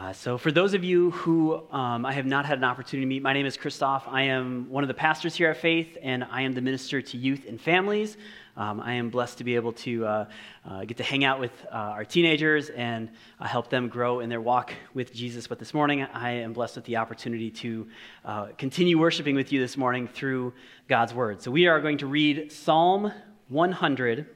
Uh, 0.00 0.14
so, 0.14 0.38
for 0.38 0.50
those 0.50 0.72
of 0.72 0.82
you 0.82 1.10
who 1.10 1.62
um, 1.70 2.06
I 2.06 2.14
have 2.14 2.24
not 2.24 2.46
had 2.46 2.56
an 2.56 2.64
opportunity 2.64 3.04
to 3.04 3.06
meet, 3.06 3.22
my 3.22 3.34
name 3.34 3.44
is 3.44 3.58
Christoph. 3.58 4.04
I 4.08 4.22
am 4.22 4.70
one 4.70 4.82
of 4.82 4.88
the 4.88 4.94
pastors 4.94 5.34
here 5.34 5.50
at 5.50 5.58
Faith, 5.58 5.98
and 6.00 6.24
I 6.24 6.40
am 6.40 6.54
the 6.54 6.62
minister 6.62 7.02
to 7.02 7.18
youth 7.18 7.44
and 7.46 7.60
families. 7.60 8.16
Um, 8.56 8.80
I 8.80 8.94
am 8.94 9.10
blessed 9.10 9.36
to 9.38 9.44
be 9.44 9.56
able 9.56 9.74
to 9.74 10.06
uh, 10.06 10.24
uh, 10.66 10.84
get 10.86 10.96
to 10.96 11.02
hang 11.02 11.22
out 11.24 11.38
with 11.38 11.52
uh, 11.66 11.74
our 11.74 12.06
teenagers 12.06 12.70
and 12.70 13.10
uh, 13.40 13.44
help 13.44 13.68
them 13.68 13.88
grow 13.88 14.20
in 14.20 14.30
their 14.30 14.40
walk 14.40 14.72
with 14.94 15.12
Jesus. 15.12 15.46
But 15.46 15.58
this 15.58 15.74
morning, 15.74 16.02
I 16.02 16.30
am 16.30 16.54
blessed 16.54 16.76
with 16.76 16.86
the 16.86 16.96
opportunity 16.96 17.50
to 17.50 17.86
uh, 18.24 18.46
continue 18.56 18.98
worshiping 18.98 19.34
with 19.34 19.52
you 19.52 19.60
this 19.60 19.76
morning 19.76 20.08
through 20.08 20.54
God's 20.88 21.12
Word. 21.12 21.42
So, 21.42 21.50
we 21.50 21.66
are 21.66 21.78
going 21.78 21.98
to 21.98 22.06
read 22.06 22.50
Psalm 22.50 23.12
100. 23.48 24.26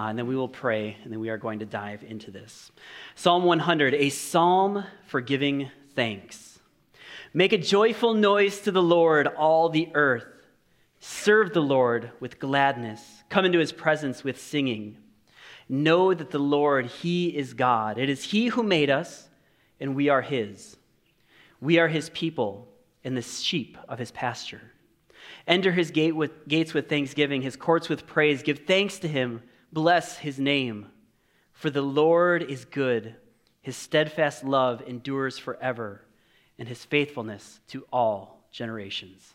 Uh, 0.00 0.08
and 0.08 0.18
then 0.18 0.26
we 0.26 0.34
will 0.34 0.48
pray, 0.48 0.96
and 1.02 1.12
then 1.12 1.20
we 1.20 1.28
are 1.28 1.36
going 1.36 1.58
to 1.58 1.66
dive 1.66 2.02
into 2.02 2.30
this. 2.30 2.72
Psalm 3.16 3.44
100, 3.44 3.92
a 3.92 4.08
psalm 4.08 4.82
for 5.04 5.20
giving 5.20 5.70
thanks. 5.94 6.58
Make 7.34 7.52
a 7.52 7.58
joyful 7.58 8.14
noise 8.14 8.60
to 8.60 8.70
the 8.70 8.82
Lord, 8.82 9.26
all 9.26 9.68
the 9.68 9.90
earth. 9.92 10.24
Serve 11.00 11.52
the 11.52 11.60
Lord 11.60 12.12
with 12.18 12.38
gladness. 12.38 13.02
Come 13.28 13.44
into 13.44 13.58
his 13.58 13.72
presence 13.72 14.24
with 14.24 14.40
singing. 14.40 14.96
Know 15.68 16.14
that 16.14 16.30
the 16.30 16.38
Lord, 16.38 16.86
he 16.86 17.36
is 17.36 17.52
God. 17.52 17.98
It 17.98 18.08
is 18.08 18.24
he 18.24 18.46
who 18.46 18.62
made 18.62 18.88
us, 18.88 19.28
and 19.80 19.94
we 19.94 20.08
are 20.08 20.22
his. 20.22 20.78
We 21.60 21.78
are 21.78 21.88
his 21.88 22.08
people 22.08 22.68
and 23.04 23.14
the 23.14 23.22
sheep 23.22 23.76
of 23.86 23.98
his 23.98 24.12
pasture. 24.12 24.62
Enter 25.46 25.72
his 25.72 25.90
gate 25.90 26.16
with, 26.16 26.48
gates 26.48 26.72
with 26.72 26.88
thanksgiving, 26.88 27.42
his 27.42 27.56
courts 27.56 27.90
with 27.90 28.06
praise. 28.06 28.42
Give 28.42 28.60
thanks 28.60 28.98
to 29.00 29.06
him 29.08 29.42
Bless 29.72 30.18
his 30.18 30.38
name. 30.38 30.86
For 31.52 31.70
the 31.70 31.82
Lord 31.82 32.42
is 32.42 32.64
good, 32.64 33.14
his 33.62 33.76
steadfast 33.76 34.42
love 34.42 34.82
endures 34.86 35.38
forever, 35.38 36.02
and 36.58 36.66
his 36.66 36.84
faithfulness 36.84 37.60
to 37.68 37.86
all 37.92 38.46
generations. 38.50 39.34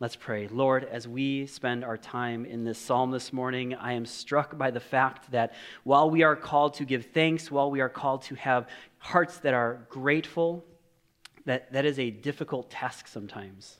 Let's 0.00 0.16
pray. 0.16 0.48
Lord, 0.48 0.84
as 0.84 1.06
we 1.06 1.46
spend 1.46 1.84
our 1.84 1.98
time 1.98 2.44
in 2.44 2.64
this 2.64 2.78
psalm 2.78 3.10
this 3.10 3.32
morning, 3.32 3.74
I 3.74 3.92
am 3.92 4.06
struck 4.06 4.56
by 4.56 4.70
the 4.70 4.80
fact 4.80 5.30
that 5.32 5.52
while 5.84 6.10
we 6.10 6.22
are 6.22 6.34
called 6.34 6.74
to 6.74 6.84
give 6.84 7.06
thanks, 7.06 7.50
while 7.50 7.70
we 7.70 7.80
are 7.80 7.88
called 7.88 8.22
to 8.22 8.34
have 8.36 8.68
hearts 8.98 9.38
that 9.38 9.54
are 9.54 9.86
grateful, 9.90 10.64
that, 11.44 11.72
that 11.72 11.84
is 11.84 11.98
a 11.98 12.10
difficult 12.10 12.70
task 12.70 13.06
sometimes. 13.06 13.78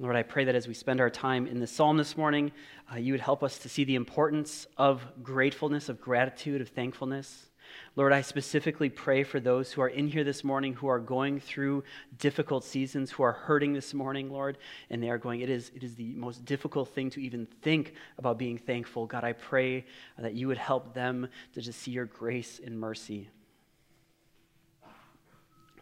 Lord, 0.00 0.16
I 0.16 0.22
pray 0.22 0.44
that 0.44 0.54
as 0.54 0.66
we 0.66 0.72
spend 0.72 0.98
our 0.98 1.10
time 1.10 1.46
in 1.46 1.60
the 1.60 1.66
psalm 1.66 1.98
this 1.98 2.16
morning, 2.16 2.52
uh, 2.90 2.96
you 2.96 3.12
would 3.12 3.20
help 3.20 3.42
us 3.42 3.58
to 3.58 3.68
see 3.68 3.84
the 3.84 3.96
importance 3.96 4.66
of 4.78 5.04
gratefulness, 5.22 5.90
of 5.90 6.00
gratitude, 6.00 6.62
of 6.62 6.70
thankfulness. 6.70 7.50
Lord, 7.96 8.14
I 8.14 8.22
specifically 8.22 8.88
pray 8.88 9.24
for 9.24 9.40
those 9.40 9.70
who 9.70 9.82
are 9.82 9.88
in 9.88 10.08
here 10.08 10.24
this 10.24 10.42
morning 10.42 10.72
who 10.72 10.86
are 10.86 10.98
going 10.98 11.38
through 11.38 11.84
difficult 12.16 12.64
seasons, 12.64 13.10
who 13.10 13.22
are 13.22 13.32
hurting 13.32 13.74
this 13.74 13.92
morning, 13.92 14.30
Lord, 14.30 14.56
and 14.88 15.02
they 15.02 15.10
are 15.10 15.18
going, 15.18 15.42
it 15.42 15.50
is, 15.50 15.70
it 15.74 15.84
is 15.84 15.96
the 15.96 16.14
most 16.14 16.46
difficult 16.46 16.88
thing 16.88 17.10
to 17.10 17.20
even 17.20 17.44
think 17.60 17.92
about 18.16 18.38
being 18.38 18.56
thankful. 18.56 19.04
God, 19.04 19.22
I 19.22 19.34
pray 19.34 19.84
that 20.18 20.32
you 20.32 20.48
would 20.48 20.56
help 20.56 20.94
them 20.94 21.28
to 21.52 21.60
just 21.60 21.78
see 21.78 21.90
your 21.90 22.06
grace 22.06 22.58
and 22.64 22.80
mercy. 22.80 23.28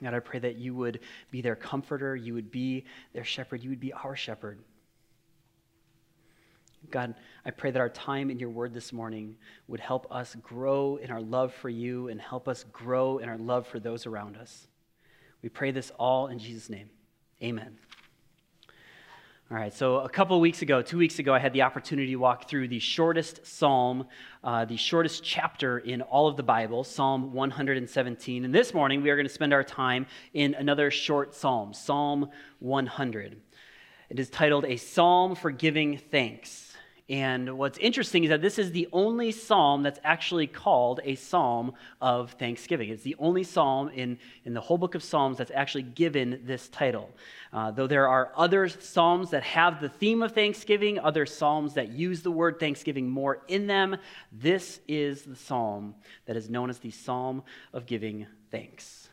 God, 0.02 0.14
I 0.14 0.20
pray 0.20 0.38
that 0.38 0.56
you 0.56 0.74
would 0.74 1.00
be 1.30 1.40
their 1.40 1.56
comforter, 1.56 2.14
you 2.14 2.34
would 2.34 2.50
be 2.50 2.84
their 3.12 3.24
shepherd, 3.24 3.62
you 3.62 3.70
would 3.70 3.80
be 3.80 3.92
our 3.92 4.14
shepherd. 4.14 4.58
God, 6.90 7.14
I 7.44 7.50
pray 7.50 7.70
that 7.70 7.80
our 7.80 7.88
time 7.88 8.30
in 8.30 8.38
your 8.38 8.50
word 8.50 8.72
this 8.72 8.92
morning 8.92 9.36
would 9.66 9.80
help 9.80 10.06
us 10.10 10.36
grow 10.36 10.96
in 10.96 11.10
our 11.10 11.20
love 11.20 11.52
for 11.52 11.68
you 11.68 12.08
and 12.08 12.20
help 12.20 12.48
us 12.48 12.64
grow 12.72 13.18
in 13.18 13.28
our 13.28 13.36
love 13.36 13.66
for 13.66 13.80
those 13.80 14.06
around 14.06 14.36
us. 14.36 14.68
We 15.42 15.48
pray 15.48 15.70
this 15.70 15.90
all 15.98 16.28
in 16.28 16.38
Jesus' 16.38 16.70
name. 16.70 16.88
Amen. 17.42 17.78
All 19.50 19.56
right, 19.56 19.72
so 19.72 20.00
a 20.00 20.10
couple 20.10 20.38
weeks 20.42 20.60
ago, 20.60 20.82
two 20.82 20.98
weeks 20.98 21.20
ago, 21.20 21.32
I 21.32 21.38
had 21.38 21.54
the 21.54 21.62
opportunity 21.62 22.10
to 22.10 22.16
walk 22.16 22.50
through 22.50 22.68
the 22.68 22.80
shortest 22.80 23.46
psalm, 23.46 24.06
uh, 24.44 24.66
the 24.66 24.76
shortest 24.76 25.24
chapter 25.24 25.78
in 25.78 26.02
all 26.02 26.28
of 26.28 26.36
the 26.36 26.42
Bible, 26.42 26.84
Psalm 26.84 27.32
117. 27.32 28.44
And 28.44 28.54
this 28.54 28.74
morning, 28.74 29.00
we 29.00 29.08
are 29.08 29.16
going 29.16 29.26
to 29.26 29.32
spend 29.32 29.54
our 29.54 29.64
time 29.64 30.04
in 30.34 30.52
another 30.52 30.90
short 30.90 31.34
psalm, 31.34 31.72
Psalm 31.72 32.28
100. 32.58 33.40
It 34.10 34.20
is 34.20 34.28
titled 34.28 34.66
A 34.66 34.76
Psalm 34.76 35.34
for 35.34 35.50
Giving 35.50 35.96
Thanks. 35.96 36.67
And 37.10 37.56
what's 37.56 37.78
interesting 37.78 38.24
is 38.24 38.28
that 38.28 38.42
this 38.42 38.58
is 38.58 38.70
the 38.72 38.86
only 38.92 39.32
psalm 39.32 39.82
that's 39.82 39.98
actually 40.04 40.46
called 40.46 41.00
a 41.04 41.14
psalm 41.14 41.72
of 42.02 42.32
thanksgiving. 42.32 42.90
It's 42.90 43.02
the 43.02 43.16
only 43.18 43.44
psalm 43.44 43.88
in, 43.88 44.18
in 44.44 44.52
the 44.52 44.60
whole 44.60 44.76
book 44.76 44.94
of 44.94 45.02
Psalms 45.02 45.38
that's 45.38 45.50
actually 45.54 45.84
given 45.84 46.42
this 46.44 46.68
title. 46.68 47.08
Uh, 47.50 47.70
though 47.70 47.86
there 47.86 48.08
are 48.08 48.30
other 48.36 48.68
psalms 48.68 49.30
that 49.30 49.42
have 49.42 49.80
the 49.80 49.88
theme 49.88 50.22
of 50.22 50.32
thanksgiving, 50.32 50.98
other 50.98 51.24
psalms 51.24 51.74
that 51.74 51.88
use 51.88 52.20
the 52.20 52.30
word 52.30 52.60
thanksgiving 52.60 53.08
more 53.08 53.42
in 53.48 53.66
them, 53.66 53.96
this 54.30 54.80
is 54.86 55.22
the 55.22 55.36
psalm 55.36 55.94
that 56.26 56.36
is 56.36 56.50
known 56.50 56.68
as 56.68 56.78
the 56.78 56.90
psalm 56.90 57.42
of 57.72 57.86
giving 57.86 58.26
thanks. 58.50 59.08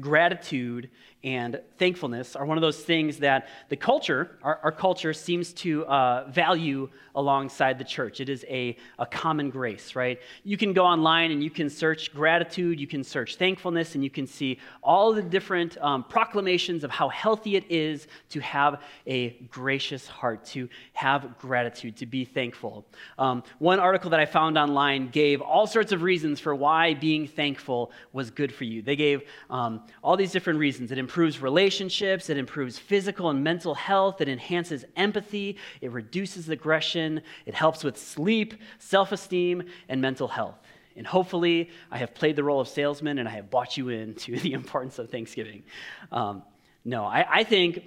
Gratitude 0.00 0.90
and 1.24 1.60
thankfulness 1.78 2.34
are 2.34 2.44
one 2.44 2.58
of 2.58 2.62
those 2.62 2.80
things 2.80 3.18
that 3.18 3.48
the 3.68 3.76
culture, 3.76 4.38
our, 4.42 4.58
our 4.64 4.72
culture, 4.72 5.12
seems 5.12 5.52
to 5.52 5.86
uh, 5.86 6.28
value 6.30 6.88
alongside 7.14 7.78
the 7.78 7.84
church. 7.84 8.20
It 8.20 8.28
is 8.28 8.44
a, 8.48 8.76
a 8.98 9.06
common 9.06 9.50
grace, 9.50 9.94
right? 9.94 10.20
You 10.42 10.56
can 10.56 10.72
go 10.72 10.84
online 10.84 11.30
and 11.30 11.42
you 11.42 11.50
can 11.50 11.70
search 11.70 12.12
gratitude, 12.12 12.80
you 12.80 12.86
can 12.86 13.04
search 13.04 13.36
thankfulness, 13.36 13.94
and 13.94 14.02
you 14.02 14.10
can 14.10 14.26
see 14.26 14.58
all 14.82 15.12
the 15.12 15.22
different 15.22 15.78
um, 15.78 16.04
proclamations 16.04 16.82
of 16.82 16.90
how 16.90 17.08
healthy 17.08 17.56
it 17.56 17.64
is 17.70 18.08
to 18.30 18.40
have 18.40 18.82
a 19.06 19.30
gracious 19.50 20.06
heart, 20.06 20.44
to 20.46 20.68
have 20.94 21.38
gratitude, 21.38 21.96
to 21.98 22.06
be 22.06 22.24
thankful. 22.24 22.84
Um, 23.18 23.42
one 23.58 23.78
article 23.78 24.10
that 24.10 24.20
I 24.20 24.26
found 24.26 24.58
online 24.58 25.08
gave 25.08 25.40
all 25.40 25.66
sorts 25.66 25.92
of 25.92 26.02
reasons 26.02 26.40
for 26.40 26.54
why 26.54 26.94
being 26.94 27.26
thankful 27.26 27.92
was 28.12 28.30
good 28.30 28.52
for 28.52 28.64
you. 28.64 28.82
They 28.82 28.96
gave 28.96 29.22
um, 29.50 29.82
all 30.02 30.16
these 30.16 30.32
different 30.32 30.58
reasons. 30.58 30.90
It 30.90 30.98
improves 31.12 31.42
relationships, 31.42 32.30
it 32.30 32.38
improves 32.38 32.78
physical 32.78 33.28
and 33.28 33.44
mental 33.44 33.74
health, 33.74 34.22
it 34.22 34.30
enhances 34.30 34.82
empathy, 34.96 35.58
it 35.82 35.92
reduces 35.92 36.48
aggression, 36.48 37.20
it 37.44 37.52
helps 37.52 37.84
with 37.84 37.98
sleep, 37.98 38.54
self 38.78 39.12
esteem, 39.12 39.62
and 39.90 40.00
mental 40.00 40.26
health. 40.26 40.58
And 40.96 41.06
hopefully, 41.06 41.68
I 41.90 41.98
have 41.98 42.14
played 42.14 42.34
the 42.34 42.42
role 42.42 42.62
of 42.62 42.68
salesman 42.68 43.18
and 43.18 43.28
I 43.28 43.32
have 43.32 43.50
bought 43.50 43.76
you 43.76 43.90
into 43.90 44.38
the 44.40 44.54
importance 44.54 44.98
of 44.98 45.10
Thanksgiving. 45.10 45.64
Um, 46.10 46.44
no, 46.82 47.04
I, 47.04 47.26
I 47.40 47.44
think 47.44 47.84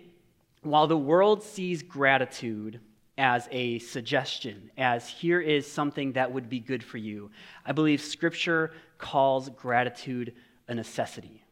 while 0.61 0.85
the 0.85 0.95
world 0.95 1.41
sees 1.41 1.81
gratitude 1.81 2.79
as 3.17 3.47
a 3.49 3.79
suggestion, 3.79 4.69
as 4.77 5.09
here 5.09 5.41
is 5.41 5.65
something 5.65 6.11
that 6.11 6.31
would 6.31 6.47
be 6.47 6.59
good 6.59 6.83
for 6.83 6.99
you, 6.99 7.31
I 7.65 7.71
believe 7.71 8.01
Scripture 8.01 8.71
calls 8.99 9.49
gratitude 9.49 10.35
a 10.67 10.75
necessity. 10.75 11.44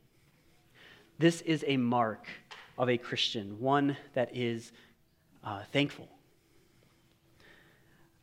This 1.20 1.42
is 1.42 1.64
a 1.68 1.78
mark 1.78 2.28
of 2.78 2.90
a 2.90 2.98
Christian, 2.98 3.60
one 3.60 3.98
that 4.14 4.36
is 4.36 4.72
uh, 5.44 5.62
thankful. 5.72 6.08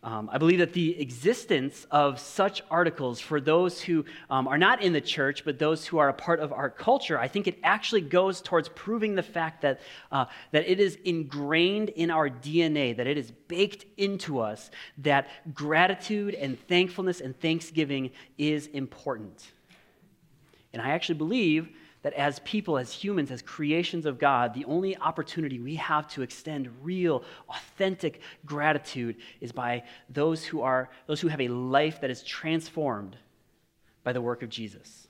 Um, 0.03 0.31
I 0.33 0.39
believe 0.39 0.61
that 0.61 0.73
the 0.73 0.99
existence 0.99 1.87
of 1.91 2.19
such 2.19 2.63
articles 2.71 3.21
for 3.21 3.39
those 3.39 3.83
who 3.83 4.07
um, 4.31 4.49
are 4.49 4.57
not 4.57 4.83
in 4.83 4.95
the 4.95 5.01
church, 5.01 5.45
but 5.45 5.59
those 5.59 5.87
who 5.87 5.99
are 5.99 6.09
a 6.09 6.15
part 6.15 6.41
of 6.41 6.55
our 6.55 6.71
culture, 6.71 7.19
I 7.19 7.29
think 7.29 7.47
it 7.47 7.59
actually 7.63 8.01
goes 8.01 8.41
towards 8.41 8.71
proving 8.71 9.15
the 9.15 9.23
fact 9.23 9.61
that, 9.61 9.81
uh, 10.11 10.25
that 10.53 10.71
it 10.71 10.81
is 10.81 10.97
ingrained 11.05 11.91
in 11.91 12.11
our 12.11 12.31
DNA, 12.31 12.97
that 12.97 13.07
it 13.07 13.19
is 13.19 13.31
baked 13.31 13.85
into 13.99 14.41
us, 14.41 14.71
that 14.99 15.29
gratitude 15.53 16.35
and 16.35 16.59
thankfulness 16.67 17.21
and 17.21 17.39
thanksgiving 17.39 18.11
is 18.39 18.69
important. 18.69 19.53
And 20.73 20.81
I 20.81 20.91
actually 20.91 21.19
believe 21.19 21.69
that 22.03 22.15
as 22.15 22.39
people, 22.41 22.79
as 22.79 22.93
humans, 22.93 23.31
as 23.31 23.43
creations 23.43 24.07
of 24.07 24.19
God, 24.19 24.55
the 24.55 24.65
only 24.65 24.97
opportunity 24.97 25.61
we 25.61 25.75
have 25.77 26.09
to 26.09 26.23
extend 26.23 26.71
real, 26.83 27.23
authentic 27.49 28.21
gratitude 28.47 29.17
is 29.41 29.53
by 29.53 29.83
those 30.09 30.45
who 30.45 30.63
are 30.63 30.89
those 31.07 31.21
who 31.21 31.29
have 31.29 31.41
a 31.41 31.49
life 31.49 32.01
that 32.01 32.11
is 32.11 32.23
transformed 32.23 33.17
by 34.03 34.13
the 34.13 34.21
work 34.21 34.43
of 34.43 34.49
Jesus. 34.49 35.09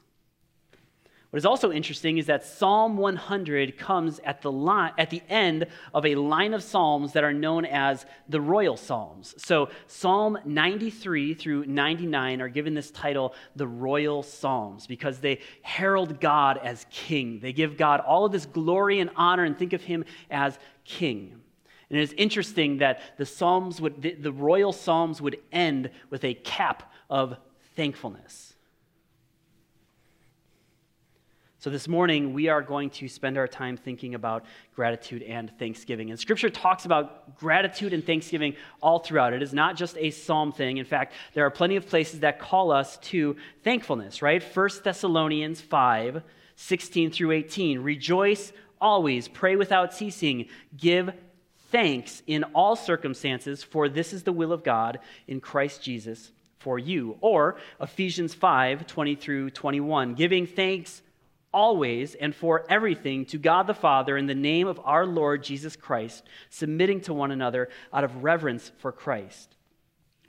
What 1.31 1.37
is 1.37 1.47
also 1.47 1.71
interesting 1.71 2.19
is 2.19 2.27
that 2.27 2.45
Psalm 2.45 2.97
100 2.97 3.79
comes 3.79 4.19
at 4.25 4.43
the, 4.43 4.51
line, 4.51 4.93
at 4.99 5.11
the 5.11 5.23
end 5.29 5.67
of 5.95 6.05
a 6.05 6.17
line 6.17 6.55
of 6.55 6.63
Psalms 6.63 7.13
that 7.13 7.23
are 7.23 7.33
known 7.33 7.65
as 7.65 8.05
the 8.29 8.41
Royal 8.41 8.77
Psalms. 8.77 9.37
So 9.39 9.69
Psalm 9.87 10.39
93 10.45 11.35
through 11.35 11.67
99 11.67 12.43
are 12.43 12.49
given 12.49 12.75
this 12.75 12.91
title, 12.91 13.35
the 13.55 13.69
Royal 13.69 14.25
Psalms, 14.25 14.89
because 14.89 15.21
they 15.21 15.39
herald 15.63 16.21
God 16.21 16.59
as 16.65 16.85
King. 16.91 17.39
They 17.39 17.53
give 17.53 17.77
God 17.77 18.01
all 18.01 18.25
of 18.25 18.33
this 18.33 18.47
glory 18.47 18.99
and 18.99 19.11
honor 19.15 19.45
and 19.45 19.57
think 19.57 19.73
of 19.73 19.83
Him 19.83 20.05
as 20.33 20.59
King. 20.85 21.41
And 21.91 21.99
it 21.99 22.03
is 22.03 22.13
interesting 22.15 22.79
that 22.79 23.03
the 23.19 23.27
Psalms 23.27 23.81
would, 23.81 24.03
the, 24.03 24.15
the 24.15 24.33
Royal 24.33 24.73
Psalms 24.73 25.23
would 25.23 25.39
end 25.53 25.91
with 26.11 26.25
a 26.25 26.35
cap 26.35 26.93
of 27.09 27.37
thankfulness. 27.77 28.50
So, 31.61 31.69
this 31.69 31.89
morning, 31.89 32.33
we 32.33 32.49
are 32.49 32.63
going 32.63 32.89
to 32.89 33.07
spend 33.07 33.37
our 33.37 33.47
time 33.47 33.77
thinking 33.77 34.15
about 34.15 34.47
gratitude 34.75 35.23
and 35.23 35.53
thanksgiving. 35.59 36.09
And 36.09 36.19
Scripture 36.19 36.49
talks 36.49 36.87
about 36.87 37.37
gratitude 37.37 37.93
and 37.93 38.03
thanksgiving 38.03 38.55
all 38.81 39.01
throughout. 39.01 39.35
It 39.35 39.43
is 39.43 39.53
not 39.53 39.77
just 39.77 39.95
a 39.99 40.11
psalm 40.11 40.53
thing. 40.53 40.79
In 40.79 40.87
fact, 40.87 41.13
there 41.35 41.45
are 41.45 41.51
plenty 41.51 41.77
of 41.77 41.87
places 41.87 42.21
that 42.21 42.39
call 42.39 42.73
us 42.73 42.97
to 42.97 43.37
thankfulness, 43.63 44.23
right? 44.23 44.43
1 44.43 44.71
Thessalonians 44.83 45.61
5 45.61 46.23
16 46.57 47.11
through 47.11 47.33
18. 47.33 47.81
Rejoice 47.81 48.55
always, 48.81 49.29
pray 49.29 49.55
without 49.57 49.93
ceasing, 49.93 50.49
give 50.79 51.11
thanks 51.71 52.23
in 52.27 52.43
all 52.55 52.75
circumstances, 52.75 53.63
for 53.63 53.87
this 53.91 54.15
is 54.15 54.23
the 54.23 54.33
will 54.33 54.55
of 54.55 54.65
God 54.65 54.99
in 55.29 55.43
Christ 55.43 55.83
Jesus 55.83 56.33
for 56.59 56.79
you. 56.79 57.19
Or 57.21 57.59
Ephesians 57.79 58.33
5 58.33 58.87
20 58.87 59.15
through 59.15 59.51
21, 59.51 60.15
giving 60.15 60.47
thanks 60.47 61.03
always 61.53 62.15
and 62.15 62.35
for 62.35 62.65
everything 62.69 63.25
to 63.27 63.39
God 63.39 63.67
the 63.67 63.75
Father 63.75 64.17
in 64.17 64.27
the 64.27 64.35
name 64.35 64.67
of 64.67 64.81
our 64.85 65.07
Lord 65.07 65.43
Jesus 65.43 65.77
Christ, 65.77 66.25
submitting 66.49 67.01
to 67.03 67.15
one 67.15 67.31
another 67.31 67.69
out 67.93 68.05
of 68.05 68.23
reverence 68.23 68.71
for 68.79 68.93
Christ. 68.93 69.57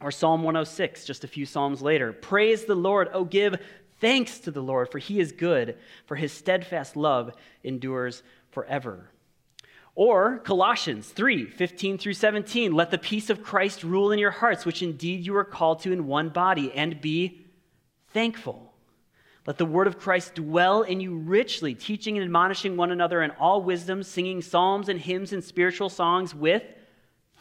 Or 0.02 0.12
Psalm 0.12 0.42
106, 0.44 1.06
just 1.06 1.24
a 1.24 1.28
few 1.28 1.46
Psalms 1.46 1.82
later. 1.82 2.12
Praise 2.12 2.66
the 2.66 2.76
Lord. 2.76 3.10
Oh, 3.14 3.24
give 3.24 3.56
thanks 4.00 4.40
to 4.40 4.52
the 4.52 4.62
Lord, 4.62 4.90
for 4.92 4.98
he 4.98 5.20
is 5.20 5.32
good, 5.32 5.78
for 6.06 6.16
his 6.16 6.32
steadfast 6.32 6.96
love 6.96 7.34
endures 7.64 8.24
forever. 8.50 9.12
Or 9.94 10.40
Colossians 10.40 11.08
3 11.10 11.46
15 11.46 11.98
through 11.98 12.14
17. 12.14 12.74
Let 12.74 12.92
the 12.92 12.98
peace 12.98 13.30
of 13.30 13.44
Christ 13.44 13.84
rule 13.84 14.12
in 14.12 14.20
your 14.20 14.32
hearts, 14.32 14.66
which 14.66 14.82
indeed 14.82 15.26
you 15.26 15.36
are 15.36 15.44
called 15.44 15.82
to 15.82 15.92
in 15.92 16.08
one 16.08 16.30
body, 16.30 16.72
and 16.74 17.00
be 17.00 17.46
thankful. 18.14 18.71
Let 19.48 19.58
the 19.58 19.66
word 19.66 19.88
of 19.88 19.98
Christ 19.98 20.36
dwell 20.36 20.84
in 20.84 21.02
you 21.02 21.18
richly, 21.18 21.74
teaching 21.74 22.18
and 22.18 22.24
admonishing 22.24 22.78
one 22.78 22.92
another 22.92 23.24
in 23.24 23.32
all 23.32 23.64
wisdom, 23.64 24.04
singing 24.04 24.42
psalms 24.42 24.88
and 24.88 25.00
hymns 25.00 25.34
and 25.34 25.44
spiritual 25.44 25.90
songs 25.90 26.36
with 26.36 26.64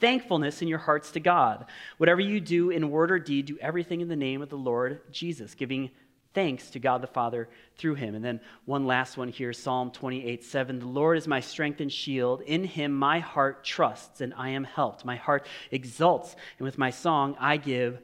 thankfulness 0.01 0.63
in 0.63 0.69
your 0.69 0.79
hearts 0.79 1.11
to 1.13 1.21
God. 1.21 1.67
Whatever 1.99 2.23
you 2.23 2.41
do 2.41 2.71
in 2.71 2.91
word 2.91 3.11
or 3.11 3.19
deed, 3.19 3.47
do 3.47 3.59
everything 3.61 4.01
in 4.01 4.09
the 4.09 4.17
name 4.17 4.41
of 4.41 4.49
the 4.49 4.57
Lord 4.57 5.01
Jesus, 5.13 5.55
giving 5.55 5.91
thanks 6.33 6.71
to 6.71 6.79
God 6.79 7.03
the 7.03 7.07
Father 7.07 7.49
through 7.77 7.97
him. 7.97 8.15
And 8.15 8.25
then 8.25 8.41
one 8.65 8.87
last 8.87 9.17
one 9.17 9.29
here 9.29 9.53
Psalm 9.53 9.91
28 9.91 10.43
7. 10.43 10.79
The 10.79 10.87
Lord 10.87 11.19
is 11.19 11.29
my 11.29 11.41
strength 11.41 11.81
and 11.81 11.93
shield. 11.93 12.41
In 12.43 12.65
him 12.65 12.93
my 12.93 13.19
heart 13.19 13.63
trusts, 13.65 14.23
and 14.23 14.33
I 14.35 14.51
am 14.51 14.65
helped. 14.65 15.05
My 15.05 15.17
heart 15.17 15.47
exults, 15.71 16.35
and 16.59 16.65
with 16.65 16.79
my 16.79 16.91
song 16.91 17.37
I 17.39 17.59
give 17.59 18.01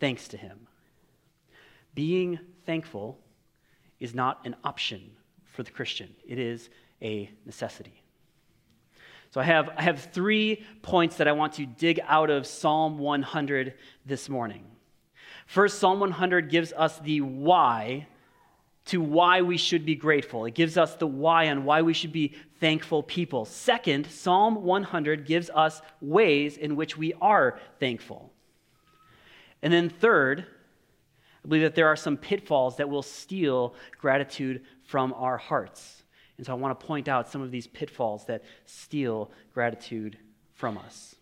thanks 0.00 0.28
to 0.28 0.36
him. 0.36 0.66
Being 1.94 2.38
thankful 2.68 3.18
is 3.98 4.14
not 4.14 4.44
an 4.44 4.54
option 4.62 5.00
for 5.46 5.62
the 5.62 5.70
Christian, 5.70 6.14
it 6.28 6.38
is 6.38 6.68
a 7.00 7.30
necessity. 7.46 8.02
So 9.30 9.40
I 9.40 9.44
have, 9.44 9.70
I 9.74 9.80
have 9.80 10.00
three 10.12 10.62
points 10.82 11.16
that 11.16 11.26
I 11.26 11.32
want 11.32 11.54
to 11.54 11.64
dig 11.64 11.98
out 12.06 12.28
of 12.28 12.46
Psalm 12.46 12.98
100 12.98 13.72
this 14.04 14.28
morning. 14.28 14.66
First, 15.46 15.78
Psalm 15.78 15.98
100 15.98 16.50
gives 16.50 16.74
us 16.74 16.98
the 16.98 17.22
why 17.22 18.06
to 18.86 19.00
why 19.00 19.40
we 19.40 19.56
should 19.56 19.86
be 19.86 19.94
grateful. 19.94 20.44
It 20.44 20.54
gives 20.54 20.76
us 20.76 20.94
the 20.94 21.06
why 21.06 21.48
on 21.48 21.64
why 21.64 21.80
we 21.80 21.94
should 21.94 22.12
be 22.12 22.34
thankful 22.60 23.02
people. 23.02 23.46
Second, 23.46 24.10
Psalm 24.10 24.62
100 24.62 25.24
gives 25.24 25.48
us 25.54 25.80
ways 26.02 26.58
in 26.58 26.76
which 26.76 26.98
we 26.98 27.14
are 27.22 27.58
thankful. 27.80 28.30
And 29.62 29.72
then 29.72 29.88
third, 29.88 30.46
I 31.48 31.50
believe 31.50 31.62
that 31.62 31.74
there 31.74 31.88
are 31.88 31.96
some 31.96 32.18
pitfalls 32.18 32.76
that 32.76 32.90
will 32.90 33.00
steal 33.00 33.74
gratitude 33.98 34.66
from 34.82 35.14
our 35.14 35.38
hearts. 35.38 36.02
And 36.36 36.44
so 36.44 36.52
I 36.52 36.56
want 36.56 36.78
to 36.78 36.86
point 36.86 37.08
out 37.08 37.30
some 37.30 37.40
of 37.40 37.50
these 37.50 37.66
pitfalls 37.66 38.26
that 38.26 38.42
steal 38.66 39.30
gratitude 39.54 40.18
from 40.52 40.76
us. 40.76 41.16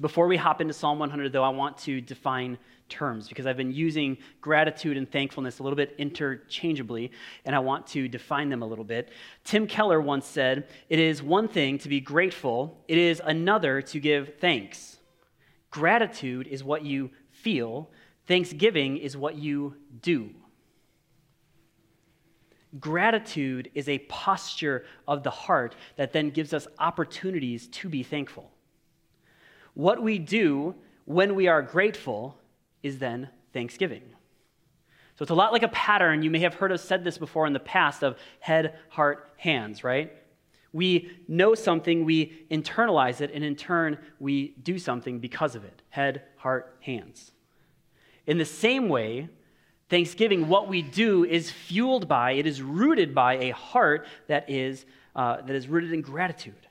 Before 0.00 0.26
we 0.26 0.38
hop 0.38 0.62
into 0.62 0.72
Psalm 0.72 0.98
100, 0.98 1.32
though, 1.32 1.44
I 1.44 1.50
want 1.50 1.76
to 1.80 2.00
define 2.00 2.56
terms 2.88 3.28
because 3.28 3.44
I've 3.44 3.58
been 3.58 3.74
using 3.74 4.16
gratitude 4.40 4.96
and 4.96 5.12
thankfulness 5.12 5.58
a 5.58 5.62
little 5.62 5.76
bit 5.76 5.94
interchangeably, 5.98 7.12
and 7.44 7.54
I 7.54 7.58
want 7.58 7.86
to 7.88 8.08
define 8.08 8.48
them 8.48 8.62
a 8.62 8.66
little 8.66 8.86
bit. 8.86 9.10
Tim 9.44 9.66
Keller 9.66 10.00
once 10.00 10.24
said, 10.24 10.66
It 10.88 10.98
is 10.98 11.22
one 11.22 11.48
thing 11.48 11.76
to 11.80 11.90
be 11.90 12.00
grateful, 12.00 12.82
it 12.88 12.96
is 12.96 13.20
another 13.22 13.82
to 13.82 14.00
give 14.00 14.36
thanks. 14.40 14.96
Gratitude 15.70 16.46
is 16.46 16.64
what 16.64 16.86
you 16.86 17.10
feel, 17.32 17.90
Thanksgiving 18.26 18.96
is 18.96 19.16
what 19.16 19.36
you 19.36 19.76
do. 20.00 20.30
Gratitude 22.80 23.70
is 23.74 23.88
a 23.88 23.98
posture 23.98 24.84
of 25.06 25.22
the 25.22 25.30
heart 25.30 25.76
that 25.96 26.12
then 26.12 26.30
gives 26.30 26.52
us 26.52 26.66
opportunities 26.78 27.68
to 27.68 27.88
be 27.88 28.02
thankful. 28.02 28.50
What 29.74 30.02
we 30.02 30.18
do 30.18 30.74
when 31.04 31.34
we 31.34 31.46
are 31.46 31.62
grateful 31.62 32.38
is 32.82 32.98
then 32.98 33.28
thanksgiving. 33.52 34.02
So 35.16 35.22
it's 35.22 35.30
a 35.30 35.34
lot 35.34 35.52
like 35.52 35.62
a 35.62 35.68
pattern. 35.68 36.22
You 36.22 36.30
may 36.30 36.40
have 36.40 36.54
heard 36.54 36.72
us 36.72 36.82
said 36.82 37.04
this 37.04 37.18
before 37.18 37.46
in 37.46 37.52
the 37.52 37.60
past 37.60 38.02
of 38.02 38.18
head, 38.40 38.76
heart, 38.88 39.32
hands, 39.36 39.84
right? 39.84 40.12
We 40.72 41.12
know 41.28 41.54
something, 41.54 42.04
we 42.04 42.46
internalize 42.50 43.20
it, 43.20 43.30
and 43.32 43.44
in 43.44 43.54
turn, 43.54 43.98
we 44.18 44.56
do 44.60 44.76
something 44.76 45.20
because 45.20 45.54
of 45.54 45.64
it. 45.64 45.82
Head, 45.90 46.22
heart, 46.36 46.78
hands. 46.80 47.30
In 48.26 48.38
the 48.38 48.44
same 48.44 48.88
way, 48.88 49.28
Thanksgiving, 49.88 50.48
what 50.48 50.68
we 50.68 50.82
do 50.82 51.24
is 51.24 51.50
fueled 51.50 52.08
by, 52.08 52.32
it 52.32 52.46
is 52.46 52.62
rooted 52.62 53.14
by 53.14 53.34
a 53.34 53.50
heart 53.50 54.06
that 54.28 54.48
is, 54.48 54.86
uh, 55.14 55.42
that 55.42 55.54
is 55.54 55.68
rooted 55.68 55.92
in 55.92 56.00
gratitude. 56.00 56.66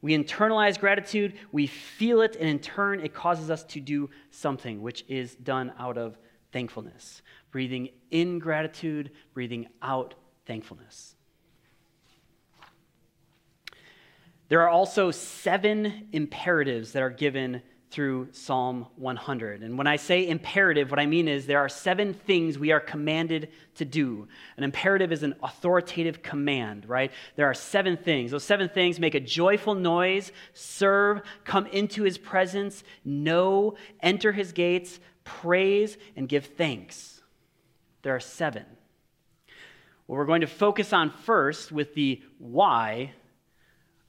We 0.00 0.16
internalize 0.16 0.78
gratitude, 0.78 1.34
we 1.50 1.66
feel 1.66 2.20
it, 2.20 2.36
and 2.36 2.48
in 2.48 2.58
turn, 2.60 3.00
it 3.00 3.14
causes 3.14 3.50
us 3.50 3.64
to 3.64 3.80
do 3.80 4.10
something, 4.30 4.80
which 4.80 5.04
is 5.08 5.34
done 5.34 5.72
out 5.78 5.98
of 5.98 6.18
thankfulness. 6.52 7.22
Breathing 7.50 7.88
in 8.10 8.38
gratitude, 8.38 9.10
breathing 9.34 9.68
out 9.82 10.14
thankfulness. 10.46 11.14
There 14.48 14.62
are 14.62 14.68
also 14.68 15.10
seven 15.10 16.08
imperatives 16.12 16.92
that 16.92 17.02
are 17.02 17.10
given 17.10 17.62
through 17.90 18.28
Psalm 18.32 18.86
100. 18.96 19.62
And 19.62 19.78
when 19.78 19.86
I 19.86 19.96
say 19.96 20.28
imperative, 20.28 20.90
what 20.90 21.00
I 21.00 21.06
mean 21.06 21.26
is 21.26 21.46
there 21.46 21.60
are 21.60 21.68
seven 21.68 22.12
things 22.12 22.58
we 22.58 22.70
are 22.70 22.80
commanded 22.80 23.50
to 23.76 23.84
do. 23.84 24.28
An 24.56 24.64
imperative 24.64 25.10
is 25.10 25.22
an 25.22 25.34
authoritative 25.42 26.22
command, 26.22 26.86
right? 26.86 27.10
There 27.36 27.46
are 27.46 27.54
seven 27.54 27.96
things. 27.96 28.30
Those 28.30 28.44
seven 28.44 28.68
things 28.68 29.00
make 29.00 29.14
a 29.14 29.20
joyful 29.20 29.74
noise, 29.74 30.32
serve, 30.52 31.22
come 31.44 31.66
into 31.66 32.02
his 32.02 32.18
presence, 32.18 32.84
know, 33.04 33.76
enter 34.00 34.32
his 34.32 34.52
gates, 34.52 35.00
praise, 35.24 35.96
and 36.14 36.28
give 36.28 36.44
thanks. 36.44 37.22
There 38.02 38.14
are 38.14 38.20
seven. 38.20 38.64
What 40.06 40.16
we're 40.16 40.26
going 40.26 40.42
to 40.42 40.46
focus 40.46 40.92
on 40.92 41.10
first 41.10 41.72
with 41.72 41.94
the 41.94 42.22
why 42.38 43.12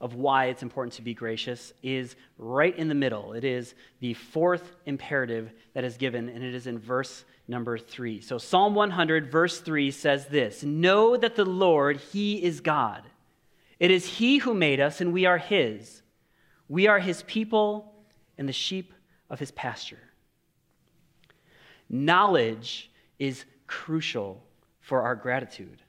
of 0.02 0.16
why 0.16 0.46
it's 0.46 0.64
important 0.64 0.94
to 0.94 1.02
be 1.02 1.14
gracious 1.14 1.74
is 1.84 2.16
right 2.38 2.76
in 2.78 2.88
the 2.88 2.96
middle. 2.96 3.34
It 3.34 3.44
is 3.44 3.76
the 4.00 4.14
fourth 4.14 4.72
imperative 4.86 5.52
that 5.74 5.84
is 5.84 5.98
given, 5.98 6.30
and 6.30 6.44
it 6.44 6.56
is 6.56 6.68
in 6.68 6.80
verse 6.80 7.26
number 7.48 7.78
three. 7.78 8.22
So, 8.22 8.38
Psalm 8.38 8.76
100, 8.76 9.30
verse 9.30 9.60
3 9.60 9.92
says 9.92 10.28
this 10.28 10.64
Know 10.64 11.18
that 11.18 11.36
the 11.36 11.46
Lord, 11.46 11.98
He 11.98 12.42
is 12.42 12.62
God. 12.62 13.04
It 13.80 13.92
is 13.92 14.06
He 14.06 14.38
who 14.38 14.54
made 14.54 14.80
us, 14.80 15.02
and 15.02 15.12
we 15.12 15.26
are 15.26 15.38
His. 15.38 16.02
We 16.70 16.88
are 16.88 17.00
His 17.00 17.24
people 17.24 17.94
and 18.38 18.48
the 18.48 18.54
sheep 18.54 18.94
of 19.30 19.40
His 19.40 19.52
pasture. 19.52 20.00
Knowledge 21.90 22.90
is 23.18 23.44
crucial 23.68 24.44
for 24.80 25.02
our 25.02 25.16
gratitude. 25.16 25.82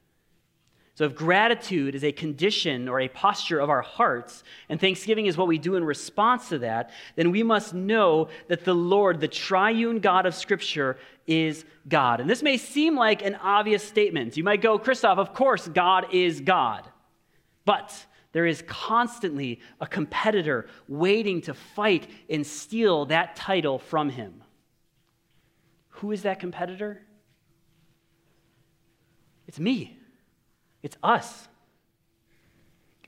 So, 1.01 1.07
if 1.07 1.15
gratitude 1.15 1.95
is 1.95 2.05
a 2.05 2.13
condition 2.13 2.87
or 2.87 3.01
a 3.01 3.09
posture 3.09 3.59
of 3.59 3.71
our 3.71 3.81
hearts, 3.81 4.45
and 4.69 4.79
thanksgiving 4.79 5.25
is 5.25 5.35
what 5.35 5.49
we 5.49 5.57
do 5.57 5.77
in 5.77 5.83
response 5.83 6.51
to 6.51 6.59
that, 6.59 6.91
then 7.17 7.31
we 7.31 7.43
must 7.43 7.73
know 7.73 8.29
that 8.49 8.67
the 8.67 8.75
Lord, 8.75 9.19
the 9.19 9.27
triune 9.27 10.01
God 10.01 10.27
of 10.27 10.35
Scripture, 10.35 10.99
is 11.27 11.65
God. 11.89 12.21
And 12.21 12.29
this 12.29 12.43
may 12.43 12.59
seem 12.59 12.97
like 12.97 13.23
an 13.23 13.37
obvious 13.37 13.83
statement. 13.83 14.37
You 14.37 14.45
might 14.45 14.61
go, 14.61 14.79
Christoph, 14.79 15.17
of 15.17 15.33
course, 15.33 15.69
God 15.69 16.13
is 16.13 16.43
God. 16.43 16.87
But 17.65 18.05
there 18.33 18.45
is 18.45 18.63
constantly 18.67 19.61
a 19.81 19.87
competitor 19.87 20.69
waiting 20.87 21.41
to 21.41 21.55
fight 21.55 22.11
and 22.29 22.47
steal 22.47 23.07
that 23.07 23.37
title 23.37 23.79
from 23.79 24.11
him. 24.11 24.43
Who 25.89 26.13
is 26.13 26.25
that 26.25 26.41
competitor? 26.41 27.01
It's 29.47 29.59
me. 29.59 29.97
It's 30.83 30.97
us. 31.03 31.49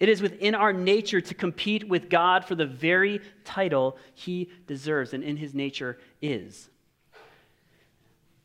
It 0.01 0.09
is 0.09 0.21
within 0.21 0.55
our 0.55 0.73
nature 0.73 1.21
to 1.21 1.35
compete 1.35 1.87
with 1.87 2.11
God 2.11 2.45
for 2.45 2.55
the 2.55 2.67
very 2.67 3.21
title 3.45 3.97
he 4.15 4.51
deserves 4.67 5.15
and 5.15 5.23
in 5.23 5.37
his 5.37 5.55
nature 5.55 5.99
is. 6.21 6.69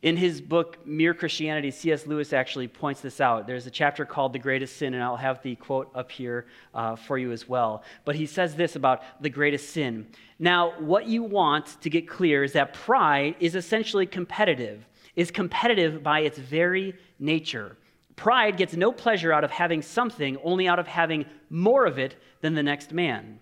In 0.00 0.16
his 0.16 0.40
book, 0.40 0.86
Mere 0.86 1.12
Christianity, 1.12 1.72
C.S. 1.72 2.06
Lewis 2.06 2.32
actually 2.32 2.68
points 2.68 3.00
this 3.00 3.20
out. 3.20 3.48
There's 3.48 3.66
a 3.66 3.70
chapter 3.72 4.04
called 4.04 4.32
The 4.32 4.38
Greatest 4.38 4.76
Sin, 4.76 4.94
and 4.94 5.02
I'll 5.02 5.16
have 5.16 5.42
the 5.42 5.56
quote 5.56 5.90
up 5.96 6.12
here 6.12 6.46
uh, 6.72 6.94
for 6.94 7.18
you 7.18 7.32
as 7.32 7.48
well. 7.48 7.82
But 8.04 8.14
he 8.14 8.24
says 8.24 8.54
this 8.54 8.76
about 8.76 9.02
the 9.20 9.28
greatest 9.28 9.70
sin. 9.70 10.06
Now, 10.38 10.78
what 10.78 11.08
you 11.08 11.24
want 11.24 11.80
to 11.80 11.90
get 11.90 12.08
clear 12.08 12.44
is 12.44 12.52
that 12.52 12.74
pride 12.74 13.34
is 13.40 13.56
essentially 13.56 14.06
competitive, 14.06 14.86
is 15.16 15.32
competitive 15.32 16.04
by 16.04 16.20
its 16.20 16.38
very 16.38 16.94
nature. 17.18 17.76
Pride 18.18 18.56
gets 18.56 18.74
no 18.74 18.90
pleasure 18.90 19.32
out 19.32 19.44
of 19.44 19.52
having 19.52 19.80
something, 19.80 20.38
only 20.42 20.66
out 20.66 20.80
of 20.80 20.88
having 20.88 21.24
more 21.50 21.86
of 21.86 22.00
it 22.00 22.16
than 22.40 22.54
the 22.54 22.64
next 22.64 22.92
man. 22.92 23.38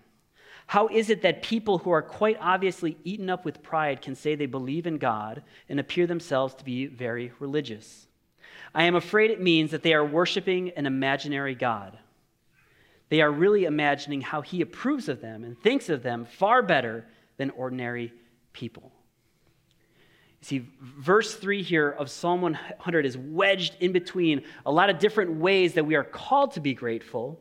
How 0.67 0.87
is 0.87 1.09
it 1.09 1.23
that 1.23 1.41
people 1.41 1.79
who 1.79 1.89
are 1.89 2.03
quite 2.03 2.37
obviously 2.39 2.95
eaten 3.03 3.27
up 3.27 3.43
with 3.43 3.63
pride 3.63 4.03
can 4.03 4.13
say 4.13 4.35
they 4.35 4.45
believe 4.45 4.85
in 4.85 4.99
God 4.99 5.41
and 5.67 5.79
appear 5.79 6.05
themselves 6.05 6.53
to 6.55 6.63
be 6.63 6.85
very 6.85 7.31
religious? 7.39 8.05
I 8.75 8.83
am 8.83 8.93
afraid 8.93 9.31
it 9.31 9.41
means 9.41 9.71
that 9.71 9.81
they 9.81 9.95
are 9.95 10.05
worshiping 10.05 10.69
an 10.77 10.85
imaginary 10.85 11.55
God. 11.55 11.97
They 13.09 13.21
are 13.21 13.31
really 13.31 13.65
imagining 13.65 14.21
how 14.21 14.41
he 14.41 14.61
approves 14.61 15.09
of 15.09 15.21
them 15.21 15.43
and 15.43 15.59
thinks 15.59 15.89
of 15.89 16.03
them 16.03 16.23
far 16.23 16.61
better 16.61 17.07
than 17.37 17.49
ordinary 17.49 18.13
people. 18.53 18.91
See, 20.41 20.67
verse 20.81 21.35
3 21.35 21.63
here 21.63 21.89
of 21.89 22.09
Psalm 22.09 22.41
100 22.41 23.05
is 23.05 23.17
wedged 23.17 23.75
in 23.79 23.91
between 23.91 24.43
a 24.65 24.71
lot 24.71 24.89
of 24.89 24.99
different 24.99 25.37
ways 25.37 25.73
that 25.73 25.85
we 25.85 25.95
are 25.95 26.03
called 26.03 26.51
to 26.53 26.59
be 26.59 26.73
grateful, 26.73 27.39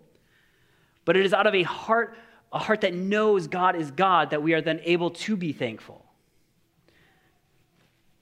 but 1.05 1.17
it 1.17 1.25
is 1.25 1.33
out 1.33 1.47
of 1.47 1.55
a 1.55 1.62
heart 1.62 2.17
a 2.53 2.59
heart 2.59 2.83
that 2.83 2.95
knows 2.95 3.49
God 3.49 3.76
is 3.76 3.91
God, 3.91 4.31
that 4.31 4.43
we 4.43 4.55
are 4.55 4.61
then 4.61 4.81
able 4.85 5.11
to 5.11 5.37
be 5.37 5.53
thankful. 5.53 6.05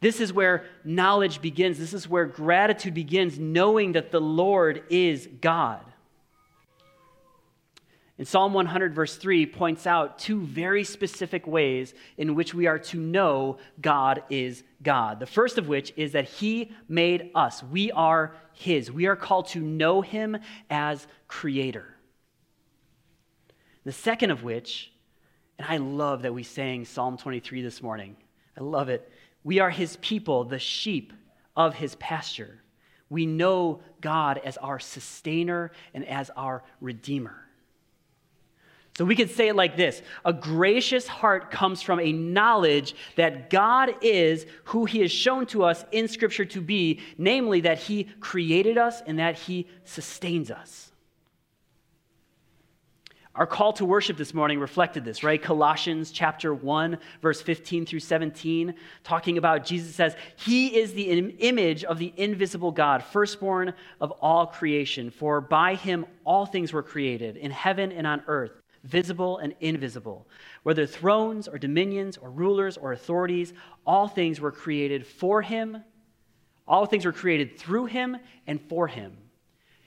This 0.01 0.21
is 0.21 0.33
where 0.33 0.67
knowledge 0.85 1.41
begins. 1.41 1.79
This 1.79 1.95
is 1.95 2.09
where 2.09 2.27
gratitude 2.27 2.95
begins, 2.95 3.39
knowing 3.39 3.93
that 3.93 4.11
the 4.11 4.21
Lord 4.21 4.83
is 4.91 5.29
God. 5.41 5.85
And 8.17 8.29
Psalm 8.29 8.53
100, 8.55 8.95
verse 8.95 9.17
3, 9.17 9.47
points 9.47 9.87
out 9.87 10.19
two 10.19 10.41
very 10.41 10.85
specific 10.85 11.47
ways 11.47 11.95
in 12.17 12.37
which 12.37 12.55
we 12.55 12.67
are 12.67 12.79
to 12.79 12.99
know 12.99 13.59
God 13.81 14.23
is 14.31 14.63
God. 14.83 15.19
The 15.19 15.27
first 15.27 15.59
of 15.59 15.67
which 15.67 15.93
is 15.97 16.13
that 16.13 16.27
He 16.27 16.71
made 16.89 17.31
us. 17.35 17.63
We 17.63 17.91
are 17.91 18.37
His. 18.53 18.93
We 18.93 19.07
are 19.07 19.17
called 19.17 19.49
to 19.49 19.59
know 19.59 20.01
Him 20.01 20.37
as 20.71 21.09
Creator. 21.27 21.93
The 23.85 23.93
second 23.93 24.31
of 24.31 24.45
which, 24.45 24.93
and 25.59 25.67
I 25.69 25.77
love 25.77 26.23
that 26.23 26.33
we 26.33 26.43
sang 26.43 26.85
Psalm 26.85 27.17
23 27.17 27.63
this 27.63 27.83
morning. 27.83 28.17
I 28.59 28.63
love 28.63 28.89
it. 28.89 29.11
We 29.43 29.59
are 29.59 29.71
his 29.71 29.97
people, 29.97 30.45
the 30.45 30.59
sheep 30.59 31.13
of 31.55 31.75
his 31.75 31.95
pasture. 31.97 32.63
We 33.11 33.27
know 33.27 33.83
God 34.01 34.41
as 34.45 34.57
our 34.57 34.81
sustainer 34.81 35.71
and 35.93 36.07
as 36.07 36.31
our 36.31 36.65
redeemer. 36.81 37.44
So 38.97 39.05
we 39.05 39.17
could 39.17 39.31
say 39.31 39.49
it 39.49 39.57
like 39.57 39.77
this 39.77 40.03
A 40.25 40.33
gracious 40.33 41.07
heart 41.09 41.51
comes 41.51 41.83
from 41.83 41.99
a 42.01 42.13
knowledge 42.13 42.95
that 43.17 43.51
God 43.51 43.95
is 44.03 44.47
who 44.65 44.85
he 44.85 45.01
has 45.01 45.11
shown 45.11 45.47
to 45.47 45.65
us 45.65 45.85
in 45.91 46.07
Scripture 46.07 46.45
to 46.47 46.61
be, 46.61 47.01
namely 47.19 47.63
that 47.63 47.79
he 47.79 48.05
created 48.21 48.79
us 48.79 49.03
and 49.07 49.19
that 49.19 49.37
he 49.37 49.67
sustains 49.85 50.51
us. 50.51 50.93
Our 53.35 53.49
call 53.49 53.73
to 53.75 53.85
worship 53.85 54.17
this 54.17 54.33
morning 54.33 54.61
reflected 54.61 55.05
this, 55.05 55.25
right? 55.25 55.43
Colossians 55.43 56.13
chapter 56.13 56.55
1, 56.55 56.99
verse 57.21 57.43
15 57.43 57.85
through 57.85 57.99
17, 57.99 58.75
talking 59.03 59.39
about 59.39 59.65
Jesus 59.65 59.93
says, 59.93 60.15
He 60.37 60.79
is 60.79 60.95
the 60.95 61.11
image 61.41 61.83
of 61.83 61.99
the 61.99 62.13
invisible 62.17 62.71
God, 62.71 63.03
firstborn 63.03 63.75
of 64.01 64.13
all 64.13 64.47
creation. 64.47 65.11
For 65.11 65.41
by 65.41 65.75
him 65.75 66.07
all 66.23 66.47
things 66.47 66.73
were 66.73 66.85
created, 66.85 67.37
in 67.37 67.51
heaven 67.51 67.91
and 67.91 68.07
on 68.07 68.23
earth, 68.29 68.53
visible 68.85 69.39
and 69.39 69.55
invisible. 69.61 70.29
Whether 70.63 70.87
thrones 70.87 71.49
or 71.49 71.59
dominions 71.59 72.17
or 72.17 72.31
rulers 72.31 72.77
or 72.77 72.93
authorities, 72.93 73.53
all 73.87 74.07
things 74.07 74.41
were 74.41 74.53
created 74.53 75.07
for 75.07 75.43
him. 75.43 75.83
All 76.69 76.87
things 76.87 77.05
were 77.05 77.13
created 77.13 77.59
through 77.59 77.87
him 77.87 78.17
and 78.47 78.61
for 78.69 78.87
him. 78.87 79.17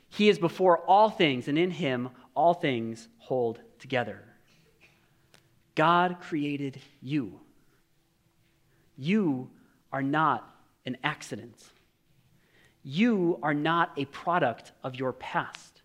He 0.09 0.29
is 0.29 0.39
before 0.39 0.79
all 0.79 1.09
things, 1.09 1.47
and 1.47 1.57
in 1.57 1.71
him 1.71 2.09
all 2.33 2.53
things 2.53 3.07
hold 3.17 3.59
together. 3.79 4.23
God 5.75 6.17
created 6.21 6.79
you. 7.01 7.39
You 8.97 9.49
are 9.91 10.01
not 10.01 10.49
an 10.85 10.97
accident. 11.03 11.61
You 12.83 13.37
are 13.43 13.53
not 13.53 13.91
a 13.97 14.05
product 14.05 14.71
of 14.83 14.95
your 14.95 15.13
past. 15.13 15.76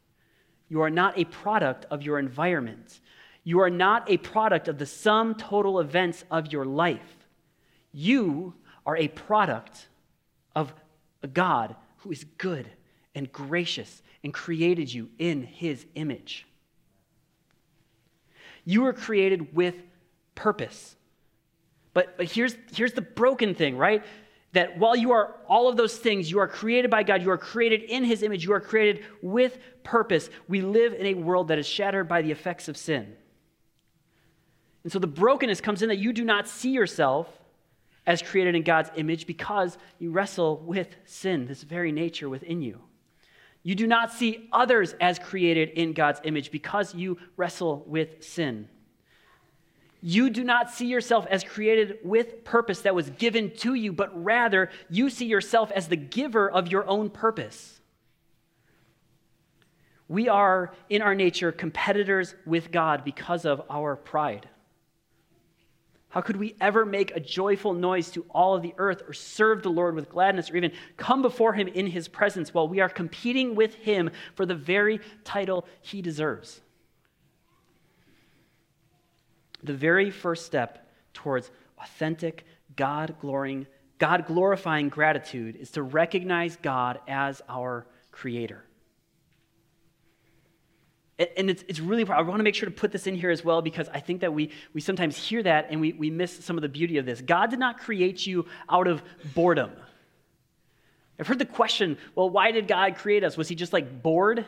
You 0.72 0.80
are 0.80 0.88
not 0.88 1.18
a 1.18 1.26
product 1.26 1.84
of 1.90 2.02
your 2.02 2.18
environment. 2.18 3.00
You 3.44 3.60
are 3.60 3.68
not 3.68 4.10
a 4.10 4.16
product 4.16 4.68
of 4.68 4.78
the 4.78 4.86
sum 4.86 5.34
total 5.34 5.80
events 5.80 6.24
of 6.30 6.50
your 6.50 6.64
life. 6.64 7.26
You 7.92 8.54
are 8.86 8.96
a 8.96 9.08
product 9.08 9.88
of 10.56 10.72
a 11.22 11.26
God 11.26 11.76
who 11.98 12.10
is 12.10 12.24
good 12.38 12.70
and 13.14 13.30
gracious 13.30 14.02
and 14.24 14.32
created 14.32 14.90
you 14.90 15.10
in 15.18 15.42
his 15.42 15.84
image. 15.94 16.46
You 18.64 18.80
were 18.80 18.94
created 18.94 19.54
with 19.54 19.74
purpose. 20.34 20.96
But, 21.92 22.16
but 22.16 22.32
here's, 22.32 22.56
here's 22.74 22.94
the 22.94 23.02
broken 23.02 23.54
thing, 23.54 23.76
right? 23.76 24.02
That 24.52 24.78
while 24.78 24.94
you 24.94 25.12
are 25.12 25.36
all 25.48 25.68
of 25.68 25.76
those 25.76 25.96
things, 25.96 26.30
you 26.30 26.38
are 26.38 26.48
created 26.48 26.90
by 26.90 27.02
God, 27.02 27.22
you 27.22 27.30
are 27.30 27.38
created 27.38 27.82
in 27.82 28.04
His 28.04 28.22
image, 28.22 28.44
you 28.44 28.52
are 28.52 28.60
created 28.60 29.04
with 29.22 29.58
purpose. 29.82 30.28
We 30.48 30.60
live 30.60 30.92
in 30.92 31.06
a 31.06 31.14
world 31.14 31.48
that 31.48 31.58
is 31.58 31.66
shattered 31.66 32.08
by 32.08 32.22
the 32.22 32.30
effects 32.30 32.68
of 32.68 32.76
sin. 32.76 33.16
And 34.82 34.92
so 34.92 34.98
the 34.98 35.06
brokenness 35.06 35.60
comes 35.60 35.82
in 35.82 35.88
that 35.88 35.98
you 35.98 36.12
do 36.12 36.24
not 36.24 36.48
see 36.48 36.70
yourself 36.70 37.28
as 38.06 38.20
created 38.20 38.54
in 38.54 38.62
God's 38.62 38.90
image 38.96 39.26
because 39.26 39.78
you 39.98 40.10
wrestle 40.10 40.58
with 40.58 40.96
sin, 41.04 41.46
this 41.46 41.62
very 41.62 41.92
nature 41.92 42.28
within 42.28 42.60
you. 42.60 42.80
You 43.62 43.76
do 43.76 43.86
not 43.86 44.12
see 44.12 44.48
others 44.52 44.94
as 45.00 45.18
created 45.18 45.70
in 45.70 45.92
God's 45.92 46.20
image 46.24 46.50
because 46.50 46.94
you 46.94 47.18
wrestle 47.36 47.84
with 47.86 48.24
sin. 48.24 48.68
You 50.04 50.30
do 50.30 50.42
not 50.42 50.68
see 50.68 50.86
yourself 50.86 51.26
as 51.30 51.44
created 51.44 51.98
with 52.02 52.42
purpose 52.42 52.80
that 52.80 52.94
was 52.94 53.08
given 53.10 53.52
to 53.58 53.74
you, 53.74 53.92
but 53.92 54.24
rather 54.24 54.68
you 54.90 55.08
see 55.08 55.26
yourself 55.26 55.70
as 55.70 55.86
the 55.86 55.96
giver 55.96 56.50
of 56.50 56.66
your 56.66 56.86
own 56.88 57.08
purpose. 57.08 57.80
We 60.08 60.28
are, 60.28 60.74
in 60.90 61.02
our 61.02 61.14
nature, 61.14 61.52
competitors 61.52 62.34
with 62.44 62.72
God 62.72 63.04
because 63.04 63.44
of 63.44 63.62
our 63.70 63.94
pride. 63.94 64.48
How 66.08 66.20
could 66.20 66.36
we 66.36 66.56
ever 66.60 66.84
make 66.84 67.16
a 67.16 67.20
joyful 67.20 67.72
noise 67.72 68.10
to 68.10 68.26
all 68.28 68.54
of 68.54 68.62
the 68.62 68.74
earth 68.76 69.02
or 69.06 69.14
serve 69.14 69.62
the 69.62 69.70
Lord 69.70 69.94
with 69.94 70.10
gladness 70.10 70.50
or 70.50 70.56
even 70.56 70.72
come 70.96 71.22
before 71.22 71.54
him 71.54 71.68
in 71.68 71.86
his 71.86 72.08
presence 72.08 72.52
while 72.52 72.68
we 72.68 72.80
are 72.80 72.88
competing 72.88 73.54
with 73.54 73.76
him 73.76 74.10
for 74.34 74.44
the 74.44 74.54
very 74.54 75.00
title 75.24 75.64
he 75.80 76.02
deserves? 76.02 76.60
The 79.62 79.74
very 79.74 80.10
first 80.10 80.46
step 80.46 80.88
towards 81.14 81.50
authentic 81.78 82.44
God 82.76 83.16
glorying, 83.20 83.66
God 83.98 84.26
glorifying 84.26 84.88
gratitude 84.88 85.56
is 85.56 85.70
to 85.72 85.82
recognize 85.82 86.56
God 86.56 87.00
as 87.06 87.42
our 87.48 87.86
creator. 88.10 88.64
And 91.36 91.50
it's, 91.50 91.62
it's 91.68 91.78
really, 91.78 92.08
I 92.08 92.22
want 92.22 92.40
to 92.40 92.42
make 92.42 92.54
sure 92.54 92.68
to 92.68 92.74
put 92.74 92.90
this 92.90 93.06
in 93.06 93.14
here 93.14 93.30
as 93.30 93.44
well 93.44 93.62
because 93.62 93.88
I 93.90 94.00
think 94.00 94.22
that 94.22 94.32
we, 94.32 94.50
we 94.72 94.80
sometimes 94.80 95.16
hear 95.16 95.42
that 95.42 95.68
and 95.70 95.80
we, 95.80 95.92
we 95.92 96.10
miss 96.10 96.44
some 96.44 96.56
of 96.56 96.62
the 96.62 96.68
beauty 96.68 96.98
of 96.98 97.06
this. 97.06 97.20
God 97.20 97.50
did 97.50 97.60
not 97.60 97.78
create 97.78 98.26
you 98.26 98.46
out 98.68 98.88
of 98.88 99.02
boredom. 99.34 99.70
I've 101.20 101.28
heard 101.28 101.38
the 101.38 101.46
question, 101.46 101.98
well, 102.16 102.28
why 102.28 102.50
did 102.50 102.66
God 102.66 102.96
create 102.96 103.22
us? 103.22 103.36
Was 103.36 103.48
he 103.48 103.54
just 103.54 103.72
like 103.72 104.02
bored? 104.02 104.44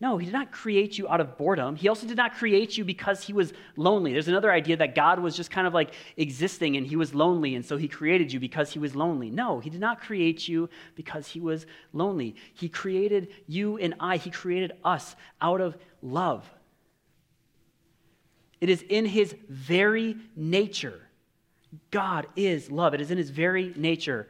No, 0.00 0.18
he 0.18 0.26
did 0.26 0.32
not 0.32 0.50
create 0.50 0.98
you 0.98 1.08
out 1.08 1.20
of 1.20 1.38
boredom. 1.38 1.76
He 1.76 1.88
also 1.88 2.06
did 2.06 2.16
not 2.16 2.34
create 2.34 2.76
you 2.76 2.84
because 2.84 3.22
he 3.22 3.32
was 3.32 3.52
lonely. 3.76 4.12
There's 4.12 4.28
another 4.28 4.52
idea 4.52 4.76
that 4.76 4.94
God 4.94 5.20
was 5.20 5.36
just 5.36 5.50
kind 5.50 5.66
of 5.66 5.72
like 5.72 5.94
existing 6.16 6.76
and 6.76 6.86
he 6.86 6.96
was 6.96 7.14
lonely, 7.14 7.54
and 7.54 7.64
so 7.64 7.76
he 7.76 7.86
created 7.86 8.32
you 8.32 8.40
because 8.40 8.72
he 8.72 8.78
was 8.78 8.96
lonely. 8.96 9.30
No, 9.30 9.60
he 9.60 9.70
did 9.70 9.80
not 9.80 10.00
create 10.00 10.48
you 10.48 10.68
because 10.96 11.28
he 11.28 11.40
was 11.40 11.64
lonely. 11.92 12.34
He 12.54 12.68
created 12.68 13.28
you 13.46 13.78
and 13.78 13.94
I, 14.00 14.16
he 14.16 14.30
created 14.30 14.72
us 14.84 15.14
out 15.40 15.60
of 15.60 15.76
love. 16.02 16.44
It 18.60 18.68
is 18.68 18.82
in 18.82 19.06
his 19.06 19.34
very 19.48 20.16
nature. 20.34 21.02
God 21.90 22.26
is 22.34 22.70
love. 22.70 22.94
It 22.94 23.00
is 23.00 23.10
in 23.10 23.18
his 23.18 23.30
very 23.30 23.72
nature 23.76 24.28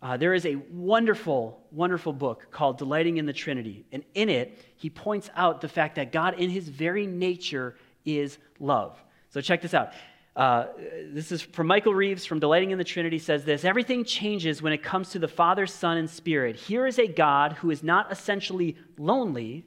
uh, 0.00 0.16
there 0.16 0.32
is 0.32 0.46
a 0.46 0.54
wonderful, 0.70 1.60
wonderful 1.72 2.12
book 2.12 2.48
called 2.50 2.78
Delighting 2.78 3.16
in 3.16 3.26
the 3.26 3.32
Trinity. 3.32 3.84
And 3.90 4.04
in 4.14 4.28
it, 4.28 4.58
he 4.76 4.90
points 4.90 5.28
out 5.34 5.60
the 5.60 5.68
fact 5.68 5.96
that 5.96 6.12
God, 6.12 6.38
in 6.38 6.50
his 6.50 6.68
very 6.68 7.06
nature, 7.06 7.74
is 8.04 8.38
love. 8.60 8.96
So 9.30 9.40
check 9.40 9.60
this 9.60 9.74
out. 9.74 9.92
Uh, 10.36 10.68
this 11.12 11.32
is 11.32 11.42
from 11.42 11.66
Michael 11.66 11.94
Reeves 11.94 12.24
from 12.24 12.38
Delighting 12.38 12.70
in 12.70 12.78
the 12.78 12.84
Trinity 12.84 13.18
says 13.18 13.44
this 13.44 13.64
Everything 13.64 14.04
changes 14.04 14.62
when 14.62 14.72
it 14.72 14.84
comes 14.84 15.10
to 15.10 15.18
the 15.18 15.26
Father, 15.26 15.66
Son, 15.66 15.96
and 15.96 16.08
Spirit. 16.08 16.54
Here 16.54 16.86
is 16.86 17.00
a 17.00 17.08
God 17.08 17.54
who 17.54 17.72
is 17.72 17.82
not 17.82 18.12
essentially 18.12 18.76
lonely, 18.98 19.64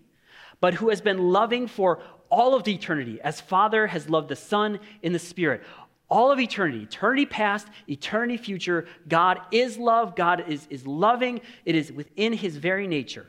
but 0.62 0.76
who 0.76 0.88
has 0.88 1.02
been 1.02 1.18
loving 1.18 1.68
for 1.68 2.02
all 2.30 2.56
of 2.56 2.64
the 2.64 2.74
eternity, 2.74 3.20
as 3.22 3.42
Father 3.42 3.88
has 3.88 4.10
loved 4.10 4.30
the 4.30 4.36
Son 4.38 4.80
in 5.02 5.12
the 5.12 5.20
Spirit. 5.20 5.62
All 6.12 6.32
of 6.32 6.40
eternity, 6.40 6.84
eternity 6.84 7.26
past, 7.26 7.68
eternity 7.88 8.36
future, 8.36 8.86
God 9.08 9.40
is 9.50 9.78
love. 9.78 10.16
God 10.16 10.44
is, 10.48 10.68
is 10.70 10.86
loving. 10.86 11.40
It 11.64 11.74
is 11.74 11.92
within 11.92 12.34
his 12.34 12.58
very 12.58 12.86
nature. 12.86 13.26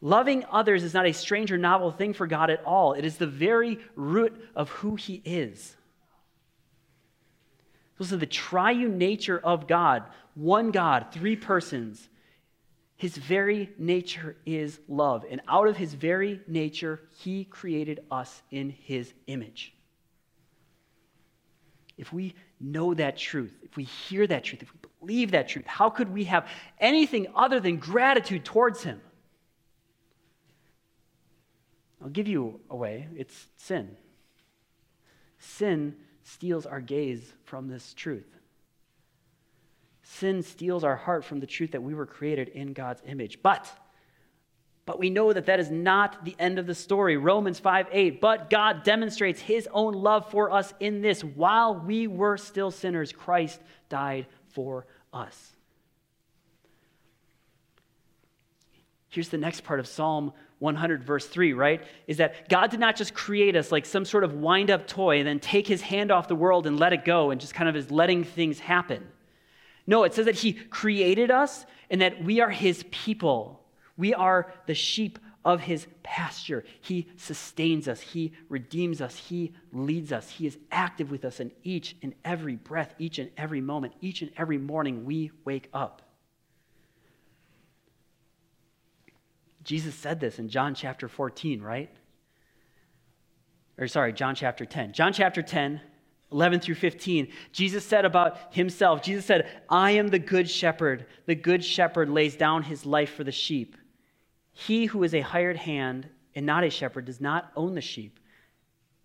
Loving 0.00 0.46
others 0.50 0.82
is 0.82 0.94
not 0.94 1.06
a 1.06 1.12
strange 1.12 1.52
or 1.52 1.58
novel 1.58 1.92
thing 1.92 2.14
for 2.14 2.26
God 2.26 2.48
at 2.48 2.64
all. 2.64 2.94
It 2.94 3.04
is 3.04 3.18
the 3.18 3.26
very 3.26 3.78
root 3.94 4.34
of 4.56 4.70
who 4.70 4.96
he 4.96 5.20
is. 5.26 5.76
Are 8.00 8.16
the 8.16 8.24
triune 8.24 8.96
nature 8.96 9.38
of 9.38 9.68
God 9.68 10.04
one 10.34 10.70
God, 10.70 11.08
three 11.12 11.36
persons. 11.36 12.08
His 12.96 13.16
very 13.16 13.70
nature 13.78 14.36
is 14.46 14.78
love. 14.88 15.24
And 15.30 15.40
out 15.48 15.68
of 15.68 15.76
his 15.76 15.92
very 15.92 16.40
nature, 16.46 17.00
he 17.18 17.44
created 17.44 18.00
us 18.10 18.42
in 18.50 18.70
his 18.70 19.12
image. 19.26 19.74
If 22.00 22.14
we 22.14 22.34
know 22.58 22.94
that 22.94 23.18
truth, 23.18 23.52
if 23.62 23.76
we 23.76 23.84
hear 23.84 24.26
that 24.26 24.42
truth, 24.42 24.62
if 24.62 24.72
we 24.72 24.80
believe 24.98 25.32
that 25.32 25.48
truth, 25.48 25.66
how 25.66 25.90
could 25.90 26.08
we 26.10 26.24
have 26.24 26.48
anything 26.78 27.26
other 27.34 27.60
than 27.60 27.76
gratitude 27.76 28.42
towards 28.42 28.82
him? 28.82 29.02
I'll 32.02 32.08
give 32.08 32.26
you 32.26 32.60
a 32.70 32.76
way 32.76 33.06
it's 33.14 33.48
sin. 33.58 33.98
Sin 35.38 35.94
steals 36.22 36.64
our 36.64 36.80
gaze 36.80 37.34
from 37.44 37.68
this 37.68 37.92
truth. 37.92 38.34
Sin 40.02 40.42
steals 40.42 40.84
our 40.84 40.96
heart 40.96 41.22
from 41.22 41.38
the 41.38 41.46
truth 41.46 41.72
that 41.72 41.82
we 41.82 41.92
were 41.92 42.06
created 42.06 42.48
in 42.48 42.72
God's 42.72 43.02
image. 43.06 43.42
But 43.42 43.70
but 44.86 44.98
we 44.98 45.10
know 45.10 45.32
that 45.32 45.46
that 45.46 45.60
is 45.60 45.70
not 45.70 46.24
the 46.24 46.34
end 46.38 46.58
of 46.58 46.66
the 46.66 46.74
story. 46.74 47.16
Romans 47.16 47.58
5 47.58 47.88
8. 47.92 48.20
But 48.20 48.50
God 48.50 48.82
demonstrates 48.82 49.40
his 49.40 49.68
own 49.72 49.94
love 49.94 50.30
for 50.30 50.50
us 50.50 50.74
in 50.80 51.00
this 51.00 51.22
while 51.22 51.74
we 51.74 52.06
were 52.06 52.36
still 52.36 52.70
sinners, 52.70 53.12
Christ 53.12 53.60
died 53.88 54.26
for 54.48 54.86
us. 55.12 55.52
Here's 59.10 59.28
the 59.28 59.38
next 59.38 59.62
part 59.62 59.80
of 59.80 59.86
Psalm 59.86 60.32
100, 60.60 61.04
verse 61.04 61.26
3, 61.26 61.52
right? 61.52 61.82
Is 62.06 62.18
that 62.18 62.48
God 62.48 62.70
did 62.70 62.80
not 62.80 62.94
just 62.94 63.12
create 63.12 63.56
us 63.56 63.72
like 63.72 63.84
some 63.84 64.04
sort 64.04 64.24
of 64.24 64.34
wind 64.34 64.70
up 64.70 64.86
toy 64.86 65.18
and 65.18 65.26
then 65.26 65.40
take 65.40 65.66
his 65.66 65.82
hand 65.82 66.10
off 66.10 66.28
the 66.28 66.36
world 66.36 66.66
and 66.66 66.78
let 66.78 66.92
it 66.92 67.04
go 67.04 67.30
and 67.30 67.40
just 67.40 67.54
kind 67.54 67.68
of 67.68 67.74
is 67.74 67.90
letting 67.90 68.24
things 68.24 68.60
happen. 68.60 69.06
No, 69.86 70.04
it 70.04 70.14
says 70.14 70.26
that 70.26 70.36
he 70.36 70.52
created 70.52 71.30
us 71.30 71.66
and 71.90 72.00
that 72.02 72.22
we 72.22 72.40
are 72.40 72.50
his 72.50 72.84
people. 72.90 73.59
We 74.00 74.14
are 74.14 74.50
the 74.64 74.74
sheep 74.74 75.18
of 75.44 75.60
his 75.60 75.86
pasture. 76.02 76.64
He 76.80 77.06
sustains 77.16 77.86
us, 77.86 78.00
he 78.00 78.32
redeems 78.48 79.02
us, 79.02 79.14
he 79.14 79.52
leads 79.74 80.10
us. 80.10 80.30
He 80.30 80.46
is 80.46 80.56
active 80.72 81.10
with 81.10 81.22
us 81.22 81.38
in 81.38 81.52
each 81.62 81.96
and 82.02 82.14
every 82.24 82.56
breath, 82.56 82.94
each 82.98 83.18
and 83.18 83.30
every 83.36 83.60
moment, 83.60 83.92
each 84.00 84.22
and 84.22 84.30
every 84.38 84.56
morning 84.56 85.04
we 85.04 85.32
wake 85.44 85.68
up. 85.74 86.00
Jesus 89.64 89.94
said 89.94 90.18
this 90.18 90.38
in 90.38 90.48
John 90.48 90.74
chapter 90.74 91.06
14, 91.06 91.60
right? 91.60 91.90
Or 93.76 93.86
sorry, 93.86 94.14
John 94.14 94.34
chapter 94.34 94.64
10. 94.64 94.94
John 94.94 95.12
chapter 95.12 95.42
10, 95.42 95.78
11 96.32 96.60
through 96.60 96.76
15. 96.76 97.28
Jesus 97.52 97.84
said 97.84 98.06
about 98.06 98.38
himself, 98.54 99.02
Jesus 99.02 99.26
said, 99.26 99.62
I 99.68 99.90
am 99.92 100.08
the 100.08 100.18
good 100.18 100.48
shepherd. 100.48 101.04
The 101.26 101.34
good 101.34 101.62
shepherd 101.62 102.08
lays 102.08 102.34
down 102.34 102.62
his 102.62 102.86
life 102.86 103.12
for 103.12 103.24
the 103.24 103.30
sheep. 103.30 103.76
He 104.66 104.84
who 104.84 105.02
is 105.04 105.14
a 105.14 105.22
hired 105.22 105.56
hand 105.56 106.08
and 106.34 106.44
not 106.44 106.64
a 106.64 106.70
shepherd 106.70 107.06
does 107.06 107.20
not 107.20 107.50
own 107.56 107.74
the 107.74 107.80
sheep. 107.80 108.20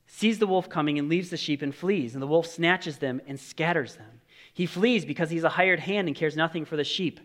Sees 0.05 0.37
the 0.37 0.47
wolf 0.47 0.67
coming 0.67 0.99
and 0.99 1.07
leaves 1.07 1.29
the 1.29 1.37
sheep 1.37 1.61
and 1.61 1.73
flees, 1.73 2.13
and 2.13 2.21
the 2.21 2.27
wolf 2.27 2.45
snatches 2.45 2.97
them 2.97 3.21
and 3.25 3.39
scatters 3.39 3.95
them. 3.95 4.19
He 4.53 4.65
flees 4.65 5.05
because 5.05 5.29
he's 5.29 5.45
a 5.45 5.49
hired 5.49 5.79
hand 5.79 6.09
and 6.09 6.15
cares 6.15 6.35
nothing 6.35 6.65
for 6.65 6.75
the 6.75 6.83
sheep. 6.83 7.21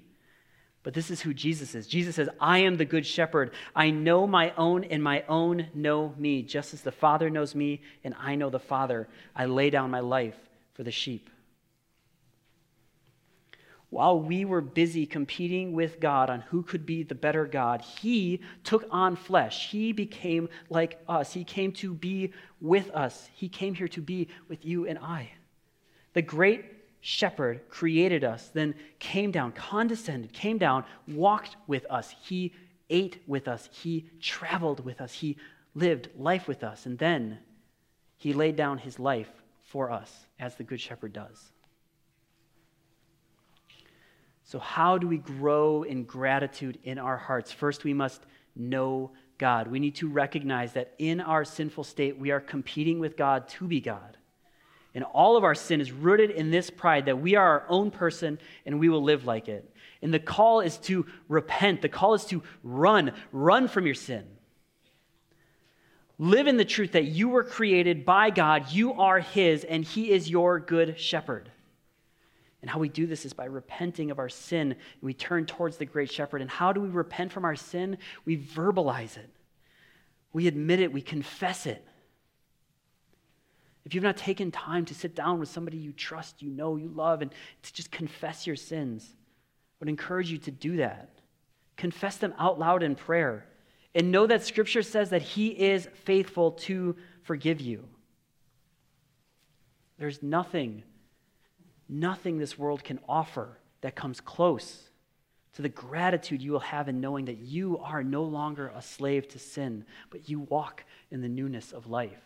But 0.85 0.95
this 0.95 1.11
is 1.11 1.21
who 1.21 1.35
Jesus 1.35 1.75
is. 1.75 1.89
Jesus 1.89 2.15
says, 2.15 2.29
I 2.41 2.59
am 2.61 2.77
the 2.77 2.85
good 2.85 3.05
shepherd. 3.05 3.51
I 3.75 3.91
know 3.91 4.29
my 4.29 4.55
own, 4.57 4.85
and 4.85 5.03
my 5.03 5.25
own 5.29 5.67
know 5.75 6.15
me, 6.17 6.43
just 6.43 6.73
as 6.73 6.83
the 6.83 6.93
Father 6.93 7.31
knows 7.31 7.57
me, 7.57 7.83
and 8.05 8.15
I 8.19 8.37
know 8.37 8.49
the 8.49 8.61
Father. 8.61 9.09
I 9.35 9.47
lay 9.47 9.71
down 9.71 9.91
my 9.91 10.01
life 10.01 10.39
for 10.75 10.85
the 10.85 10.93
sheep. 10.93 11.29
While 13.91 14.21
we 14.21 14.45
were 14.45 14.61
busy 14.61 15.05
competing 15.05 15.73
with 15.73 15.99
God 15.99 16.31
on 16.31 16.43
who 16.43 16.63
could 16.63 16.87
be 16.87 17.03
the 17.03 17.17
better 17.17 17.45
God, 17.45 17.81
He 17.81 18.41
took 18.63 18.87
on 18.91 19.17
flesh. 19.17 19.71
He 19.71 19.93
became 19.93 20.49
like 20.69 21.01
us. 21.09 21.33
He 21.33 21.43
came 21.43 21.73
to 21.73 21.93
be 21.93 22.33
with 22.61 22.89
us. 22.91 23.29
He 23.35 23.49
came 23.49 23.75
here 23.75 23.89
to 23.89 24.01
be 24.01 24.29
with 24.49 24.65
you 24.65 24.87
and 24.87 24.99
I. 24.99 25.33
The 26.13 26.23
great 26.23 26.65
shepherd 27.01 27.69
created 27.69 28.23
us, 28.23 28.51
then 28.53 28.75
came 28.99 29.33
down, 29.33 29.53
condescended, 29.53 30.33
came 30.33 30.59
down, 30.59 30.85
walked 31.09 31.57
with 31.67 31.85
us. 31.91 32.15
He 32.23 32.53
ate 32.91 33.23
with 33.27 33.49
us. 33.49 33.69
He 33.73 34.09
traveled 34.21 34.85
with 34.85 35.01
us. 35.01 35.15
He 35.15 35.37
lived 35.75 36.09
life 36.17 36.47
with 36.47 36.63
us. 36.63 36.87
And 36.87 36.99
then 36.99 37.39
he 38.17 38.33
laid 38.33 38.55
down 38.55 38.79
his 38.79 38.99
life 38.99 39.31
for 39.63 39.91
us, 39.91 40.27
as 40.39 40.57
the 40.57 40.65
Good 40.65 40.81
Shepherd 40.81 41.13
does. 41.13 41.53
So, 44.51 44.59
how 44.59 44.99
do 44.99 45.07
we 45.07 45.19
grow 45.19 45.85
in 45.85 46.03
gratitude 46.03 46.81
in 46.83 46.99
our 46.99 47.17
hearts? 47.17 47.53
First, 47.53 47.85
we 47.85 47.95
must 47.95 48.21
know 48.57 49.13
God. 49.39 49.69
We 49.69 49.79
need 49.79 49.95
to 49.97 50.09
recognize 50.09 50.73
that 50.73 50.93
in 50.99 51.21
our 51.21 51.45
sinful 51.45 51.85
state, 51.85 52.19
we 52.19 52.33
are 52.33 52.41
competing 52.41 52.99
with 52.99 53.17
God 53.17 53.47
to 53.51 53.69
be 53.69 53.81
God. 53.81 54.17
And 54.93 55.05
all 55.05 55.37
of 55.37 55.45
our 55.45 55.55
sin 55.55 55.81
is 55.81 55.93
rooted 55.93 56.31
in 56.33 56.51
this 56.51 56.69
pride 56.69 57.07
that 57.07 57.21
we 57.21 57.37
are 57.37 57.61
our 57.61 57.65
own 57.69 57.93
person 57.93 58.41
and 58.67 58.81
we 58.81 58.89
will 58.89 59.05
live 59.05 59.25
like 59.25 59.49
it. 59.49 59.73
And 60.03 60.13
the 60.13 60.19
call 60.19 60.63
is 60.63 60.79
to 60.79 61.07
repent. 61.29 61.81
The 61.81 61.89
call 61.89 62.15
is 62.15 62.25
to 62.25 62.43
run. 62.65 63.13
Run 63.31 63.69
from 63.69 63.87
your 63.87 63.95
sin. 63.95 64.25
Live 66.19 66.49
in 66.49 66.57
the 66.57 66.65
truth 66.65 66.91
that 66.91 67.05
you 67.05 67.29
were 67.29 67.45
created 67.45 68.05
by 68.05 68.31
God, 68.31 68.73
you 68.73 68.95
are 68.95 69.21
His, 69.21 69.63
and 69.63 69.85
He 69.85 70.11
is 70.11 70.29
your 70.29 70.59
good 70.59 70.99
shepherd. 70.99 71.53
And 72.61 72.71
how 72.71 72.79
we 72.79 72.89
do 72.89 73.07
this 73.07 73.25
is 73.25 73.33
by 73.33 73.47
repenting 73.47 74.11
of 74.11 74.19
our 74.19 74.29
sin. 74.29 74.77
We 75.01 75.15
turn 75.15 75.47
towards 75.47 75.79
the 75.79 75.87
great 75.87 76.11
shepherd. 76.11 76.43
And 76.43 76.51
how 76.51 76.73
do 76.73 76.81
we 76.81 76.89
repent 76.89 77.33
from 77.33 77.45
our 77.45 77.57
sin? 77.57 77.97
We 78.25 78.37
verbalize 78.37 79.17
it, 79.17 79.31
we 80.33 80.47
admit 80.47 80.81
it, 80.81 80.93
we 80.93 81.03
confess 81.03 81.67
it. 81.67 81.87
If 83.85 83.95
you've 83.95 84.05
not 84.05 84.19
taken 84.19 84.51
time 84.51 84.85
to 84.85 84.95
sit 84.95 85.15
down 85.15 85.41
with 85.41 85.49
somebody 85.49 85.79
you 85.79 85.93
trust, 85.93 86.43
you 86.43 86.51
know, 86.51 86.77
you 86.77 86.89
love, 86.89 87.23
and 87.23 87.33
to 87.63 87.73
just 87.73 87.91
confess 87.91 88.47
your 88.47 88.57
sins, 88.57 89.09
I 89.11 89.17
would 89.81 89.89
encourage 89.89 90.31
you 90.31 90.39
to 90.39 90.51
do 90.51 90.77
that. 90.77 91.09
Confess 91.77 92.19
them 92.19 92.35
out 92.39 92.59
loud 92.59 92.83
in 92.83 92.95
prayer. 92.95 93.47
And 93.95 94.13
know 94.13 94.27
that 94.27 94.45
Scripture 94.45 94.83
says 94.83 95.11
that 95.11 95.23
He 95.23 95.49
is 95.49 95.89
faithful 96.05 96.53
to 96.53 96.95
forgive 97.23 97.61
you. 97.61 97.89
There's 99.99 100.23
nothing, 100.23 100.83
nothing 101.91 102.39
this 102.39 102.59
world 102.59 102.85
can 102.85 103.01
offer 103.09 103.59
that 103.81 103.97
comes 103.97 104.21
close 104.21 104.91
to 105.55 105.63
the 105.63 105.69
gratitude 105.69 106.41
you 106.41 106.53
will 106.53 106.61
have 106.61 106.89
in 106.89 107.01
knowing 107.01 107.25
that 107.25 107.39
you 107.39 107.79
are 107.79 108.05
no 108.05 108.23
longer 108.23 108.73
a 108.75 108.81
slave 108.81 109.29
to 109.29 109.39
sin, 109.39 109.85
but 110.11 110.29
you 110.29 110.41
walk 110.41 110.85
in 111.11 111.21
the 111.21 111.29
newness 111.29 111.73
of 111.73 111.89
life. 111.89 112.23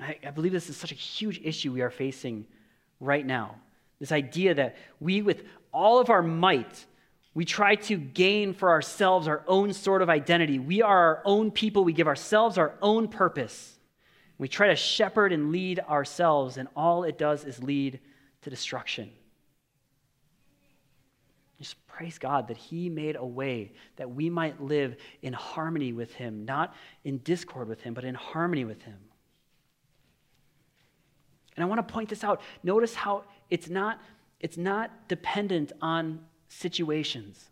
I, 0.00 0.16
I 0.26 0.30
believe 0.30 0.52
this 0.52 0.70
is 0.70 0.76
such 0.76 0.92
a 0.92 0.96
huge 0.96 1.40
issue 1.42 1.72
we 1.72 1.82
are 1.82 1.90
facing 1.90 2.46
right 3.00 3.26
now. 3.26 3.56
This 3.98 4.12
idea 4.12 4.54
that 4.54 4.76
we, 5.00 5.22
with 5.22 5.42
all 5.72 5.98
of 5.98 6.10
our 6.10 6.22
might, 6.22 6.86
we 7.34 7.44
try 7.44 7.74
to 7.76 7.96
gain 7.96 8.54
for 8.54 8.70
ourselves 8.70 9.26
our 9.26 9.42
own 9.46 9.72
sort 9.72 10.02
of 10.02 10.10
identity. 10.10 10.58
We 10.58 10.82
are 10.82 10.98
our 10.98 11.22
own 11.24 11.50
people. 11.50 11.82
We 11.82 11.92
give 11.92 12.06
ourselves 12.08 12.58
our 12.58 12.74
own 12.80 13.08
purpose. 13.08 13.78
We 14.38 14.48
try 14.48 14.68
to 14.68 14.76
shepherd 14.76 15.32
and 15.32 15.52
lead 15.52 15.80
ourselves, 15.80 16.56
and 16.56 16.68
all 16.74 17.04
it 17.04 17.18
does 17.18 17.44
is 17.44 17.62
lead 17.62 18.00
to 18.42 18.50
destruction. 18.50 19.10
Just 21.58 21.86
praise 21.86 22.18
God 22.18 22.48
that 22.48 22.56
He 22.56 22.88
made 22.88 23.14
a 23.14 23.24
way 23.24 23.72
that 23.96 24.10
we 24.10 24.28
might 24.28 24.60
live 24.60 24.96
in 25.22 25.32
harmony 25.32 25.92
with 25.92 26.12
Him, 26.14 26.44
not 26.44 26.74
in 27.04 27.18
discord 27.18 27.68
with 27.68 27.80
Him, 27.82 27.94
but 27.94 28.04
in 28.04 28.16
harmony 28.16 28.64
with 28.64 28.82
Him. 28.82 28.98
And 31.54 31.62
I 31.62 31.68
want 31.68 31.86
to 31.86 31.92
point 31.92 32.08
this 32.08 32.24
out. 32.24 32.40
Notice 32.64 32.94
how 32.94 33.24
it's 33.48 33.68
not, 33.68 34.00
it's 34.40 34.56
not 34.56 35.08
dependent 35.08 35.70
on 35.80 36.20
situations. 36.48 37.50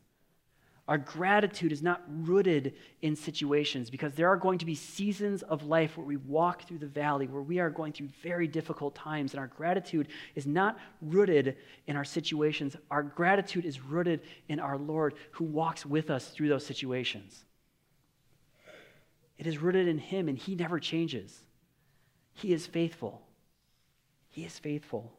Our 0.88 0.98
gratitude 0.98 1.70
is 1.70 1.82
not 1.82 2.02
rooted 2.08 2.74
in 3.00 3.14
situations 3.14 3.90
because 3.90 4.14
there 4.14 4.28
are 4.28 4.36
going 4.36 4.58
to 4.58 4.66
be 4.66 4.74
seasons 4.74 5.42
of 5.42 5.64
life 5.64 5.96
where 5.96 6.06
we 6.06 6.16
walk 6.16 6.66
through 6.66 6.78
the 6.78 6.86
valley, 6.86 7.28
where 7.28 7.42
we 7.42 7.60
are 7.60 7.70
going 7.70 7.92
through 7.92 8.08
very 8.22 8.48
difficult 8.48 8.94
times, 8.94 9.32
and 9.32 9.40
our 9.40 9.46
gratitude 9.46 10.08
is 10.34 10.46
not 10.46 10.78
rooted 11.00 11.56
in 11.86 11.96
our 11.96 12.04
situations. 12.04 12.76
Our 12.90 13.04
gratitude 13.04 13.64
is 13.64 13.80
rooted 13.80 14.22
in 14.48 14.58
our 14.58 14.76
Lord 14.76 15.14
who 15.32 15.44
walks 15.44 15.86
with 15.86 16.10
us 16.10 16.28
through 16.30 16.48
those 16.48 16.66
situations. 16.66 17.44
It 19.38 19.46
is 19.46 19.58
rooted 19.58 19.86
in 19.86 19.98
Him, 19.98 20.28
and 20.28 20.36
He 20.36 20.54
never 20.54 20.80
changes. 20.80 21.40
He 22.34 22.52
is 22.52 22.66
faithful. 22.66 23.22
He 24.28 24.44
is 24.44 24.58
faithful. 24.58 25.12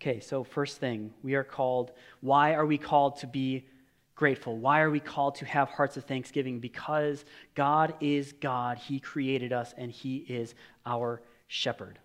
Okay, 0.00 0.20
so 0.20 0.44
first 0.44 0.78
thing, 0.78 1.12
we 1.22 1.34
are 1.34 1.44
called, 1.44 1.90
why 2.20 2.54
are 2.54 2.66
we 2.66 2.78
called 2.78 3.16
to 3.18 3.26
be 3.26 3.66
grateful? 4.14 4.56
Why 4.56 4.80
are 4.80 4.90
we 4.90 5.00
called 5.00 5.34
to 5.36 5.44
have 5.44 5.68
hearts 5.68 5.96
of 5.96 6.04
thanksgiving? 6.04 6.60
Because 6.60 7.24
God 7.56 7.94
is 8.00 8.32
God. 8.32 8.78
He 8.78 9.00
created 9.00 9.52
us 9.52 9.74
and 9.76 9.90
He 9.90 10.18
is 10.18 10.54
our 10.86 11.20
shepherd. 11.48 11.98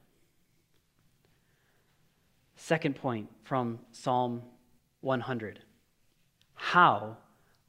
Second 2.55 2.95
point 2.95 3.29
from 3.43 3.79
Psalm 3.91 4.41
100 5.01 5.59
How 6.55 7.17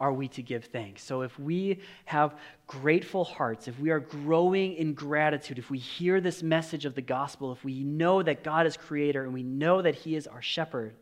are 0.00 0.12
we 0.12 0.28
to 0.28 0.42
give 0.42 0.64
thanks? 0.66 1.02
So, 1.02 1.22
if 1.22 1.38
we 1.38 1.80
have 2.04 2.36
grateful 2.66 3.24
hearts, 3.24 3.68
if 3.68 3.78
we 3.78 3.90
are 3.90 4.00
growing 4.00 4.74
in 4.74 4.94
gratitude, 4.94 5.58
if 5.58 5.70
we 5.70 5.78
hear 5.78 6.20
this 6.20 6.42
message 6.42 6.84
of 6.84 6.94
the 6.94 7.02
gospel, 7.02 7.52
if 7.52 7.64
we 7.64 7.84
know 7.84 8.22
that 8.22 8.42
God 8.42 8.66
is 8.66 8.76
creator 8.76 9.22
and 9.24 9.32
we 9.32 9.42
know 9.42 9.82
that 9.82 9.94
He 9.94 10.16
is 10.16 10.26
our 10.26 10.42
shepherd, 10.42 10.94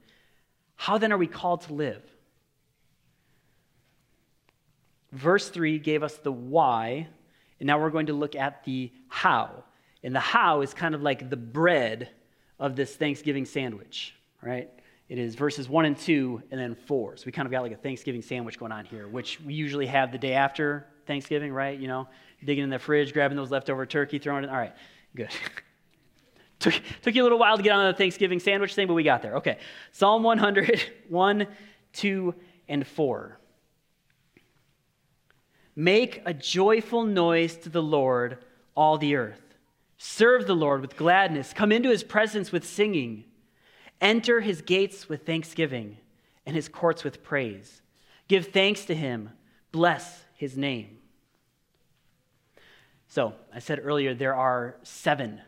how 0.76 0.98
then 0.98 1.12
are 1.12 1.18
we 1.18 1.26
called 1.26 1.62
to 1.62 1.74
live? 1.74 2.02
Verse 5.12 5.48
3 5.48 5.78
gave 5.78 6.02
us 6.02 6.16
the 6.16 6.32
why, 6.32 7.08
and 7.60 7.66
now 7.66 7.80
we're 7.80 7.90
going 7.90 8.06
to 8.06 8.14
look 8.14 8.34
at 8.34 8.64
the 8.64 8.90
how. 9.08 9.64
And 10.02 10.14
the 10.14 10.20
how 10.20 10.62
is 10.62 10.74
kind 10.74 10.94
of 10.94 11.02
like 11.02 11.30
the 11.30 11.36
bread 11.36 12.10
of 12.58 12.76
this 12.76 12.94
Thanksgiving 12.96 13.44
sandwich, 13.44 14.14
right? 14.42 14.70
It 15.12 15.18
is 15.18 15.34
verses 15.34 15.68
1 15.68 15.84
and 15.84 15.94
2, 15.94 16.42
and 16.50 16.58
then 16.58 16.74
4. 16.74 17.18
So 17.18 17.24
we 17.26 17.32
kind 17.32 17.44
of 17.44 17.52
got 17.52 17.60
like 17.60 17.72
a 17.72 17.76
Thanksgiving 17.76 18.22
sandwich 18.22 18.58
going 18.58 18.72
on 18.72 18.86
here, 18.86 19.06
which 19.06 19.38
we 19.42 19.52
usually 19.52 19.84
have 19.84 20.10
the 20.10 20.16
day 20.16 20.32
after 20.32 20.86
Thanksgiving, 21.06 21.52
right? 21.52 21.78
You 21.78 21.86
know, 21.86 22.08
digging 22.42 22.64
in 22.64 22.70
the 22.70 22.78
fridge, 22.78 23.12
grabbing 23.12 23.36
those 23.36 23.50
leftover 23.50 23.84
turkey, 23.84 24.18
throwing 24.18 24.44
it. 24.44 24.48
All 24.48 24.56
right, 24.56 24.72
good. 25.14 25.28
took, 26.60 26.72
took 27.02 27.14
you 27.14 27.22
a 27.22 27.24
little 27.24 27.38
while 27.38 27.58
to 27.58 27.62
get 27.62 27.72
on 27.72 27.88
the 27.88 27.92
Thanksgiving 27.92 28.40
sandwich 28.40 28.74
thing, 28.74 28.86
but 28.86 28.94
we 28.94 29.02
got 29.02 29.20
there. 29.20 29.36
Okay. 29.36 29.58
Psalm 29.90 30.22
100, 30.22 30.82
1, 31.10 31.46
2, 31.92 32.34
and 32.68 32.86
4. 32.86 33.38
Make 35.76 36.22
a 36.24 36.32
joyful 36.32 37.04
noise 37.04 37.56
to 37.56 37.68
the 37.68 37.82
Lord, 37.82 38.38
all 38.74 38.96
the 38.96 39.16
earth. 39.16 39.42
Serve 39.98 40.46
the 40.46 40.56
Lord 40.56 40.80
with 40.80 40.96
gladness. 40.96 41.52
Come 41.52 41.70
into 41.70 41.90
his 41.90 42.02
presence 42.02 42.50
with 42.50 42.66
singing. 42.66 43.24
Enter 44.02 44.40
his 44.40 44.60
gates 44.60 45.08
with 45.08 45.24
thanksgiving 45.24 45.96
and 46.44 46.54
his 46.54 46.68
courts 46.68 47.04
with 47.04 47.22
praise. 47.22 47.80
Give 48.28 48.48
thanks 48.48 48.84
to 48.86 48.94
him. 48.94 49.30
Bless 49.70 50.24
his 50.34 50.56
name. 50.56 50.98
So, 53.06 53.34
I 53.54 53.60
said 53.60 53.80
earlier 53.82 54.12
there 54.12 54.34
are 54.34 54.76
seven, 54.82 55.40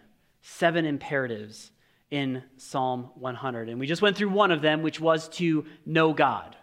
seven 0.43 0.85
imperatives 0.85 1.73
in 2.11 2.45
Psalm 2.57 3.11
100. 3.17 3.69
And 3.69 3.81
we 3.81 3.87
just 3.87 4.03
went 4.03 4.17
through 4.17 4.29
one 4.29 4.53
of 4.53 4.63
them, 4.63 4.83
which 4.83 5.01
was 5.01 5.29
to 5.31 5.67
know 5.85 6.13
God. 6.13 6.57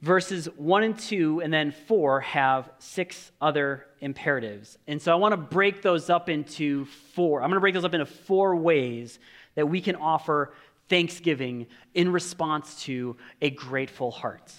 Verses 0.00 0.46
1 0.56 0.82
and 0.82 0.98
2 0.98 1.40
and 1.40 1.52
then 1.52 1.72
4 1.72 2.20
have 2.20 2.70
six 2.78 3.32
other 3.40 3.86
imperatives. 4.00 4.78
And 4.86 5.00
so 5.00 5.12
I 5.12 5.16
want 5.16 5.32
to 5.32 5.36
break 5.36 5.82
those 5.82 6.08
up 6.08 6.28
into 6.28 6.84
four. 7.14 7.42
I'm 7.42 7.50
going 7.50 7.56
to 7.56 7.60
break 7.60 7.74
those 7.74 7.84
up 7.84 7.94
into 7.94 8.06
four 8.06 8.56
ways 8.56 9.18
that 9.54 9.66
we 9.66 9.80
can 9.80 9.96
offer 9.96 10.54
thanksgiving 10.88 11.66
in 11.94 12.12
response 12.12 12.82
to 12.84 13.16
a 13.42 13.50
grateful 13.50 14.10
heart. 14.10 14.52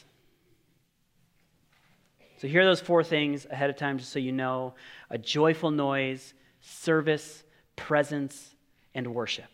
So 2.38 2.47
here 2.47 2.62
are 2.62 2.65
those 2.65 2.82
four 2.82 3.04
things 3.04 3.45
ahead 3.49 3.69
of 3.69 3.75
time, 3.75 3.97
just 3.97 4.12
so 4.12 4.19
you 4.19 4.32
know 4.32 4.75
a 5.10 5.17
joyful 5.17 5.71
noise, 5.71 6.34
service, 6.62 7.43
presence, 7.75 8.56
and 8.95 9.13
worship. 9.13 9.47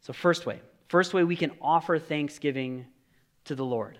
So, 0.00 0.12
first 0.12 0.46
way, 0.46 0.60
first 0.88 1.12
way 1.12 1.24
we 1.24 1.34
can 1.34 1.50
offer 1.60 1.98
thanksgiving 1.98 2.86
to 3.48 3.54
the 3.54 3.64
Lord, 3.64 3.98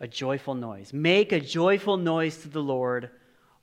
a 0.00 0.06
joyful 0.06 0.54
noise. 0.54 0.92
Make 0.92 1.32
a 1.32 1.40
joyful 1.40 1.96
noise 1.96 2.36
to 2.38 2.48
the 2.48 2.62
Lord, 2.62 3.10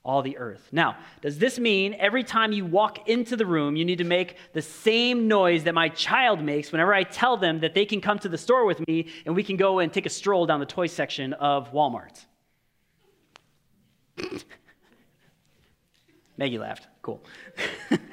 all 0.04 0.22
the 0.22 0.38
earth. 0.38 0.70
Now, 0.72 0.98
does 1.22 1.38
this 1.38 1.60
mean 1.60 1.96
every 2.00 2.24
time 2.24 2.52
you 2.52 2.66
walk 2.66 3.08
into 3.08 3.36
the 3.36 3.46
room, 3.46 3.76
you 3.76 3.86
need 3.86 4.00
to 4.00 4.04
make 4.04 4.38
the 4.54 4.62
same 4.62 5.28
noise 5.28 5.64
that 5.66 5.74
my 5.74 5.90
child 5.90 6.44
makes 6.44 6.72
whenever 6.72 6.94
I 6.94 7.04
tell 7.04 7.38
them 7.38 7.60
that 7.60 7.74
they 7.74 7.86
can 7.86 8.02
come 8.02 8.20
to 8.20 8.30
the 8.30 8.38
store 8.38 8.66
with 8.66 8.86
me 8.88 9.08
and 9.26 9.36
we 9.36 9.44
can 9.44 9.56
go 9.56 9.80
and 9.80 9.94
take 9.94 10.06
a 10.06 10.10
stroll 10.10 10.46
down 10.46 10.60
the 10.60 10.66
toy 10.66 10.88
section 10.88 11.34
of 11.34 11.72
Walmart? 11.72 12.26
Maggie 16.38 16.58
laughed. 16.58 16.88
Cool. 17.02 17.24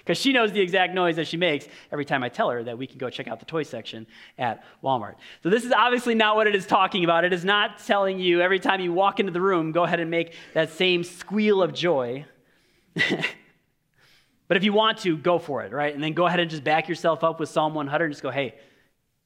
because 0.00 0.18
she 0.18 0.32
knows 0.32 0.50
the 0.50 0.60
exact 0.60 0.94
noise 0.94 1.16
that 1.16 1.28
she 1.28 1.36
makes 1.36 1.68
every 1.92 2.04
time 2.04 2.22
I 2.22 2.30
tell 2.30 2.50
her 2.50 2.62
that 2.64 2.76
we 2.76 2.86
can 2.86 2.98
go 2.98 3.10
check 3.10 3.28
out 3.28 3.38
the 3.38 3.46
toy 3.46 3.62
section 3.62 4.06
at 4.38 4.64
Walmart. 4.82 5.16
So, 5.42 5.50
this 5.50 5.64
is 5.64 5.72
obviously 5.72 6.14
not 6.14 6.36
what 6.36 6.46
it 6.46 6.54
is 6.54 6.66
talking 6.66 7.04
about. 7.04 7.24
It 7.24 7.32
is 7.32 7.44
not 7.44 7.78
telling 7.78 8.18
you 8.18 8.40
every 8.40 8.58
time 8.58 8.80
you 8.80 8.92
walk 8.92 9.20
into 9.20 9.30
the 9.30 9.40
room, 9.40 9.72
go 9.72 9.84
ahead 9.84 10.00
and 10.00 10.10
make 10.10 10.34
that 10.54 10.70
same 10.70 11.04
squeal 11.04 11.62
of 11.62 11.74
joy. 11.74 12.24
but 12.94 14.56
if 14.56 14.64
you 14.64 14.72
want 14.72 14.98
to, 14.98 15.16
go 15.16 15.38
for 15.38 15.62
it, 15.62 15.72
right? 15.72 15.94
And 15.94 16.02
then 16.02 16.14
go 16.14 16.26
ahead 16.26 16.40
and 16.40 16.50
just 16.50 16.64
back 16.64 16.88
yourself 16.88 17.22
up 17.22 17.38
with 17.38 17.50
Psalm 17.50 17.74
100 17.74 18.04
and 18.06 18.12
just 18.12 18.22
go, 18.22 18.30
hey, 18.30 18.54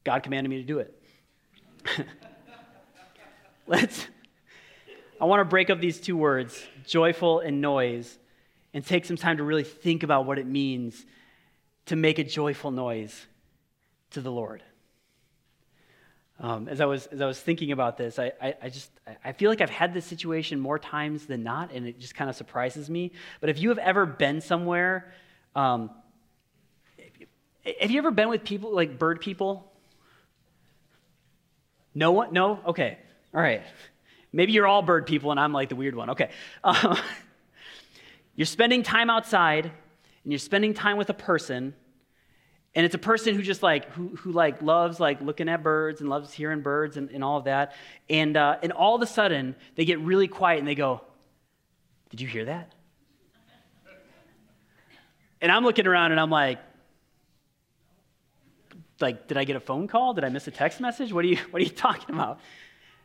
God 0.02 0.22
commanded 0.22 0.50
me 0.50 0.56
to 0.56 0.64
do 0.64 0.80
it. 0.80 1.00
Let's, 3.66 4.06
I 5.20 5.24
want 5.24 5.40
to 5.40 5.44
break 5.44 5.70
up 5.70 5.80
these 5.80 6.00
two 6.00 6.16
words, 6.16 6.62
joyful 6.84 7.40
and 7.40 7.60
noise 7.60 8.18
and 8.74 8.84
take 8.84 9.04
some 9.06 9.16
time 9.16 9.38
to 9.38 9.44
really 9.44 9.64
think 9.64 10.02
about 10.02 10.26
what 10.26 10.38
it 10.38 10.46
means 10.46 11.06
to 11.86 11.96
make 11.96 12.18
a 12.18 12.24
joyful 12.24 12.72
noise 12.72 13.26
to 14.10 14.20
the 14.20 14.30
Lord. 14.30 14.62
Um, 16.40 16.66
as, 16.66 16.80
I 16.80 16.86
was, 16.86 17.06
as 17.06 17.20
I 17.20 17.26
was 17.26 17.38
thinking 17.38 17.70
about 17.70 17.96
this, 17.96 18.18
I, 18.18 18.32
I, 18.42 18.54
I, 18.62 18.68
just 18.68 18.90
I 19.24 19.32
feel 19.32 19.50
like 19.50 19.60
I've 19.60 19.70
had 19.70 19.94
this 19.94 20.04
situation 20.04 20.58
more 20.58 20.80
times 20.80 21.26
than 21.26 21.44
not, 21.44 21.70
and 21.72 21.86
it 21.86 22.00
just 22.00 22.16
kind 22.16 22.28
of 22.28 22.34
surprises 22.34 22.90
me. 22.90 23.12
But 23.40 23.50
if 23.50 23.60
you 23.60 23.68
have 23.68 23.78
ever 23.78 24.04
been 24.04 24.40
somewhere, 24.40 25.12
um, 25.54 25.90
have 27.80 27.92
you 27.92 27.98
ever 27.98 28.10
been 28.10 28.28
with 28.28 28.42
people 28.42 28.74
like 28.74 28.98
bird 28.98 29.20
people? 29.20 29.70
No 31.94 32.10
one? 32.10 32.32
No? 32.32 32.58
Okay. 32.66 32.98
All 33.32 33.40
right. 33.40 33.62
Maybe 34.32 34.52
you're 34.52 34.66
all 34.66 34.82
bird 34.82 35.06
people, 35.06 35.30
and 35.30 35.38
I'm 35.38 35.52
like 35.52 35.68
the 35.68 35.76
weird 35.76 35.94
one. 35.94 36.10
Okay. 36.10 36.30
Um, 36.64 36.98
you're 38.36 38.46
spending 38.46 38.82
time 38.82 39.10
outside 39.10 39.66
and 39.66 40.32
you're 40.32 40.38
spending 40.38 40.74
time 40.74 40.96
with 40.96 41.10
a 41.10 41.14
person 41.14 41.74
and 42.74 42.84
it's 42.84 42.94
a 42.94 42.98
person 42.98 43.34
who 43.34 43.42
just 43.42 43.62
like 43.62 43.90
who, 43.92 44.08
who 44.16 44.32
like 44.32 44.60
loves 44.60 44.98
like 44.98 45.20
looking 45.20 45.48
at 45.48 45.62
birds 45.62 46.00
and 46.00 46.10
loves 46.10 46.32
hearing 46.32 46.60
birds 46.60 46.96
and, 46.96 47.10
and 47.10 47.22
all 47.22 47.38
of 47.38 47.44
that. 47.44 47.74
And 48.10 48.36
uh, 48.36 48.56
and 48.62 48.72
all 48.72 48.96
of 48.96 49.02
a 49.02 49.06
sudden 49.06 49.54
they 49.76 49.84
get 49.84 50.00
really 50.00 50.26
quiet 50.26 50.58
and 50.58 50.66
they 50.66 50.74
go 50.74 51.00
did 52.10 52.20
you 52.20 52.28
hear 52.28 52.44
that? 52.46 52.72
And 55.40 55.52
i'm 55.52 55.62
looking 55.62 55.86
around 55.86 56.12
and 56.12 56.20
i'm 56.20 56.30
like 56.30 56.58
like 59.00 59.28
did 59.28 59.36
i 59.36 59.44
get 59.44 59.56
a 59.56 59.60
phone 59.60 59.86
call? 59.86 60.14
Did 60.14 60.24
i 60.24 60.28
miss 60.28 60.48
a 60.48 60.50
text 60.50 60.80
message? 60.80 61.12
What 61.12 61.24
are 61.24 61.28
you 61.28 61.38
what 61.50 61.62
are 61.62 61.64
you 61.64 61.70
talking 61.70 62.12
about? 62.12 62.40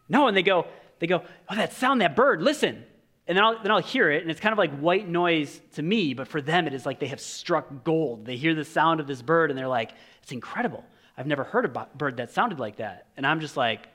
No 0.08 0.28
and 0.28 0.36
they 0.36 0.44
go 0.44 0.66
they 0.98 1.06
go 1.06 1.24
oh 1.48 1.56
that 1.56 1.74
sound 1.74 2.02
that 2.02 2.16
bird 2.16 2.42
listen 2.42 2.86
and 3.30 3.38
then 3.38 3.46
I'll, 3.46 3.62
then 3.62 3.70
I'll 3.72 3.78
hear 3.78 4.10
it, 4.10 4.24
and 4.24 4.32
it's 4.32 4.40
kind 4.40 4.54
of 4.54 4.58
like 4.58 4.76
white 4.80 5.08
noise 5.08 5.62
to 5.76 5.84
me, 5.84 6.16
but 6.16 6.28
for 6.28 6.42
them, 6.42 6.66
it 6.66 6.74
is 6.74 6.84
like 6.84 7.00
they 7.00 7.08
have 7.08 7.22
struck 7.22 7.84
gold. 7.84 8.26
They 8.26 8.38
hear 8.38 8.56
the 8.56 8.66
sound 8.66 9.00
of 9.00 9.06
this 9.06 9.22
bird, 9.22 9.52
and 9.52 9.58
they're 9.58 9.68
like, 9.68 9.92
it's 10.24 10.32
incredible. 10.32 10.84
I've 11.16 11.28
never 11.28 11.44
heard 11.44 11.64
a 11.66 11.88
bird 11.96 12.18
that 12.18 12.32
sounded 12.32 12.60
like 12.60 12.78
that. 12.78 13.06
And 13.18 13.28
I'm 13.28 13.40
just 13.40 13.56
like, 13.56 13.88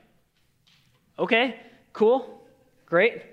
okay, 1.19 1.59
cool, 1.91 2.47
great. 2.85 3.23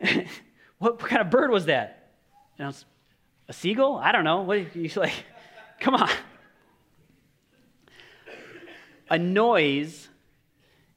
what, 0.78 0.98
kind 0.98 1.20
of 1.20 1.28
bird 1.28 1.50
was 1.50 1.66
that? 1.66 2.12
And 2.56 2.64
I 2.64 2.68
was, 2.68 2.86
a 3.46 3.52
seagull? 3.52 3.96
I 3.98 4.12
don't 4.12 4.24
know. 4.24 4.40
What 4.40 4.74
you 4.74 4.88
like? 4.96 5.12
Come 5.78 5.94
on. 5.94 6.08
A 9.10 9.18
noise 9.18 10.08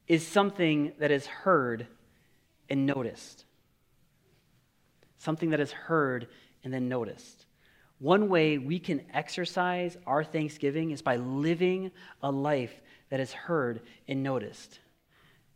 is 0.07 0.25
something 0.25 0.93
that 0.99 1.12
is 1.12 1.25
heard 1.25 1.86
and 2.69 2.86
noticed 2.86 3.43
something 5.17 5.51
that 5.51 5.60
is 5.60 5.71
heard 5.71 6.27
and 6.63 6.73
then 6.73 6.88
noticed. 6.89 7.45
One 7.99 8.30
way 8.30 8.58
we 8.58 8.80
can 8.80 9.01
exercise 9.13 9.97
our 10.06 10.23
thanksgiving 10.23 10.91
is 10.91 11.01
by 11.01 11.15
living 11.15 11.91
a 12.21 12.32
life 12.32 12.82
that 13.10 13.19
is 13.19 13.34
heard 13.34 13.82
and 14.08 14.21
noticed. 14.21 14.80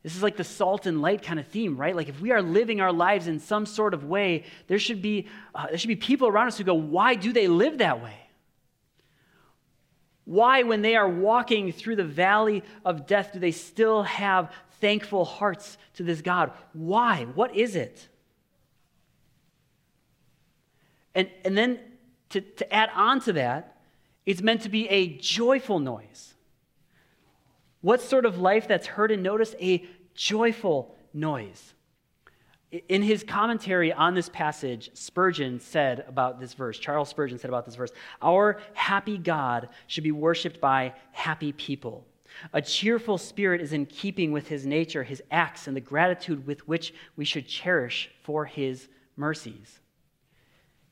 This 0.04 0.16
is 0.16 0.24
like 0.24 0.38
the 0.38 0.44
salt 0.44 0.88
and 0.88 1.02
light 1.02 1.22
kind 1.22 1.40
of 1.40 1.48
theme, 1.48 1.78
right? 1.78 1.96
Like 1.96 2.10
if 2.10 2.20
we 2.20 2.32
are 2.32 2.42
living 2.42 2.82
our 2.82 2.92
lives 2.92 3.28
in 3.28 3.40
some 3.40 3.68
sort 3.68 3.94
of 3.94 4.04
way, 4.06 4.46
there 4.68 4.80
should 4.80 5.02
be, 5.02 5.28
uh, 5.54 5.68
there 5.68 5.78
should 5.78 5.90
be 5.90 5.96
people 5.96 6.28
around 6.28 6.48
us 6.48 6.58
who 6.58 6.64
go, 6.64 6.74
why 6.74 7.14
do 7.14 7.32
they 7.32 7.48
live 7.48 7.78
that 7.78 8.02
way? 8.02 8.16
Why, 10.26 10.64
when 10.64 10.82
they 10.82 10.96
are 10.96 11.10
walking 11.10 11.72
through 11.72 11.98
the 11.98 12.04
valley 12.04 12.64
of 12.86 13.06
death, 13.06 13.34
do 13.34 13.40
they 13.40 13.52
still 13.52 14.04
have 14.04 14.52
thankful 14.80 15.26
hearts 15.26 15.78
to 15.96 16.04
this 16.04 16.22
God? 16.22 16.52
Why? 16.74 17.26
What 17.36 17.56
is 17.56 17.76
it? 17.76 18.08
And, 21.16 21.30
and 21.44 21.58
then 21.58 21.80
to, 22.30 22.42
to 22.42 22.74
add 22.74 22.90
on 22.96 23.20
to 23.22 23.34
that, 23.34 23.78
it's 24.26 24.42
meant 24.42 24.62
to 24.62 24.70
be 24.70 24.88
a 24.90 25.18
joyful 25.18 25.80
noise. 25.80 26.34
What 27.82 28.02
sort 28.02 28.26
of 28.26 28.38
life 28.38 28.68
that's 28.68 28.88
heard 28.88 29.12
and 29.12 29.24
noticed? 29.24 29.56
A 29.60 29.86
joyful 30.14 30.96
noise. 31.14 31.74
In 32.88 33.02
his 33.02 33.24
commentary 33.24 33.92
on 33.92 34.14
this 34.14 34.30
passage, 34.30 34.92
Spurgeon 34.94 35.60
said 35.60 36.06
about 36.08 36.40
this 36.40 36.54
verse, 36.54 36.80
Charles 36.80 37.10
Spurgeon 37.10 37.38
said 37.38 37.50
about 37.50 37.66
this 37.66 37.76
verse, 37.76 37.92
Our 38.22 38.62
happy 38.74 39.18
God 39.18 39.70
should 39.88 40.06
be 40.06 40.14
worshiped 40.14 40.62
by 40.62 40.94
happy 41.12 41.52
people. 41.52 42.06
A 42.54 42.62
cheerful 42.62 43.18
spirit 43.18 43.60
is 43.60 43.74
in 43.74 43.86
keeping 43.86 44.32
with 44.32 44.48
his 44.48 44.66
nature, 44.66 45.04
his 45.04 45.22
acts, 45.32 45.68
and 45.68 45.76
the 45.76 45.82
gratitude 45.82 46.48
with 46.48 46.66
which 46.66 46.94
we 47.18 47.26
should 47.26 47.46
cherish 47.46 48.10
for 48.24 48.46
his 48.46 48.88
mercies. 49.18 49.82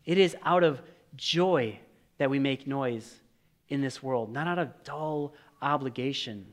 It 0.10 0.18
is 0.18 0.36
out 0.42 0.64
of 0.64 0.82
joy 1.16 1.78
that 2.18 2.32
we 2.32 2.40
make 2.40 2.66
noise 2.66 3.14
in 3.68 3.80
this 3.80 4.02
world, 4.02 4.34
not 4.34 4.48
out 4.48 4.58
of 4.58 4.84
dull 4.84 5.36
obligation. 5.62 6.48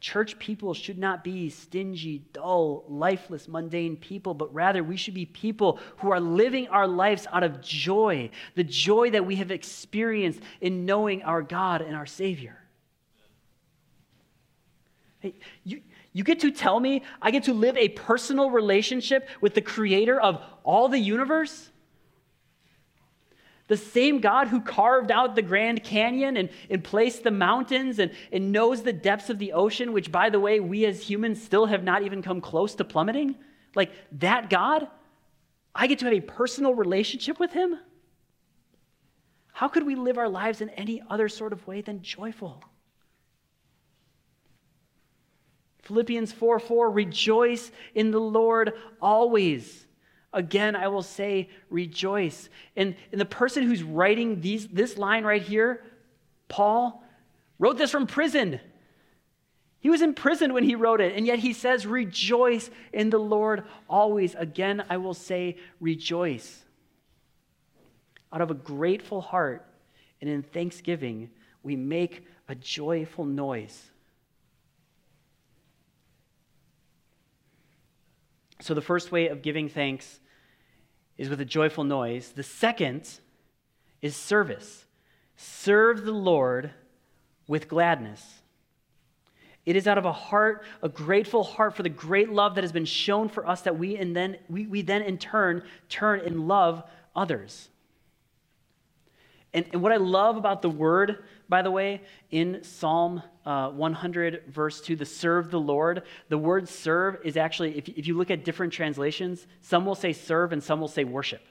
Church 0.00 0.38
people 0.38 0.74
should 0.74 0.98
not 0.98 1.24
be 1.24 1.48
stingy, 1.48 2.26
dull, 2.34 2.84
lifeless, 2.88 3.48
mundane 3.48 3.96
people, 3.96 4.34
but 4.34 4.52
rather 4.52 4.84
we 4.84 4.98
should 4.98 5.14
be 5.14 5.24
people 5.24 5.78
who 5.96 6.12
are 6.12 6.20
living 6.20 6.68
our 6.68 6.86
lives 6.86 7.26
out 7.32 7.42
of 7.42 7.62
joy, 7.62 8.28
the 8.54 8.64
joy 8.64 9.08
that 9.12 9.24
we 9.24 9.36
have 9.36 9.50
experienced 9.50 10.40
in 10.60 10.84
knowing 10.84 11.22
our 11.22 11.40
God 11.40 11.80
and 11.80 11.96
our 11.96 12.04
Savior. 12.04 12.58
Hey, 15.20 15.36
you, 15.64 15.80
you 16.14 16.24
get 16.24 16.40
to 16.40 16.50
tell 16.50 16.80
me 16.80 17.02
I 17.20 17.30
get 17.30 17.44
to 17.44 17.52
live 17.52 17.76
a 17.76 17.90
personal 17.90 18.48
relationship 18.48 19.28
with 19.40 19.54
the 19.54 19.60
creator 19.60 20.18
of 20.18 20.40
all 20.62 20.88
the 20.88 20.98
universe? 20.98 21.70
The 23.66 23.76
same 23.76 24.20
God 24.20 24.48
who 24.48 24.60
carved 24.60 25.10
out 25.10 25.34
the 25.34 25.42
Grand 25.42 25.82
Canyon 25.82 26.36
and, 26.36 26.50
and 26.70 26.84
placed 26.84 27.24
the 27.24 27.30
mountains 27.30 27.98
and, 27.98 28.12
and 28.30 28.52
knows 28.52 28.82
the 28.82 28.92
depths 28.92 29.28
of 29.28 29.38
the 29.38 29.54
ocean, 29.54 29.92
which, 29.92 30.12
by 30.12 30.30
the 30.30 30.38
way, 30.38 30.60
we 30.60 30.84
as 30.84 31.02
humans 31.02 31.42
still 31.42 31.66
have 31.66 31.82
not 31.82 32.02
even 32.02 32.22
come 32.22 32.40
close 32.40 32.74
to 32.76 32.84
plummeting. 32.84 33.34
Like 33.74 33.90
that 34.20 34.50
God, 34.50 34.86
I 35.74 35.86
get 35.88 35.98
to 36.00 36.04
have 36.04 36.14
a 36.14 36.20
personal 36.20 36.74
relationship 36.74 37.40
with 37.40 37.52
him? 37.52 37.78
How 39.52 39.66
could 39.68 39.84
we 39.84 39.94
live 39.94 40.18
our 40.18 40.28
lives 40.28 40.60
in 40.60 40.68
any 40.70 41.02
other 41.10 41.28
sort 41.28 41.52
of 41.52 41.66
way 41.66 41.80
than 41.80 42.02
joyful? 42.02 42.62
Philippians 45.84 46.32
4 46.32 46.58
4, 46.58 46.90
rejoice 46.90 47.70
in 47.94 48.10
the 48.10 48.20
Lord 48.20 48.72
always. 49.00 49.86
Again, 50.32 50.74
I 50.74 50.88
will 50.88 51.02
say, 51.02 51.48
rejoice. 51.70 52.48
And, 52.74 52.96
and 53.12 53.20
the 53.20 53.26
person 53.26 53.62
who's 53.62 53.82
writing 53.82 54.40
these, 54.40 54.66
this 54.66 54.98
line 54.98 55.24
right 55.24 55.42
here, 55.42 55.84
Paul, 56.48 57.04
wrote 57.58 57.78
this 57.78 57.90
from 57.90 58.06
prison. 58.06 58.60
He 59.78 59.90
was 59.90 60.02
in 60.02 60.14
prison 60.14 60.54
when 60.54 60.64
he 60.64 60.74
wrote 60.74 61.00
it, 61.00 61.14
and 61.14 61.26
yet 61.26 61.38
he 61.38 61.52
says, 61.52 61.86
Rejoice 61.86 62.70
in 62.92 63.10
the 63.10 63.18
Lord 63.18 63.64
always. 63.88 64.34
Again, 64.34 64.82
I 64.88 64.96
will 64.96 65.14
say, 65.14 65.58
Rejoice. 65.78 66.64
Out 68.32 68.40
of 68.40 68.50
a 68.50 68.54
grateful 68.54 69.20
heart 69.20 69.64
and 70.20 70.28
in 70.28 70.42
thanksgiving, 70.42 71.30
we 71.62 71.76
make 71.76 72.26
a 72.48 72.54
joyful 72.54 73.24
noise. 73.24 73.90
So, 78.60 78.74
the 78.74 78.80
first 78.80 79.12
way 79.12 79.28
of 79.28 79.42
giving 79.42 79.68
thanks 79.68 80.20
is 81.18 81.28
with 81.28 81.40
a 81.40 81.44
joyful 81.44 81.84
noise. 81.84 82.32
The 82.34 82.42
second 82.42 83.20
is 84.00 84.16
service. 84.16 84.84
Serve 85.36 86.04
the 86.04 86.12
Lord 86.12 86.72
with 87.46 87.68
gladness. 87.68 88.42
It 89.66 89.76
is 89.76 89.86
out 89.86 89.98
of 89.98 90.04
a 90.04 90.12
heart, 90.12 90.62
a 90.82 90.88
grateful 90.88 91.42
heart 91.42 91.74
for 91.74 91.82
the 91.82 91.88
great 91.88 92.30
love 92.30 92.54
that 92.54 92.64
has 92.64 92.72
been 92.72 92.84
shown 92.84 93.28
for 93.28 93.46
us 93.46 93.62
that 93.62 93.78
we 93.78 93.96
and 93.96 94.14
then 94.14 94.36
we, 94.48 94.66
we 94.66 94.82
then 94.82 95.02
in 95.02 95.18
turn 95.18 95.62
turn 95.88 96.20
and 96.20 96.46
love 96.46 96.82
others. 97.16 97.70
And, 99.54 99.64
and 99.72 99.82
what 99.82 99.92
I 99.92 99.96
love 99.96 100.36
about 100.36 100.62
the 100.62 100.68
word, 100.68 101.24
by 101.48 101.62
the 101.62 101.70
way, 101.70 102.02
in 102.30 102.62
Psalm 102.62 103.22
uh, 103.46 103.68
100, 103.70 104.44
verse 104.48 104.80
2, 104.80 104.96
the 104.96 105.04
serve 105.04 105.50
the 105.50 105.60
Lord, 105.60 106.02
the 106.28 106.38
word 106.38 106.68
serve 106.68 107.18
is 107.24 107.36
actually, 107.36 107.76
if, 107.76 107.88
if 107.90 108.06
you 108.06 108.16
look 108.16 108.30
at 108.30 108.44
different 108.44 108.72
translations, 108.72 109.46
some 109.60 109.84
will 109.84 109.94
say 109.94 110.12
serve 110.12 110.52
and 110.52 110.62
some 110.62 110.80
will 110.80 110.88
say 110.88 111.04
worship, 111.04 111.42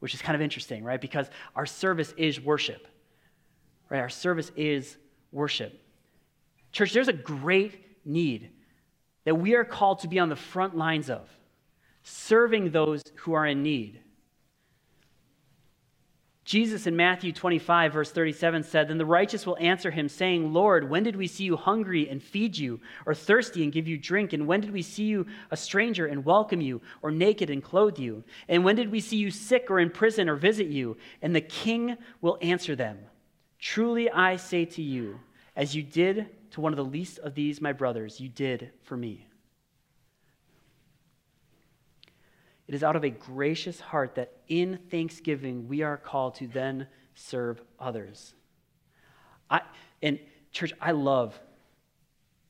which 0.00 0.14
is 0.14 0.22
kind 0.22 0.34
of 0.34 0.40
interesting, 0.40 0.82
right? 0.82 1.00
Because 1.00 1.28
our 1.54 1.66
service 1.66 2.14
is 2.16 2.40
worship, 2.40 2.86
right? 3.90 4.00
Our 4.00 4.08
service 4.08 4.50
is 4.56 4.96
worship. 5.30 5.78
Church, 6.72 6.92
there's 6.92 7.08
a 7.08 7.12
great 7.12 7.84
need 8.04 8.50
that 9.24 9.34
we 9.34 9.54
are 9.54 9.64
called 9.64 10.00
to 10.00 10.08
be 10.08 10.18
on 10.18 10.28
the 10.28 10.36
front 10.36 10.76
lines 10.76 11.10
of, 11.10 11.28
serving 12.02 12.70
those 12.70 13.02
who 13.16 13.34
are 13.34 13.46
in 13.46 13.62
need. 13.62 14.00
Jesus 16.44 16.88
in 16.88 16.96
Matthew 16.96 17.32
25, 17.32 17.92
verse 17.92 18.10
37 18.10 18.64
said, 18.64 18.88
Then 18.88 18.98
the 18.98 19.06
righteous 19.06 19.46
will 19.46 19.56
answer 19.58 19.92
him, 19.92 20.08
saying, 20.08 20.52
Lord, 20.52 20.90
when 20.90 21.04
did 21.04 21.14
we 21.14 21.28
see 21.28 21.44
you 21.44 21.56
hungry 21.56 22.08
and 22.08 22.20
feed 22.20 22.58
you, 22.58 22.80
or 23.06 23.14
thirsty 23.14 23.62
and 23.62 23.72
give 23.72 23.86
you 23.86 23.96
drink? 23.96 24.32
And 24.32 24.48
when 24.48 24.60
did 24.60 24.72
we 24.72 24.82
see 24.82 25.04
you 25.04 25.26
a 25.52 25.56
stranger 25.56 26.06
and 26.06 26.24
welcome 26.24 26.60
you, 26.60 26.82
or 27.00 27.12
naked 27.12 27.48
and 27.48 27.62
clothe 27.62 27.98
you? 27.98 28.24
And 28.48 28.64
when 28.64 28.74
did 28.74 28.90
we 28.90 28.98
see 28.98 29.18
you 29.18 29.30
sick 29.30 29.70
or 29.70 29.78
in 29.78 29.90
prison 29.90 30.28
or 30.28 30.34
visit 30.34 30.66
you? 30.66 30.96
And 31.22 31.34
the 31.34 31.40
king 31.40 31.96
will 32.20 32.38
answer 32.42 32.74
them, 32.74 32.98
Truly 33.60 34.10
I 34.10 34.34
say 34.34 34.64
to 34.64 34.82
you, 34.82 35.20
as 35.54 35.76
you 35.76 35.84
did 35.84 36.28
to 36.52 36.60
one 36.60 36.72
of 36.72 36.76
the 36.76 36.84
least 36.84 37.20
of 37.20 37.36
these 37.36 37.60
my 37.60 37.72
brothers, 37.72 38.20
you 38.20 38.28
did 38.28 38.72
for 38.82 38.96
me. 38.96 39.28
It 42.68 42.74
is 42.74 42.82
out 42.82 42.96
of 42.96 43.04
a 43.04 43.10
gracious 43.10 43.80
heart 43.80 44.14
that 44.14 44.32
in 44.48 44.78
thanksgiving 44.90 45.68
we 45.68 45.82
are 45.82 45.96
called 45.96 46.36
to 46.36 46.46
then 46.46 46.86
serve 47.14 47.60
others. 47.78 48.34
I, 49.50 49.60
and 50.02 50.18
church, 50.52 50.72
I 50.80 50.92
love, 50.92 51.38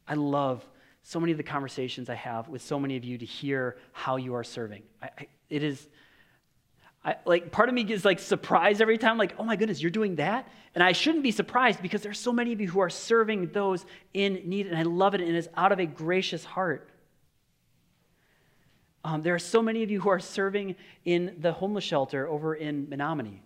I 0.07 0.15
love 0.15 0.65
so 1.03 1.19
many 1.19 1.33
of 1.33 1.39
the 1.39 1.45
conversations 1.45 2.09
I 2.09 2.15
have 2.15 2.49
with 2.49 2.63
so 2.63 2.79
many 2.79 2.97
of 2.97 3.05
you 3.05 3.19
to 3.19 3.25
hear 3.25 3.77
how 3.93 4.17
you 4.17 4.35
are 4.35 4.45
serving. 4.45 4.83
I, 5.03 5.11
I, 5.19 5.27
it 5.49 5.63
is, 5.65 5.89
I, 7.05 7.17
like 7.25 7.51
part 7.51 7.69
of 7.69 7.75
me 7.75 7.83
is 7.83 8.05
like 8.05 8.21
surprised 8.21 8.81
every 8.81 8.99
time, 8.99 9.19
like, 9.19 9.35
oh 9.39 9.45
my 9.45 9.57
goodness, 9.57 9.83
you're 9.83 9.91
doing 9.91 10.17
that? 10.17 10.49
And 10.75 10.85
I 10.85 10.93
shouldn't 10.93 11.25
be 11.25 11.33
surprised 11.33 11.83
because 11.83 12.03
there's 12.03 12.21
so 12.21 12.33
many 12.33 12.53
of 12.53 12.61
you 12.61 12.69
who 12.69 12.81
are 12.81 12.91
serving 12.91 13.49
those 13.49 13.85
in 14.15 14.43
need, 14.45 14.69
and 14.69 14.79
I 14.79 14.83
love 14.83 15.15
it, 15.15 15.21
and 15.21 15.35
it's 15.35 15.49
out 15.57 15.73
of 15.73 15.81
a 15.81 15.87
gracious 15.87 16.45
heart. 16.45 16.89
Um, 19.05 19.23
there 19.23 19.35
are 19.35 19.41
so 19.41 19.63
many 19.63 19.83
of 19.83 19.91
you 19.91 20.01
who 20.01 20.11
are 20.11 20.21
serving 20.21 20.77
in 21.05 21.37
the 21.39 21.53
homeless 21.53 21.85
shelter 21.85 22.29
over 22.29 22.55
in 22.55 22.89
Menominee. 22.89 23.43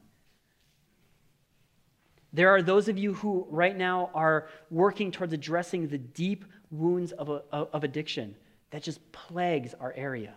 There 2.32 2.50
are 2.50 2.60
those 2.60 2.88
of 2.88 2.98
you 2.98 3.14
who 3.14 3.46
right 3.48 3.74
now 3.74 4.10
are 4.12 4.48
working 4.70 5.10
towards 5.10 5.32
addressing 5.32 5.88
the 5.88 5.96
deep 5.96 6.44
wounds 6.70 7.12
of, 7.12 7.30
a, 7.30 7.42
of 7.50 7.82
addiction 7.84 8.34
that 8.70 8.82
just 8.82 9.00
plagues 9.12 9.72
our 9.80 9.94
area. 9.96 10.34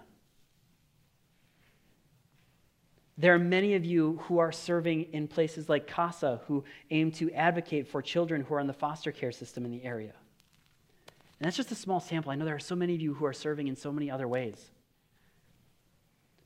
There 3.18 3.34
are 3.34 3.40
many 3.40 3.76
of 3.76 3.84
you 3.84 4.22
who 4.24 4.38
are 4.38 4.54
serving 4.54 5.12
in 5.12 5.28
places 5.28 5.68
like 5.68 5.88
CASA 5.88 6.40
who 6.48 6.64
aim 6.90 7.12
to 7.14 7.30
advocate 7.34 7.86
for 7.86 8.02
children 8.02 8.44
who 8.44 8.54
are 8.54 8.62
in 8.62 8.68
the 8.68 8.72
foster 8.72 9.12
care 9.12 9.34
system 9.34 9.66
in 9.66 9.72
the 9.72 9.84
area. 9.84 10.14
And 11.40 11.46
that's 11.46 11.58
just 11.58 11.72
a 11.74 11.76
small 11.76 12.00
sample. 12.00 12.32
I 12.32 12.36
know 12.36 12.46
there 12.46 12.56
are 12.56 12.60
so 12.60 12.78
many 12.78 12.96
of 12.96 13.02
you 13.02 13.14
who 13.14 13.26
are 13.26 13.34
serving 13.34 13.68
in 13.68 13.76
so 13.76 13.92
many 13.92 14.10
other 14.10 14.28
ways. 14.28 14.72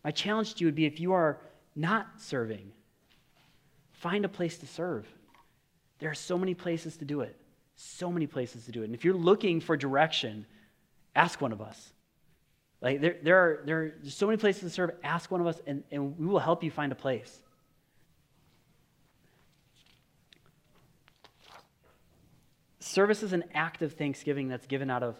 My 0.03 0.11
challenge 0.11 0.55
to 0.55 0.59
you 0.61 0.67
would 0.67 0.75
be 0.75 0.85
if 0.85 0.99
you 0.99 1.13
are 1.13 1.39
not 1.75 2.21
serving, 2.21 2.71
find 3.91 4.25
a 4.25 4.29
place 4.29 4.57
to 4.57 4.67
serve. 4.67 5.07
There 5.99 6.09
are 6.09 6.15
so 6.15 6.37
many 6.37 6.53
places 6.53 6.97
to 6.97 7.05
do 7.05 7.21
it. 7.21 7.39
So 7.75 8.11
many 8.11 8.27
places 8.27 8.65
to 8.65 8.71
do 8.71 8.81
it. 8.81 8.85
And 8.85 8.93
if 8.93 9.05
you're 9.05 9.15
looking 9.15 9.59
for 9.59 9.77
direction, 9.77 10.45
ask 11.15 11.41
one 11.41 11.51
of 11.51 11.61
us. 11.61 11.91
Like 12.81 12.99
there, 12.99 13.15
there, 13.23 13.37
are, 13.37 13.63
there 13.65 13.79
are 13.79 14.09
so 14.09 14.27
many 14.27 14.37
places 14.37 14.63
to 14.63 14.69
serve. 14.69 14.91
Ask 15.03 15.31
one 15.31 15.39
of 15.39 15.47
us, 15.47 15.61
and, 15.65 15.83
and 15.89 16.19
we 16.19 16.25
will 16.27 16.39
help 16.39 16.63
you 16.63 16.69
find 16.69 16.91
a 16.91 16.95
place. 16.95 17.39
Service 22.81 23.23
is 23.23 23.31
an 23.31 23.45
act 23.53 23.81
of 23.81 23.93
thanksgiving 23.93 24.49
that's 24.49 24.67
given 24.67 24.89
out 24.89 25.01
of 25.01 25.19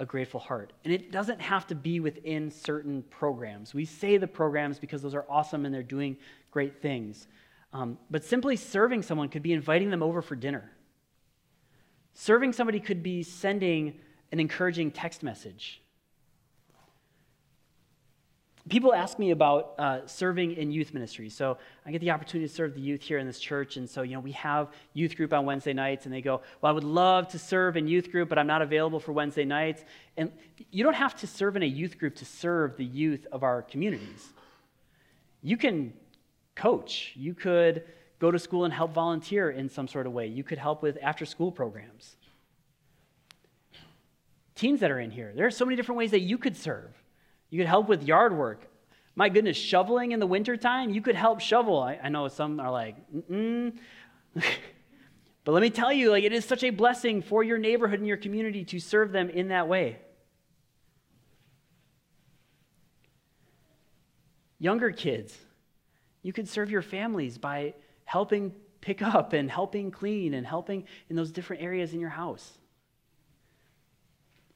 a 0.00 0.06
grateful 0.06 0.40
heart. 0.40 0.72
And 0.82 0.92
it 0.92 1.12
doesn't 1.12 1.40
have 1.40 1.66
to 1.68 1.74
be 1.74 2.00
within 2.00 2.50
certain 2.50 3.04
programs. 3.10 3.74
We 3.74 3.84
say 3.84 4.16
the 4.16 4.26
programs 4.26 4.78
because 4.78 5.02
those 5.02 5.14
are 5.14 5.26
awesome 5.28 5.66
and 5.66 5.72
they're 5.72 5.82
doing 5.82 6.16
great 6.50 6.80
things. 6.80 7.28
Um, 7.74 7.98
but 8.10 8.24
simply 8.24 8.56
serving 8.56 9.02
someone 9.02 9.28
could 9.28 9.42
be 9.42 9.52
inviting 9.52 9.90
them 9.90 10.02
over 10.02 10.22
for 10.22 10.34
dinner. 10.34 10.72
Serving 12.14 12.54
somebody 12.54 12.80
could 12.80 13.02
be 13.02 13.22
sending 13.22 14.00
an 14.32 14.40
encouraging 14.40 14.90
text 14.90 15.22
message 15.22 15.82
people 18.70 18.94
ask 18.94 19.18
me 19.18 19.32
about 19.32 19.74
uh, 19.78 20.06
serving 20.06 20.52
in 20.52 20.70
youth 20.70 20.94
ministry. 20.94 21.28
So 21.28 21.58
I 21.84 21.90
get 21.90 22.00
the 22.00 22.10
opportunity 22.12 22.48
to 22.48 22.54
serve 22.54 22.74
the 22.74 22.80
youth 22.80 23.02
here 23.02 23.18
in 23.18 23.26
this 23.26 23.40
church. 23.40 23.76
And 23.76 23.90
so, 23.90 24.02
you 24.02 24.14
know, 24.14 24.20
we 24.20 24.32
have 24.32 24.68
youth 24.94 25.16
group 25.16 25.32
on 25.32 25.44
Wednesday 25.44 25.72
nights, 25.72 26.06
and 26.06 26.14
they 26.14 26.22
go, 26.22 26.40
Well, 26.62 26.70
I 26.70 26.72
would 26.72 26.84
love 26.84 27.28
to 27.28 27.38
serve 27.38 27.76
in 27.76 27.86
youth 27.88 28.10
group, 28.10 28.28
but 28.28 28.38
I'm 28.38 28.46
not 28.46 28.62
available 28.62 29.00
for 29.00 29.12
Wednesday 29.12 29.44
nights. 29.44 29.84
And 30.16 30.32
you 30.70 30.84
don't 30.84 30.94
have 30.94 31.16
to 31.16 31.26
serve 31.26 31.56
in 31.56 31.62
a 31.62 31.66
youth 31.66 31.98
group 31.98 32.14
to 32.16 32.24
serve 32.24 32.76
the 32.76 32.84
youth 32.84 33.26
of 33.32 33.42
our 33.42 33.62
communities. 33.62 34.32
You 35.42 35.56
can 35.56 35.92
coach, 36.54 37.12
you 37.16 37.34
could 37.34 37.84
go 38.20 38.30
to 38.30 38.38
school 38.38 38.64
and 38.64 38.72
help 38.72 38.92
volunteer 38.92 39.50
in 39.50 39.68
some 39.68 39.88
sort 39.88 40.06
of 40.06 40.12
way, 40.12 40.26
you 40.28 40.44
could 40.44 40.58
help 40.58 40.82
with 40.82 40.96
after 41.02 41.26
school 41.26 41.50
programs. 41.50 42.16
Teens 44.54 44.80
that 44.80 44.90
are 44.90 45.00
in 45.00 45.10
here, 45.10 45.32
there 45.34 45.46
are 45.46 45.50
so 45.50 45.64
many 45.64 45.74
different 45.74 45.98
ways 45.98 46.10
that 46.10 46.20
you 46.20 46.38
could 46.38 46.56
serve. 46.56 46.99
You 47.50 47.58
could 47.58 47.66
help 47.66 47.88
with 47.88 48.02
yard 48.02 48.36
work. 48.36 48.66
My 49.16 49.28
goodness, 49.28 49.56
shoveling 49.56 50.12
in 50.12 50.20
the 50.20 50.26
wintertime, 50.26 50.90
you 50.90 51.02
could 51.02 51.16
help 51.16 51.40
shovel. 51.40 51.80
I, 51.80 51.98
I 52.02 52.08
know 52.08 52.28
some 52.28 52.58
are 52.60 52.70
like, 52.70 52.96
mm 53.12 53.76
but 55.44 55.52
let 55.52 55.60
me 55.60 55.70
tell 55.70 55.92
you, 55.92 56.12
like, 56.12 56.22
it 56.22 56.32
is 56.32 56.44
such 56.44 56.62
a 56.62 56.70
blessing 56.70 57.20
for 57.20 57.42
your 57.42 57.58
neighborhood 57.58 57.98
and 57.98 58.06
your 58.06 58.16
community 58.16 58.64
to 58.66 58.78
serve 58.78 59.10
them 59.10 59.28
in 59.28 59.48
that 59.48 59.66
way. 59.66 59.98
Younger 64.60 64.92
kids, 64.92 65.36
you 66.22 66.32
could 66.32 66.48
serve 66.48 66.70
your 66.70 66.82
families 66.82 67.38
by 67.38 67.74
helping 68.04 68.52
pick 68.80 69.02
up 69.02 69.32
and 69.32 69.50
helping 69.50 69.90
clean 69.90 70.34
and 70.34 70.46
helping 70.46 70.84
in 71.08 71.16
those 71.16 71.32
different 71.32 71.62
areas 71.62 71.92
in 71.92 72.00
your 72.00 72.10
house. 72.10 72.58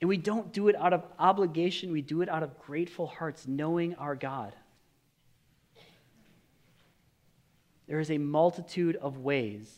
And 0.05 0.09
we 0.11 0.19
don't 0.19 0.53
do 0.53 0.69
it 0.69 0.77
out 0.77 0.93
of 0.93 1.03
obligation, 1.19 1.91
we 1.91 2.03
do 2.03 2.21
it 2.21 2.29
out 2.29 2.43
of 2.43 2.59
grateful 2.59 3.07
hearts, 3.07 3.49
knowing 3.49 3.95
our 3.95 4.15
God. 4.15 4.53
There 7.87 7.99
is 7.99 8.11
a 8.11 8.19
multitude 8.19 8.97
of 8.97 9.17
ways. 9.17 9.73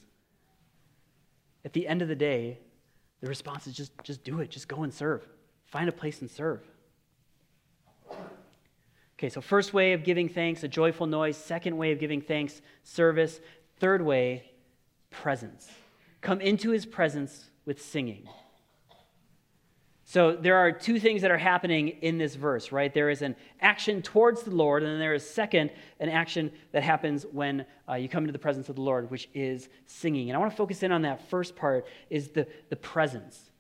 At 1.65 1.75
the 1.75 1.87
end 1.87 2.03
of 2.03 2.09
the 2.09 2.17
day, 2.17 2.59
the 3.21 3.29
response 3.29 3.69
is 3.69 3.75
just, 3.77 3.93
just 4.03 4.25
do 4.25 4.41
it, 4.41 4.51
just 4.51 4.67
go 4.67 4.83
and 4.83 4.93
serve. 4.93 5.25
Find 5.67 5.89
a 5.89 5.93
place 5.93 6.21
and 6.21 6.29
serve. 6.29 6.61
Okay, 9.17 9.29
so 9.29 9.41
first 9.41 9.73
way 9.73 9.93
of 9.93 10.03
giving 10.03 10.29
thanks, 10.29 10.65
a 10.65 10.69
joyful 10.69 11.07
noise. 11.07 11.37
Second 11.37 11.77
way 11.77 11.93
of 11.93 12.01
giving 12.01 12.21
thanks, 12.21 12.63
service. 12.83 13.39
Third 13.79 14.03
way, 14.03 14.51
presence. 15.09 15.71
Come 16.21 16.41
into 16.41 16.71
his 16.71 16.85
presence 16.85 17.45
with 17.65 17.81
singing. 17.81 18.29
So 20.09 20.37
there 20.37 20.57
are 20.57 20.71
two 20.71 21.01
things 21.01 21.23
that 21.23 21.33
are 21.33 21.37
happening 21.37 21.89
in 21.89 22.17
this 22.17 22.37
verse, 22.37 22.71
right? 22.71 22.95
There 22.95 23.11
is 23.11 23.23
an 23.23 23.35
action 23.61 24.03
towards 24.03 24.45
the 24.45 24.53
Lord, 24.53 24.85
and 24.85 24.93
then 24.93 25.01
there 25.01 25.15
is 25.15 25.29
second 25.29 25.73
an 25.99 26.09
action 26.09 26.53
that 26.71 26.85
happens 26.85 27.27
when 27.33 27.67
uh, 27.89 27.95
you 27.95 28.09
come 28.09 28.23
into 28.23 28.33
the 28.33 28.39
presence 28.39 28.69
of 28.69 28.77
the 28.77 28.83
Lord, 28.83 29.11
which 29.11 29.29
is 29.35 29.69
singing. 29.87 30.31
And 30.31 30.37
I 30.37 30.39
want 30.39 30.53
to 30.53 30.57
focus 30.57 30.85
in 30.85 30.93
on 30.93 31.03
that 31.03 31.29
first 31.29 31.57
part 31.57 31.89
is 32.09 32.29
the, 32.29 32.47
the 32.69 32.77
presence. 32.77 33.51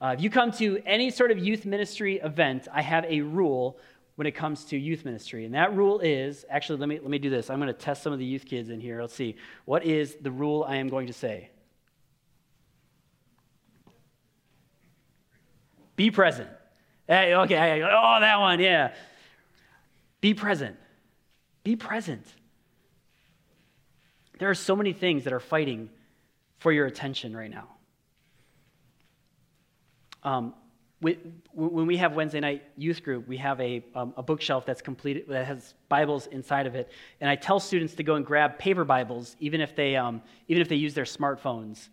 Uh, 0.00 0.12
if 0.18 0.20
you 0.20 0.28
come 0.28 0.50
to 0.50 0.82
any 0.84 1.08
sort 1.08 1.30
of 1.30 1.38
youth 1.38 1.64
ministry 1.64 2.18
event, 2.18 2.66
I 2.72 2.82
have 2.82 3.04
a 3.04 3.20
rule 3.20 3.78
when 4.16 4.26
it 4.26 4.32
comes 4.32 4.64
to 4.64 4.76
youth 4.76 5.04
ministry. 5.04 5.44
And 5.44 5.54
that 5.54 5.72
rule 5.72 6.00
is 6.00 6.44
actually, 6.50 6.80
let 6.80 6.88
me, 6.88 6.98
let 6.98 7.10
me 7.10 7.20
do 7.20 7.30
this. 7.30 7.48
I'm 7.48 7.60
going 7.60 7.68
to 7.68 7.72
test 7.72 8.02
some 8.02 8.12
of 8.12 8.18
the 8.18 8.24
youth 8.24 8.44
kids 8.44 8.70
in 8.70 8.80
here. 8.80 9.00
Let's 9.00 9.14
see. 9.14 9.36
What 9.66 9.86
is 9.86 10.16
the 10.20 10.32
rule 10.32 10.64
I 10.66 10.76
am 10.78 10.88
going 10.88 11.06
to 11.06 11.12
say? 11.12 11.51
Be 15.96 16.10
present. 16.10 16.48
Hey, 17.06 17.34
okay, 17.34 17.82
oh, 17.82 18.20
that 18.20 18.40
one, 18.40 18.60
yeah. 18.60 18.94
Be 20.20 20.34
present. 20.34 20.76
Be 21.64 21.76
present. 21.76 22.26
There 24.38 24.48
are 24.48 24.54
so 24.54 24.74
many 24.74 24.92
things 24.92 25.24
that 25.24 25.32
are 25.32 25.40
fighting 25.40 25.90
for 26.58 26.72
your 26.72 26.86
attention 26.86 27.36
right 27.36 27.50
now. 27.50 27.68
Um, 30.24 30.54
when 31.00 31.86
we 31.86 31.96
have 31.96 32.14
Wednesday 32.14 32.38
night 32.38 32.62
youth 32.76 33.02
group, 33.02 33.26
we 33.26 33.36
have 33.38 33.60
a, 33.60 33.84
um, 33.94 34.14
a 34.16 34.22
bookshelf 34.22 34.64
that's 34.64 34.80
completed 34.80 35.24
that 35.28 35.46
has 35.46 35.74
Bibles 35.88 36.28
inside 36.28 36.68
of 36.68 36.76
it, 36.76 36.92
and 37.20 37.28
I 37.28 37.34
tell 37.34 37.58
students 37.58 37.94
to 37.94 38.04
go 38.04 38.14
and 38.14 38.24
grab 38.24 38.56
paper 38.56 38.84
Bibles, 38.84 39.36
even 39.40 39.60
if 39.60 39.74
they 39.74 39.96
um, 39.96 40.22
even 40.46 40.62
if 40.62 40.68
they 40.68 40.76
use 40.76 40.94
their 40.94 41.04
smartphones 41.04 41.88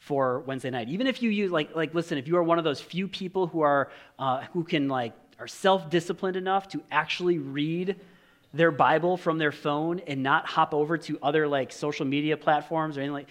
for 0.00 0.40
Wednesday 0.40 0.70
night. 0.70 0.88
Even 0.88 1.06
if 1.06 1.22
you 1.22 1.30
use 1.30 1.52
like 1.52 1.76
like 1.76 1.94
listen, 1.94 2.18
if 2.18 2.26
you 2.26 2.36
are 2.36 2.42
one 2.42 2.58
of 2.58 2.64
those 2.64 2.80
few 2.80 3.06
people 3.06 3.46
who 3.46 3.60
are 3.60 3.90
uh, 4.18 4.42
who 4.52 4.64
can 4.64 4.88
like 4.88 5.14
are 5.38 5.46
self-disciplined 5.46 6.36
enough 6.36 6.68
to 6.68 6.82
actually 6.90 7.38
read 7.38 7.96
their 8.52 8.70
Bible 8.70 9.16
from 9.16 9.38
their 9.38 9.52
phone 9.52 10.00
and 10.00 10.22
not 10.22 10.46
hop 10.46 10.74
over 10.74 10.98
to 10.98 11.18
other 11.22 11.46
like 11.46 11.70
social 11.70 12.04
media 12.04 12.36
platforms 12.36 12.96
or 12.96 13.00
anything 13.00 13.12
like 13.12 13.28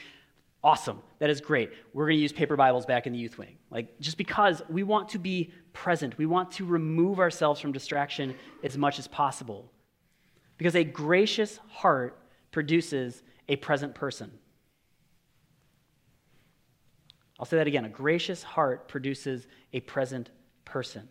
awesome. 0.63 1.01
That 1.19 1.29
is 1.29 1.41
great. 1.41 1.71
We're 1.93 2.05
going 2.05 2.17
to 2.17 2.21
use 2.21 2.31
paper 2.31 2.55
Bibles 2.55 2.85
back 2.85 3.07
in 3.07 3.13
the 3.13 3.19
youth 3.19 3.37
wing. 3.37 3.57
Like 3.69 3.99
just 3.99 4.17
because 4.17 4.61
we 4.69 4.83
want 4.83 5.09
to 5.09 5.19
be 5.19 5.51
present. 5.73 6.17
We 6.17 6.25
want 6.25 6.51
to 6.53 6.65
remove 6.65 7.19
ourselves 7.19 7.59
from 7.59 7.71
distraction 7.71 8.35
as 8.63 8.77
much 8.77 8.99
as 8.99 9.07
possible. 9.07 9.71
Because 10.57 10.75
a 10.75 10.83
gracious 10.83 11.59
heart 11.69 12.17
produces 12.51 13.23
a 13.47 13.55
present 13.55 13.95
person. 13.95 14.31
I'll 17.39 17.45
say 17.45 17.57
that 17.57 17.67
again 17.67 17.85
a 17.85 17.89
gracious 17.89 18.43
heart 18.43 18.87
produces 18.87 19.47
a 19.71 19.79
present 19.79 20.29
person. 20.65 21.07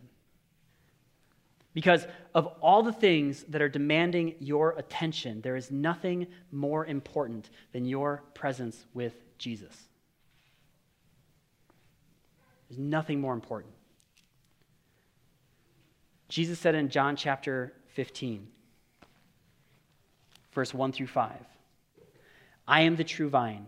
Because 1.73 2.05
of 2.33 2.47
all 2.61 2.83
the 2.83 2.93
things 2.93 3.43
that 3.49 3.61
are 3.61 3.69
demanding 3.69 4.35
your 4.39 4.71
attention, 4.77 5.41
there 5.41 5.55
is 5.55 5.71
nothing 5.71 6.27
more 6.51 6.85
important 6.85 7.49
than 7.71 7.85
your 7.85 8.23
presence 8.33 8.85
with 8.93 9.13
Jesus. 9.37 9.75
There's 12.67 12.79
nothing 12.79 13.21
more 13.21 13.33
important. 13.33 13.73
Jesus 16.27 16.59
said 16.59 16.75
in 16.75 16.89
John 16.89 17.15
chapter 17.15 17.73
15, 17.93 18.47
verse 20.51 20.73
1 20.73 20.91
through 20.91 21.07
5, 21.07 21.31
I 22.67 22.81
am 22.81 22.95
the 22.95 23.03
true 23.03 23.29
vine 23.29 23.67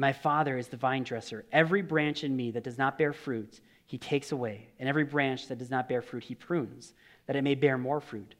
my 0.00 0.14
Father 0.14 0.56
is 0.56 0.68
the 0.68 0.78
vine 0.78 1.02
dresser. 1.02 1.44
Every 1.52 1.82
branch 1.82 2.24
in 2.24 2.34
me 2.34 2.52
that 2.52 2.64
does 2.64 2.78
not 2.78 2.96
bear 2.96 3.12
fruit, 3.12 3.60
he 3.84 3.98
takes 3.98 4.32
away, 4.32 4.68
and 4.78 4.88
every 4.88 5.04
branch 5.04 5.48
that 5.48 5.58
does 5.58 5.68
not 5.68 5.90
bear 5.90 6.00
fruit, 6.00 6.24
he 6.24 6.34
prunes, 6.34 6.94
that 7.26 7.36
it 7.36 7.42
may 7.42 7.54
bear 7.54 7.76
more 7.76 8.00
fruit. 8.00 8.34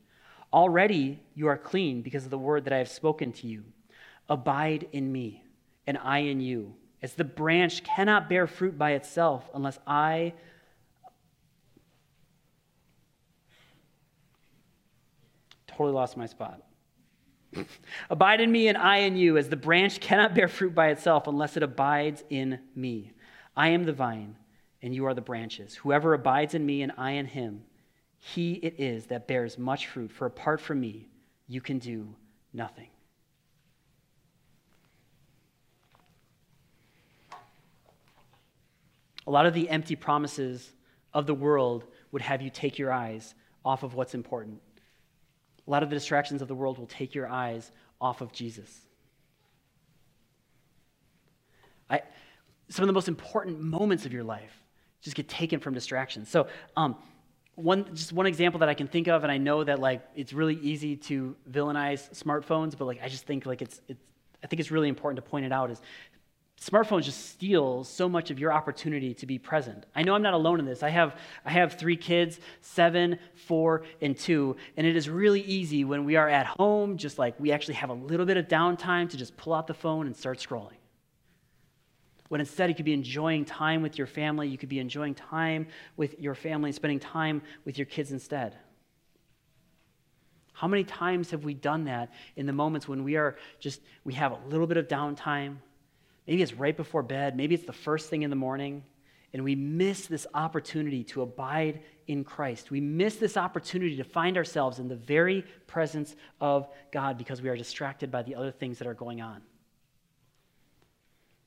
Already 0.55 1.21
you 1.35 1.49
are 1.49 1.59
clean 1.59 2.01
because 2.01 2.25
of 2.25 2.31
the 2.31 2.39
word 2.39 2.65
that 2.65 2.73
I 2.73 2.79
have 2.79 2.89
spoken 2.89 3.31
to 3.33 3.47
you. 3.47 3.63
Abide 4.31 4.89
in 4.93 5.13
me, 5.13 5.45
and 5.87 5.99
I 5.99 6.21
in 6.21 6.41
you. 6.41 6.77
As 7.03 7.13
the 7.13 7.25
branch 7.25 7.85
cannot 7.85 8.31
bear 8.31 8.47
fruit 8.47 8.79
by 8.79 8.93
itself 8.93 9.47
unless 9.55 9.79
I 9.87 10.33
totally 15.67 15.93
lost 15.93 16.17
my 16.17 16.25
spot. 16.25 16.63
Abide 18.09 18.41
in 18.41 18.53
me 18.53 18.69
and 18.69 18.79
I 18.79 18.99
in 18.99 19.17
you, 19.17 19.37
as 19.37 19.49
the 19.49 19.57
branch 19.57 20.01
cannot 20.01 20.35
bear 20.35 20.49
fruit 20.49 20.75
by 20.75 20.89
itself 20.89 21.27
unless 21.27 21.57
it 21.57 21.63
abides 21.63 22.23
in 22.31 22.61
me. 22.75 23.13
I 23.57 23.69
am 23.69 23.85
the 23.85 23.93
vine, 23.93 24.37
and 24.83 24.95
you 24.95 25.07
are 25.07 25.15
the 25.15 25.21
branches. 25.21 25.75
Whoever 25.75 26.15
abides 26.15 26.55
in 26.55 26.65
me 26.65 26.83
and 26.83 26.93
I 26.97 27.13
in 27.13 27.27
him, 27.27 27.65
he 28.19 28.53
it 28.55 28.77
is 28.79 29.07
that 29.07 29.27
bears 29.27 29.59
much 29.59 29.87
fruit, 29.89 30.13
for 30.13 30.27
apart 30.27 30.61
from 30.61 30.81
me, 30.81 31.09
you 31.49 31.61
can 31.61 31.79
do 31.79 32.15
nothing. 32.53 32.89
A 39.27 39.31
lot 39.31 39.47
of 39.47 39.55
the 39.55 39.69
empty 39.69 39.97
promises 39.97 40.73
of 41.13 41.27
the 41.27 41.35
world 41.35 41.85
would 42.13 42.23
have 42.23 42.43
you 42.43 42.51
take 42.51 42.79
your 42.79 42.93
eyes 42.93 43.35
off 43.65 43.83
of 43.83 43.95
what's 43.95 44.15
important. 44.15 44.61
A 45.71 45.73
lot 45.73 45.85
of 45.85 45.89
the 45.89 45.95
distractions 45.95 46.43
of 46.43 46.49
the 46.49 46.55
world 46.55 46.79
will 46.79 46.89
take 46.89 47.15
your 47.15 47.29
eyes 47.29 47.71
off 48.01 48.23
of 48.23 48.33
Jesus. 48.33 48.81
I, 51.89 52.03
some 52.69 52.83
of 52.83 52.89
the 52.89 52.93
most 52.93 53.07
important 53.07 53.61
moments 53.61 54.05
of 54.05 54.13
your 54.13 54.25
life 54.25 54.65
just 55.01 55.15
get 55.15 55.29
taken 55.29 55.61
from 55.61 55.73
distractions. 55.73 56.29
So, 56.29 56.49
um, 56.77 56.97
one 57.55 57.95
just 57.95 58.13
one 58.13 58.27
example 58.27 58.59
that 58.59 58.69
I 58.69 58.75
can 58.75 58.89
think 58.89 59.07
of, 59.07 59.23
and 59.23 59.31
I 59.31 59.39
know 59.39 59.63
that 59.63 59.79
like 59.79 60.03
it's 60.17 60.33
really 60.33 60.57
easy 60.57 60.97
to 60.97 61.37
villainize 61.49 62.11
smartphones, 62.21 62.77
but 62.77 62.87
like 62.87 63.01
I 63.01 63.09
just 63.09 63.25
think 63.25 63.47
like 63.47 63.63
it's 63.63 63.81
it's 63.87 64.03
I 64.43 64.49
think 64.49 64.59
it's 64.59 64.73
really 64.73 64.89
important 64.89 65.25
to 65.25 65.31
point 65.31 65.47
it 65.47 65.53
out 65.53 65.71
is 65.71 65.81
smartphones 66.61 67.05
just 67.05 67.31
steal 67.31 67.85
so 67.85 68.09
much 68.09 68.31
of 68.31 68.39
your 68.39 68.53
opportunity 68.53 69.15
to 69.15 69.27
be 69.27 69.39
present. 69.39 69.87
I 69.95 70.03
know 70.03 70.15
I'm 70.15 70.23
not 70.23 70.35
alone 70.35 70.61
in 70.61 70.67
this. 70.67 70.83
I 70.83 70.91
have, 70.91 71.17
I 71.45 71.51
have 71.51 71.75
three 71.75 71.97
kids, 71.97 72.39
seven, 72.61 73.19
four, 73.35 73.83
and 74.03 74.17
two, 74.17 74.57
and 74.77 74.87
it 74.87 74.95
is 74.95 75.09
really 75.09 75.41
easy 75.41 75.85
when 75.85 76.05
we 76.05 76.17
are 76.17 76.29
at 76.29 76.47
home, 76.47 76.99
just 76.99 77.19
like 77.19 77.39
we 77.41 77.51
actually 77.51 77.75
have 77.75 77.89
a 77.89 77.95
little 77.95 78.27
bit 78.27 78.37
of 78.37 78.47
downtime 78.47 79.09
to 79.09 79.17
just 79.17 79.37
pull 79.39 79.55
out 79.55 79.67
the 79.67 79.75
phone 79.75 80.07
and 80.07 80.15
start 80.15 80.39
scrolling. 80.39 80.77
When 82.29 82.41
instead 82.41 82.69
you 82.69 82.77
could 82.77 82.85
be 82.85 82.93
enjoying 82.93 83.45
time 83.45 83.83
with 83.83 83.97
your 83.97 84.07
family, 84.07 84.47
you 84.47 84.59
could 84.59 84.69
be 84.69 84.79
enjoying 84.79 85.15
time 85.15 85.67
with 85.97 86.21
your 86.21 86.35
family 86.35 86.69
and 86.69 86.75
spending 86.75 87.01
time 87.01 87.43
with 87.65 87.79
your 87.79 87.87
kids 87.87 88.13
instead. 88.13 88.55
How 90.53 90.69
many 90.69 90.85
times 90.85 91.31
have 91.31 91.43
we 91.43 91.55
done 91.55 91.85
that 91.85 92.13
in 92.37 92.45
the 92.45 92.53
moments 92.53 92.87
when 92.87 93.03
we 93.03 93.17
are 93.17 93.37
just, 93.61 93.81
we 94.05 94.13
have 94.13 94.33
a 94.33 94.39
little 94.49 94.67
bit 94.67 94.77
of 94.77 94.89
downtime, 94.89 95.57
Maybe 96.31 96.43
it's 96.43 96.55
right 96.55 96.77
before 96.77 97.03
bed. 97.03 97.37
Maybe 97.37 97.57
it's 97.57 97.65
the 97.65 97.73
first 97.73 98.09
thing 98.09 98.23
in 98.23 98.31
the 98.31 98.37
morning. 98.37 98.85
And 99.33 99.43
we 99.43 99.57
miss 99.57 100.07
this 100.07 100.29
opportunity 100.33 101.03
to 101.05 101.23
abide 101.23 101.83
in 102.07 102.23
Christ. 102.23 102.71
We 102.71 102.81
miss 102.81 103.17
this 103.17 103.37
opportunity 103.37 103.97
to 103.97 104.05
find 104.05 104.37
ourselves 104.37 104.79
in 104.79 104.87
the 104.87 104.95
very 104.95 105.45
presence 105.67 106.15
of 106.41 106.69
God 106.93 107.19
because 107.19 107.43
we 107.43 107.49
are 107.49 107.57
distracted 107.57 108.13
by 108.13 108.23
the 108.23 108.37
other 108.37 108.53
things 108.53 108.79
that 108.79 108.87
are 108.87 108.95
going 108.95 109.21
on. 109.21 109.43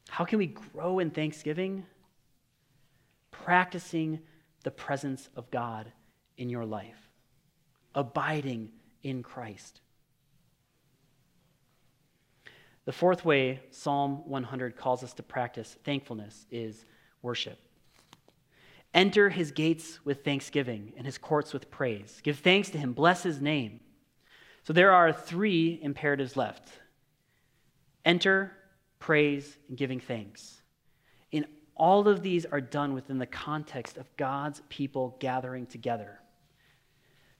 How 0.09 0.25
can 0.25 0.37
we 0.37 0.47
grow 0.47 0.99
in 0.99 1.11
thanksgiving? 1.11 1.85
Practicing 3.31 4.19
the 4.65 4.71
presence 4.71 5.29
of 5.37 5.49
God 5.49 5.89
in 6.37 6.49
your 6.49 6.65
life, 6.65 7.09
abiding 7.95 8.69
in 9.01 9.23
Christ. 9.23 9.79
The 12.85 12.91
fourth 12.91 13.23
way 13.23 13.61
Psalm 13.71 14.27
100 14.27 14.75
calls 14.75 15.03
us 15.03 15.13
to 15.13 15.23
practice 15.23 15.77
thankfulness 15.83 16.45
is 16.51 16.85
worship. 17.21 17.59
Enter 18.93 19.29
his 19.29 19.51
gates 19.51 19.99
with 20.05 20.23
thanksgiving 20.23 20.93
and 20.97 21.05
his 21.05 21.17
courts 21.17 21.53
with 21.53 21.71
praise. 21.71 22.19
Give 22.23 22.37
thanks 22.37 22.69
to 22.71 22.77
him, 22.77 22.93
bless 22.93 23.23
his 23.23 23.41
name. 23.41 23.79
So 24.63 24.73
there 24.73 24.91
are 24.91 25.11
three 25.11 25.79
imperatives 25.81 26.37
left 26.37 26.69
enter, 28.05 28.51
praise, 28.99 29.57
and 29.69 29.77
giving 29.77 29.99
thanks. 29.99 30.61
And 31.31 31.45
all 31.75 32.07
of 32.07 32.21
these 32.21 32.45
are 32.45 32.61
done 32.61 32.93
within 32.93 33.17
the 33.17 33.25
context 33.25 33.97
of 33.97 34.15
God's 34.17 34.61
people 34.69 35.15
gathering 35.19 35.65
together. 35.65 36.19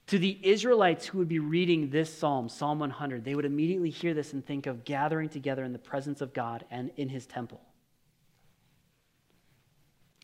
To 0.08 0.18
the 0.18 0.38
Israelites 0.42 1.06
who 1.06 1.18
would 1.18 1.28
be 1.28 1.38
reading 1.38 1.88
this 1.88 2.12
psalm, 2.12 2.48
Psalm 2.48 2.78
100, 2.78 3.24
they 3.24 3.34
would 3.34 3.46
immediately 3.46 3.90
hear 3.90 4.12
this 4.12 4.34
and 4.34 4.44
think 4.44 4.66
of 4.66 4.84
gathering 4.84 5.30
together 5.30 5.64
in 5.64 5.72
the 5.72 5.78
presence 5.78 6.20
of 6.20 6.34
God 6.34 6.64
and 6.70 6.90
in 6.96 7.08
his 7.08 7.26
temple. 7.26 7.60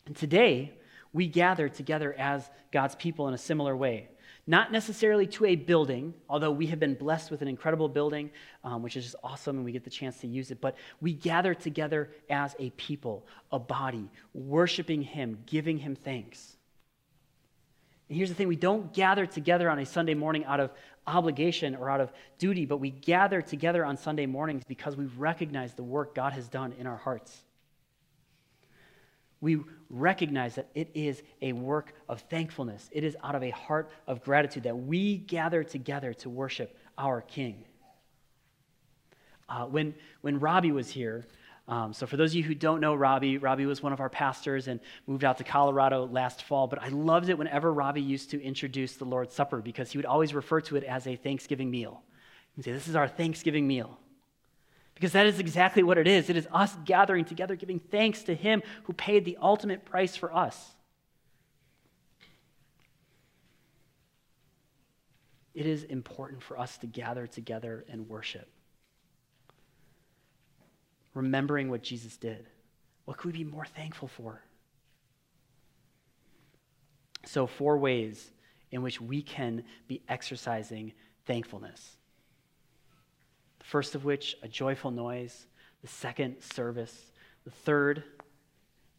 And 0.04 0.14
today, 0.14 0.74
we 1.12 1.26
gather 1.26 1.68
together 1.68 2.14
as 2.18 2.48
God's 2.72 2.94
people 2.94 3.28
in 3.28 3.34
a 3.34 3.38
similar 3.38 3.74
way. 3.74 4.08
Not 4.46 4.72
necessarily 4.72 5.26
to 5.28 5.46
a 5.46 5.56
building, 5.56 6.14
although 6.28 6.50
we 6.50 6.66
have 6.66 6.80
been 6.80 6.94
blessed 6.94 7.30
with 7.30 7.40
an 7.40 7.48
incredible 7.48 7.88
building, 7.88 8.30
um, 8.64 8.82
which 8.82 8.96
is 8.96 9.04
just 9.04 9.16
awesome 9.22 9.56
and 9.56 9.64
we 9.64 9.72
get 9.72 9.84
the 9.84 9.90
chance 9.90 10.18
to 10.18 10.26
use 10.26 10.50
it, 10.50 10.60
but 10.60 10.76
we 11.00 11.14
gather 11.14 11.54
together 11.54 12.10
as 12.28 12.54
a 12.58 12.70
people, 12.70 13.26
a 13.52 13.58
body, 13.58 14.10
worshiping 14.34 15.02
Him, 15.02 15.38
giving 15.46 15.78
Him 15.78 15.94
thanks. 15.94 16.56
And 18.10 18.16
here's 18.16 18.28
the 18.28 18.34
thing 18.34 18.48
we 18.48 18.56
don't 18.56 18.92
gather 18.92 19.24
together 19.24 19.70
on 19.70 19.78
a 19.78 19.86
Sunday 19.86 20.14
morning 20.14 20.44
out 20.44 20.58
of 20.58 20.72
obligation 21.06 21.76
or 21.76 21.88
out 21.88 22.00
of 22.00 22.12
duty, 22.38 22.66
but 22.66 22.78
we 22.78 22.90
gather 22.90 23.40
together 23.40 23.84
on 23.84 23.96
Sunday 23.96 24.26
mornings 24.26 24.64
because 24.66 24.96
we 24.96 25.04
recognize 25.16 25.74
the 25.74 25.84
work 25.84 26.12
God 26.12 26.32
has 26.32 26.48
done 26.48 26.74
in 26.76 26.88
our 26.88 26.96
hearts. 26.96 27.40
We 29.40 29.60
recognize 29.88 30.56
that 30.56 30.68
it 30.74 30.90
is 30.92 31.22
a 31.40 31.52
work 31.52 31.94
of 32.08 32.20
thankfulness. 32.22 32.90
It 32.90 33.04
is 33.04 33.16
out 33.22 33.36
of 33.36 33.44
a 33.44 33.50
heart 33.50 33.92
of 34.08 34.24
gratitude 34.24 34.64
that 34.64 34.76
we 34.76 35.16
gather 35.16 35.62
together 35.62 36.12
to 36.14 36.28
worship 36.28 36.76
our 36.98 37.20
King. 37.20 37.64
Uh, 39.48 39.66
when, 39.66 39.94
when 40.20 40.40
Robbie 40.40 40.72
was 40.72 40.90
here, 40.90 41.26
um, 41.70 41.92
so, 41.92 42.04
for 42.04 42.16
those 42.16 42.32
of 42.32 42.34
you 42.34 42.42
who 42.42 42.56
don't 42.56 42.80
know 42.80 42.96
Robbie, 42.96 43.38
Robbie 43.38 43.64
was 43.64 43.80
one 43.80 43.92
of 43.92 44.00
our 44.00 44.08
pastors 44.10 44.66
and 44.66 44.80
moved 45.06 45.22
out 45.22 45.38
to 45.38 45.44
Colorado 45.44 46.04
last 46.04 46.42
fall. 46.42 46.66
But 46.66 46.82
I 46.82 46.88
loved 46.88 47.28
it 47.28 47.38
whenever 47.38 47.72
Robbie 47.72 48.02
used 48.02 48.30
to 48.30 48.42
introduce 48.42 48.96
the 48.96 49.04
Lord's 49.04 49.36
Supper 49.36 49.60
because 49.60 49.92
he 49.92 49.96
would 49.96 50.04
always 50.04 50.34
refer 50.34 50.60
to 50.62 50.74
it 50.74 50.82
as 50.82 51.06
a 51.06 51.14
Thanksgiving 51.14 51.70
meal. 51.70 52.02
He'd 52.56 52.64
say, 52.64 52.72
This 52.72 52.88
is 52.88 52.96
our 52.96 53.06
Thanksgiving 53.06 53.68
meal. 53.68 54.00
Because 54.96 55.12
that 55.12 55.26
is 55.26 55.38
exactly 55.38 55.84
what 55.84 55.96
it 55.96 56.08
is. 56.08 56.28
It 56.28 56.36
is 56.36 56.48
us 56.52 56.76
gathering 56.84 57.24
together, 57.24 57.54
giving 57.54 57.78
thanks 57.78 58.24
to 58.24 58.34
Him 58.34 58.64
who 58.82 58.92
paid 58.92 59.24
the 59.24 59.38
ultimate 59.40 59.84
price 59.84 60.16
for 60.16 60.34
us. 60.34 60.72
It 65.54 65.66
is 65.66 65.84
important 65.84 66.42
for 66.42 66.58
us 66.58 66.76
to 66.78 66.88
gather 66.88 67.28
together 67.28 67.84
and 67.88 68.08
worship 68.08 68.48
remembering 71.14 71.70
what 71.70 71.82
Jesus 71.82 72.16
did. 72.16 72.46
What 73.04 73.16
could 73.16 73.32
we 73.32 73.44
be 73.44 73.50
more 73.50 73.64
thankful 73.64 74.08
for? 74.08 74.42
So, 77.26 77.46
four 77.46 77.78
ways 77.78 78.30
in 78.70 78.82
which 78.82 79.00
we 79.00 79.22
can 79.22 79.64
be 79.88 80.02
exercising 80.08 80.92
thankfulness. 81.26 81.96
The 83.58 83.64
first 83.64 83.94
of 83.94 84.04
which, 84.04 84.36
a 84.42 84.48
joyful 84.48 84.90
noise. 84.90 85.46
The 85.82 85.88
second, 85.88 86.42
service. 86.42 87.12
The 87.44 87.50
third, 87.50 88.04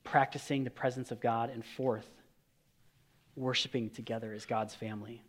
practicing 0.03 0.63
the 0.63 0.69
presence 0.69 1.11
of 1.11 1.19
God. 1.19 1.49
And 1.49 1.65
fourth, 1.65 2.07
worshiping 3.35 3.89
together 3.89 4.33
as 4.33 4.45
God's 4.45 4.75
family. 4.75 5.23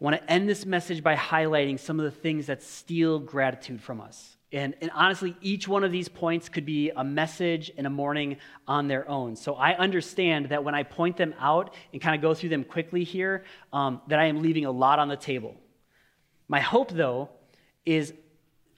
I 0.00 0.04
want 0.04 0.16
to 0.16 0.30
end 0.30 0.48
this 0.48 0.66
message 0.66 1.02
by 1.02 1.16
highlighting 1.16 1.78
some 1.78 1.98
of 1.98 2.04
the 2.04 2.10
things 2.10 2.46
that 2.46 2.62
steal 2.62 3.18
gratitude 3.18 3.80
from 3.80 4.00
us. 4.00 4.33
And, 4.54 4.76
and, 4.80 4.92
honestly, 4.94 5.36
each 5.40 5.66
one 5.66 5.82
of 5.82 5.90
these 5.90 6.08
points 6.08 6.48
could 6.48 6.64
be 6.64 6.90
a 6.90 7.02
message 7.02 7.70
in 7.70 7.86
a 7.86 7.90
morning 7.90 8.36
on 8.68 8.86
their 8.86 9.08
own. 9.08 9.34
So 9.34 9.56
I 9.56 9.76
understand 9.76 10.50
that 10.50 10.62
when 10.62 10.76
I 10.76 10.84
point 10.84 11.16
them 11.16 11.34
out 11.40 11.74
and 11.92 12.00
kind 12.00 12.14
of 12.14 12.22
go 12.22 12.34
through 12.34 12.50
them 12.50 12.62
quickly 12.62 13.02
here, 13.02 13.44
um, 13.72 14.00
that 14.06 14.20
I 14.20 14.26
am 14.26 14.42
leaving 14.42 14.64
a 14.64 14.70
lot 14.70 15.00
on 15.00 15.08
the 15.08 15.16
table. 15.16 15.56
My 16.46 16.60
hope, 16.60 16.92
though, 16.92 17.30
is 17.84 18.14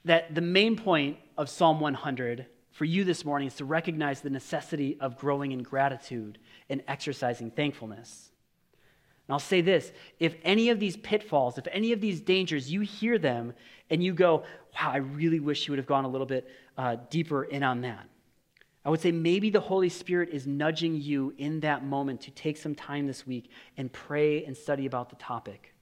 that 0.07 0.35
the 0.35 0.41
main 0.41 0.77
point 0.77 1.19
of 1.37 1.51
Psalm 1.51 1.79
100 1.79 2.47
for 2.71 2.87
you 2.87 3.05
this 3.05 3.23
morning 3.23 3.49
is 3.49 3.57
to 3.57 3.67
recognize 3.67 4.23
the 4.23 4.31
necessity 4.31 4.97
of 4.99 5.19
growing 5.19 5.53
in 5.53 5.63
gratitude 5.63 6.39
and 6.71 6.83
exercising 6.89 7.51
thankfulness. 7.51 8.31
And 9.29 9.35
I'll 9.35 9.39
say 9.39 9.61
this 9.61 9.93
if 10.19 10.37
any 10.45 10.71
of 10.71 10.79
these 10.81 10.97
pitfalls, 10.97 11.59
if 11.59 11.67
any 11.73 11.93
of 11.93 12.01
these 12.01 12.21
dangers, 12.21 12.71
you 12.71 12.83
hear 12.83 13.19
them 13.19 13.55
and 13.91 14.03
you 14.03 14.13
go, 14.13 14.45
wow, 14.75 14.93
I 14.93 14.99
really 14.99 15.41
wish 15.41 15.67
you 15.67 15.73
would 15.73 15.79
have 15.79 15.87
gone 15.87 16.05
a 16.05 16.09
little 16.09 16.27
bit 16.27 16.49
uh, 16.77 16.97
deeper 17.11 17.45
in 17.45 17.63
on 17.63 17.81
that. 17.83 18.09
I 18.85 18.89
would 18.89 19.01
say 19.01 19.11
maybe 19.11 19.51
the 19.51 19.61
Holy 19.61 19.89
Spirit 19.89 20.29
is 20.31 20.47
nudging 20.47 21.01
you 21.01 21.35
in 21.39 21.59
that 21.61 21.85
moment 21.85 22.21
to 22.23 22.31
take 22.31 22.57
some 22.57 22.75
time 22.75 23.09
this 23.09 23.27
week 23.27 23.51
and 23.77 23.93
pray 23.93 24.45
and 24.45 24.57
study 24.57 24.87
about 24.87 25.11
the 25.11 25.17
topic. 25.17 25.75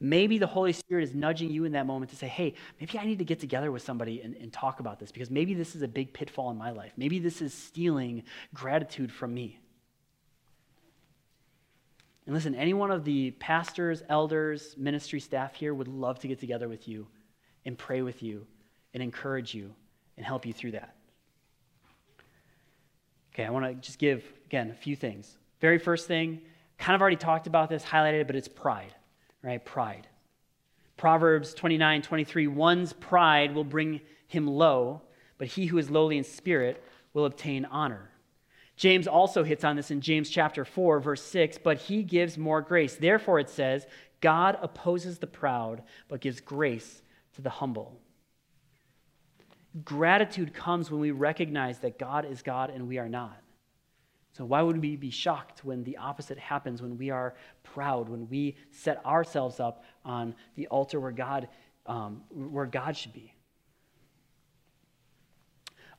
Maybe 0.00 0.38
the 0.38 0.48
Holy 0.48 0.72
Spirit 0.72 1.04
is 1.04 1.14
nudging 1.14 1.50
you 1.50 1.64
in 1.64 1.72
that 1.72 1.86
moment 1.86 2.10
to 2.10 2.16
say, 2.16 2.26
hey, 2.26 2.54
maybe 2.80 2.98
I 2.98 3.04
need 3.04 3.18
to 3.18 3.24
get 3.24 3.38
together 3.38 3.70
with 3.70 3.82
somebody 3.82 4.22
and, 4.22 4.34
and 4.34 4.52
talk 4.52 4.80
about 4.80 4.98
this 4.98 5.12
because 5.12 5.30
maybe 5.30 5.54
this 5.54 5.76
is 5.76 5.82
a 5.82 5.88
big 5.88 6.12
pitfall 6.12 6.50
in 6.50 6.56
my 6.56 6.70
life. 6.70 6.92
Maybe 6.96 7.20
this 7.20 7.40
is 7.40 7.54
stealing 7.54 8.24
gratitude 8.52 9.12
from 9.12 9.32
me. 9.32 9.60
And 12.26 12.34
listen, 12.34 12.54
any 12.54 12.74
one 12.74 12.90
of 12.90 13.04
the 13.04 13.32
pastors, 13.32 14.02
elders, 14.08 14.74
ministry 14.76 15.20
staff 15.20 15.54
here 15.54 15.74
would 15.74 15.88
love 15.88 16.18
to 16.20 16.28
get 16.28 16.38
together 16.38 16.68
with 16.68 16.86
you 16.86 17.06
and 17.64 17.76
pray 17.76 18.02
with 18.02 18.22
you 18.22 18.46
and 18.94 19.02
encourage 19.02 19.54
you 19.54 19.74
and 20.16 20.26
help 20.26 20.46
you 20.46 20.52
through 20.52 20.72
that. 20.72 20.94
Okay, 23.32 23.44
I 23.44 23.50
want 23.50 23.64
to 23.66 23.74
just 23.74 23.98
give, 23.98 24.24
again, 24.46 24.70
a 24.70 24.74
few 24.74 24.96
things. 24.96 25.36
Very 25.60 25.78
first 25.78 26.06
thing, 26.06 26.40
kind 26.78 26.94
of 26.94 27.00
already 27.00 27.16
talked 27.16 27.46
about 27.46 27.68
this, 27.68 27.84
highlighted, 27.84 28.26
but 28.26 28.36
it's 28.36 28.48
pride, 28.48 28.94
right? 29.42 29.64
Pride. 29.64 30.06
Proverbs 30.96 31.54
29 31.54 32.02
23, 32.02 32.46
one's 32.48 32.92
pride 32.92 33.54
will 33.54 33.64
bring 33.64 34.00
him 34.26 34.46
low, 34.46 35.00
but 35.38 35.48
he 35.48 35.66
who 35.66 35.78
is 35.78 35.90
lowly 35.90 36.18
in 36.18 36.24
spirit 36.24 36.84
will 37.14 37.24
obtain 37.24 37.64
honor. 37.64 38.10
James 38.80 39.06
also 39.06 39.44
hits 39.44 39.62
on 39.62 39.76
this 39.76 39.90
in 39.90 40.00
James 40.00 40.30
chapter 40.30 40.64
4, 40.64 41.00
verse 41.00 41.22
6, 41.22 41.58
but 41.58 41.76
he 41.76 42.02
gives 42.02 42.38
more 42.38 42.62
grace. 42.62 42.96
Therefore, 42.96 43.38
it 43.38 43.50
says, 43.50 43.86
God 44.22 44.56
opposes 44.62 45.18
the 45.18 45.26
proud, 45.26 45.82
but 46.08 46.22
gives 46.22 46.40
grace 46.40 47.02
to 47.34 47.42
the 47.42 47.50
humble. 47.50 48.00
Gratitude 49.84 50.54
comes 50.54 50.90
when 50.90 50.98
we 50.98 51.10
recognize 51.10 51.80
that 51.80 51.98
God 51.98 52.24
is 52.24 52.40
God 52.40 52.70
and 52.70 52.88
we 52.88 52.96
are 52.96 53.08
not. 53.10 53.36
So, 54.32 54.46
why 54.46 54.62
would 54.62 54.80
we 54.80 54.96
be 54.96 55.10
shocked 55.10 55.62
when 55.62 55.84
the 55.84 55.98
opposite 55.98 56.38
happens, 56.38 56.80
when 56.80 56.96
we 56.96 57.10
are 57.10 57.34
proud, 57.62 58.08
when 58.08 58.30
we 58.30 58.56
set 58.70 59.04
ourselves 59.04 59.60
up 59.60 59.84
on 60.06 60.34
the 60.54 60.66
altar 60.68 60.98
where 60.98 61.12
God, 61.12 61.48
um, 61.84 62.22
where 62.30 62.64
God 62.64 62.96
should 62.96 63.12
be? 63.12 63.34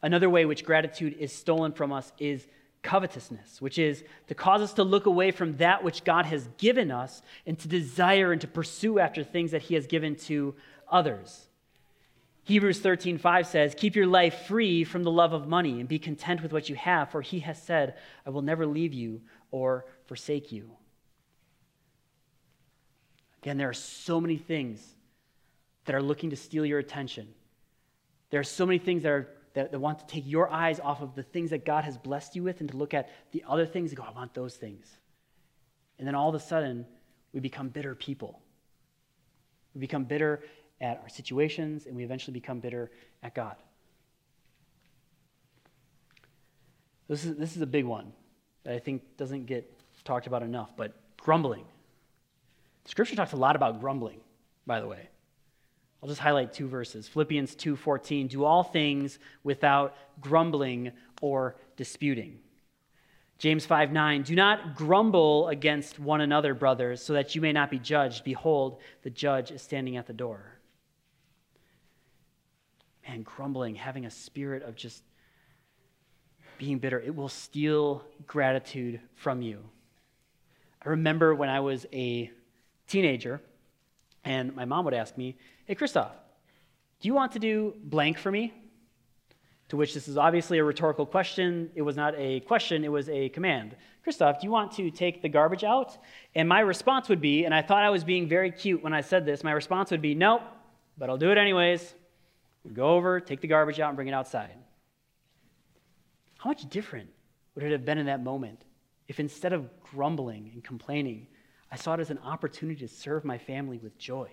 Another 0.02 0.32
way 0.32 0.46
which 0.46 0.66
gratitude 0.66 1.16
is 1.20 1.32
stolen 1.32 1.74
from 1.74 1.94
us 1.94 2.12
is 2.18 2.48
covetousness, 2.82 3.62
which 3.62 3.78
is 3.78 4.04
to 4.28 4.36
cause 4.36 4.62
us 4.62 4.74
to 4.74 4.84
look 4.84 5.06
away 5.06 5.32
from 5.32 5.58
that 5.58 5.84
which 5.84 6.04
God 6.04 6.26
has 6.26 6.48
given 6.58 6.92
us 6.92 7.22
and 7.46 7.58
to 7.60 7.68
desire 7.68 8.32
and 8.32 8.42
to 8.42 8.48
pursue 8.48 9.00
after 9.00 9.24
things 9.24 9.52
that 9.52 9.64
He 9.64 9.76
has 9.76 9.88
given 9.88 10.16
to 10.16 10.56
others. 10.90 11.48
Hebrews 12.44 12.80
13:5 12.82 13.46
says, 13.46 13.76
"Keep 13.76 13.96
your 13.96 14.08
life 14.08 14.48
free 14.48 14.84
from 14.84 15.04
the 15.04 15.12
love 15.12 15.32
of 15.32 15.48
money 15.48 15.80
and 15.80 15.88
be 15.88 16.00
content 16.00 16.42
with 16.42 16.52
what 16.52 16.70
you 16.70 16.76
have, 16.76 17.12
for 17.12 17.22
he 17.22 17.40
has 17.42 17.62
said, 17.62 17.98
I 18.26 18.32
will 18.32 18.42
never 18.42 18.66
leave 18.66 18.94
you 18.94 19.22
or 19.52 19.86
forsake 20.06 20.52
you." 20.52 20.76
Again, 23.42 23.58
there 23.58 23.70
are 23.70 23.74
so 23.74 24.20
many 24.20 24.38
things 24.38 24.96
that 25.86 25.96
are 25.96 26.02
looking 26.02 26.30
to 26.32 26.36
steal 26.36 26.66
your 26.66 26.80
attention. 26.80 27.34
There 28.30 28.40
are 28.40 28.44
so 28.44 28.66
many 28.66 28.80
things 28.80 29.04
that, 29.04 29.12
are, 29.12 29.28
that, 29.54 29.72
that 29.72 29.80
want 29.80 30.00
to 30.00 30.06
take 30.08 30.24
your 30.26 30.50
eyes 30.50 30.80
off 30.80 31.02
of 31.02 31.16
the 31.16 31.24
things 31.24 31.50
that 31.50 31.66
God 31.66 31.84
has 31.84 31.98
blessed 31.98 32.36
you 32.36 32.44
with 32.44 32.62
and 32.62 32.70
to 32.70 32.78
look 32.78 32.94
at 32.94 33.10
the 33.32 33.44
other 33.48 33.66
things 33.66 33.92
and 33.92 33.98
go, 33.98 34.04
I 34.04 34.12
want 34.12 34.34
those 34.34 34.56
things. 34.56 34.86
And 36.00 36.08
then 36.08 36.16
all 36.16 36.30
of 36.30 36.36
a 36.36 36.40
sudden, 36.40 36.86
we 37.34 37.40
become 37.40 37.70
bitter 37.70 37.96
people. 37.96 38.42
We 39.74 39.80
become 39.80 40.04
bitter 40.04 40.44
at 40.80 41.00
our 41.04 41.10
situations, 41.10 41.86
and 41.86 41.96
we 41.96 42.04
eventually 42.04 42.34
become 42.34 42.60
bitter 42.60 42.92
at 43.22 43.36
God. 43.36 43.56
This 47.08 47.26
is, 47.26 47.36
this 47.36 47.56
is 47.56 47.62
a 47.62 47.68
big 47.68 47.86
one 47.86 48.14
that 48.64 48.74
I 48.74 48.80
think 48.80 49.18
doesn't 49.18 49.46
get 49.46 49.72
talked 50.04 50.28
about 50.28 50.44
enough, 50.44 50.72
but 50.76 50.94
grumbling. 51.18 51.66
Scripture 52.86 53.16
talks 53.16 53.34
a 53.34 53.38
lot 53.38 53.56
about 53.56 53.80
grumbling, 53.80 54.22
by 54.66 54.80
the 54.80 54.88
way. 54.88 55.10
I'll 56.02 56.10
just 56.10 56.22
highlight 56.22 56.54
two 56.54 56.68
verses. 56.68 57.08
Philippians 57.08 57.56
2:14, 57.56 58.28
do 58.28 58.44
all 58.44 58.64
things 58.64 59.20
without 59.44 59.96
grumbling 60.20 60.92
or 61.22 61.56
disputing. 61.76 62.40
James 63.38 63.66
5 63.66 63.92
9, 63.92 64.22
do 64.24 64.36
not 64.36 64.76
grumble 64.76 65.48
against 65.48 66.00
one 66.00 66.22
another, 66.22 66.54
brothers, 66.54 67.02
so 67.02 67.14
that 67.14 67.36
you 67.36 67.42
may 67.42 67.52
not 67.52 67.72
be 67.72 67.80
judged. 67.80 68.24
Behold, 68.24 68.80
the 69.04 69.10
judge 69.10 69.52
is 69.52 69.62
standing 69.62 69.98
at 69.98 70.08
the 70.08 70.14
door 70.14 70.62
man, 73.12 73.24
grumbling, 73.24 73.76
having 73.76 74.06
a 74.06 74.10
spirit 74.10 74.64
of 74.64 74.76
just 74.76 75.04
being 76.58 76.80
bitter, 76.80 77.00
it 77.00 77.16
will 77.16 77.30
steal 77.30 78.04
gratitude 78.28 79.00
from 79.16 79.42
you. 79.42 79.60
I 80.84 80.90
remember 80.90 81.34
when 81.36 81.50
I 81.50 81.60
was 81.60 81.86
a 81.92 82.32
teenager, 82.88 83.42
and 84.24 84.56
my 84.56 84.66
mom 84.66 84.86
would 84.86 84.94
ask 84.94 85.18
me, 85.18 85.38
Hey, 85.72 85.76
Christoph, 85.76 86.12
do 87.00 87.08
you 87.08 87.14
want 87.14 87.32
to 87.32 87.40
do 87.40 87.74
blank 87.82 88.18
for 88.18 88.30
me? 88.30 88.54
To 89.70 89.78
which 89.78 89.94
this 89.94 90.10
is 90.10 90.18
obviously 90.18 90.58
a 90.58 90.64
rhetorical 90.66 91.06
question. 91.06 91.72
It 91.76 91.82
was 91.82 91.96
not 91.96 92.14
a 92.18 92.42
question, 92.42 92.84
it 92.84 92.92
was 92.92 93.08
a 93.08 93.30
command. 93.30 93.78
Christoph, 94.04 94.42
do 94.42 94.48
you 94.48 94.52
want 94.52 94.74
to 94.74 94.92
take 94.92 95.22
the 95.22 95.30
garbage 95.30 95.64
out? 95.64 95.98
And 96.36 96.50
my 96.50 96.60
response 96.60 97.08
would 97.08 97.22
be, 97.22 97.46
and 97.46 97.56
I 97.56 97.62
thought 97.62 97.84
I 97.84 97.90
was 97.90 98.04
being 98.04 98.28
very 98.28 98.52
cute 98.52 98.84
when 98.84 98.92
I 98.92 99.00
said 99.00 99.26
this, 99.26 99.46
my 99.46 99.54
response 99.54 99.92
would 99.92 100.02
be, 100.02 100.14
Nope, 100.14 100.42
but 100.98 101.10
I'll 101.10 101.16
do 101.16 101.32
it 101.32 101.38
anyways. 101.38 101.94
Go 102.74 102.90
over, 102.90 103.22
take 103.22 103.40
the 103.40 103.48
garbage 103.48 103.80
out, 103.80 103.92
and 103.92 103.96
bring 103.96 104.10
it 104.10 104.14
outside. 104.14 104.52
How 106.38 106.50
much 106.50 106.70
different 106.70 107.12
would 107.56 107.64
it 107.64 107.72
have 107.72 107.86
been 107.86 107.98
in 107.98 108.08
that 108.08 108.22
moment 108.22 108.66
if 109.08 109.22
instead 109.22 109.54
of 109.54 109.70
grumbling 109.82 110.52
and 110.54 110.66
complaining, 110.66 111.28
I 111.72 111.78
saw 111.78 111.94
it 111.94 112.02
as 112.02 112.10
an 112.10 112.20
opportunity 112.26 112.86
to 112.86 112.94
serve 112.94 113.24
my 113.24 113.38
family 113.38 113.78
with 113.78 113.98
joy? 113.98 114.30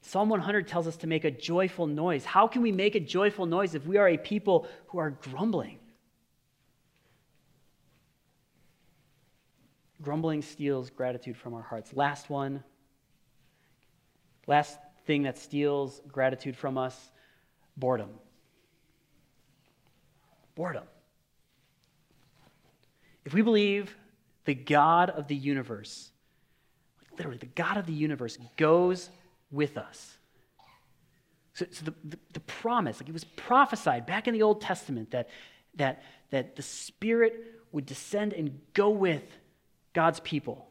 Psalm 0.00 0.28
100 0.28 0.68
tells 0.68 0.86
us 0.86 0.96
to 0.98 1.06
make 1.06 1.24
a 1.24 1.30
joyful 1.30 1.86
noise. 1.86 2.24
How 2.24 2.46
can 2.46 2.62
we 2.62 2.72
make 2.72 2.94
a 2.94 3.00
joyful 3.00 3.46
noise 3.46 3.74
if 3.74 3.86
we 3.86 3.96
are 3.96 4.08
a 4.08 4.16
people 4.16 4.66
who 4.88 4.98
are 4.98 5.10
grumbling? 5.10 5.78
Grumbling 10.00 10.42
steals 10.42 10.90
gratitude 10.90 11.36
from 11.36 11.54
our 11.54 11.62
hearts. 11.62 11.92
Last 11.92 12.30
one. 12.30 12.62
Last 14.46 14.78
thing 15.06 15.24
that 15.24 15.36
steals 15.36 16.00
gratitude 16.08 16.56
from 16.56 16.78
us 16.78 17.10
boredom. 17.76 18.10
Boredom. 20.54 20.84
If 23.24 23.34
we 23.34 23.42
believe 23.42 23.94
the 24.44 24.54
God 24.54 25.10
of 25.10 25.28
the 25.28 25.36
universe, 25.36 26.10
literally, 27.16 27.38
the 27.38 27.46
God 27.46 27.76
of 27.76 27.86
the 27.86 27.92
universe 27.92 28.38
goes 28.56 29.10
with 29.50 29.76
us. 29.76 30.16
So, 31.54 31.66
so 31.70 31.86
the, 31.86 31.94
the, 32.04 32.18
the, 32.34 32.40
promise, 32.40 33.00
like 33.00 33.08
it 33.08 33.12
was 33.12 33.24
prophesied 33.24 34.06
back 34.06 34.28
in 34.28 34.34
the 34.34 34.42
Old 34.42 34.60
Testament 34.60 35.10
that, 35.10 35.28
that, 35.74 36.02
that 36.30 36.56
the 36.56 36.62
Spirit 36.62 37.34
would 37.72 37.86
descend 37.86 38.32
and 38.32 38.60
go 38.74 38.90
with 38.90 39.24
God's 39.92 40.20
people. 40.20 40.68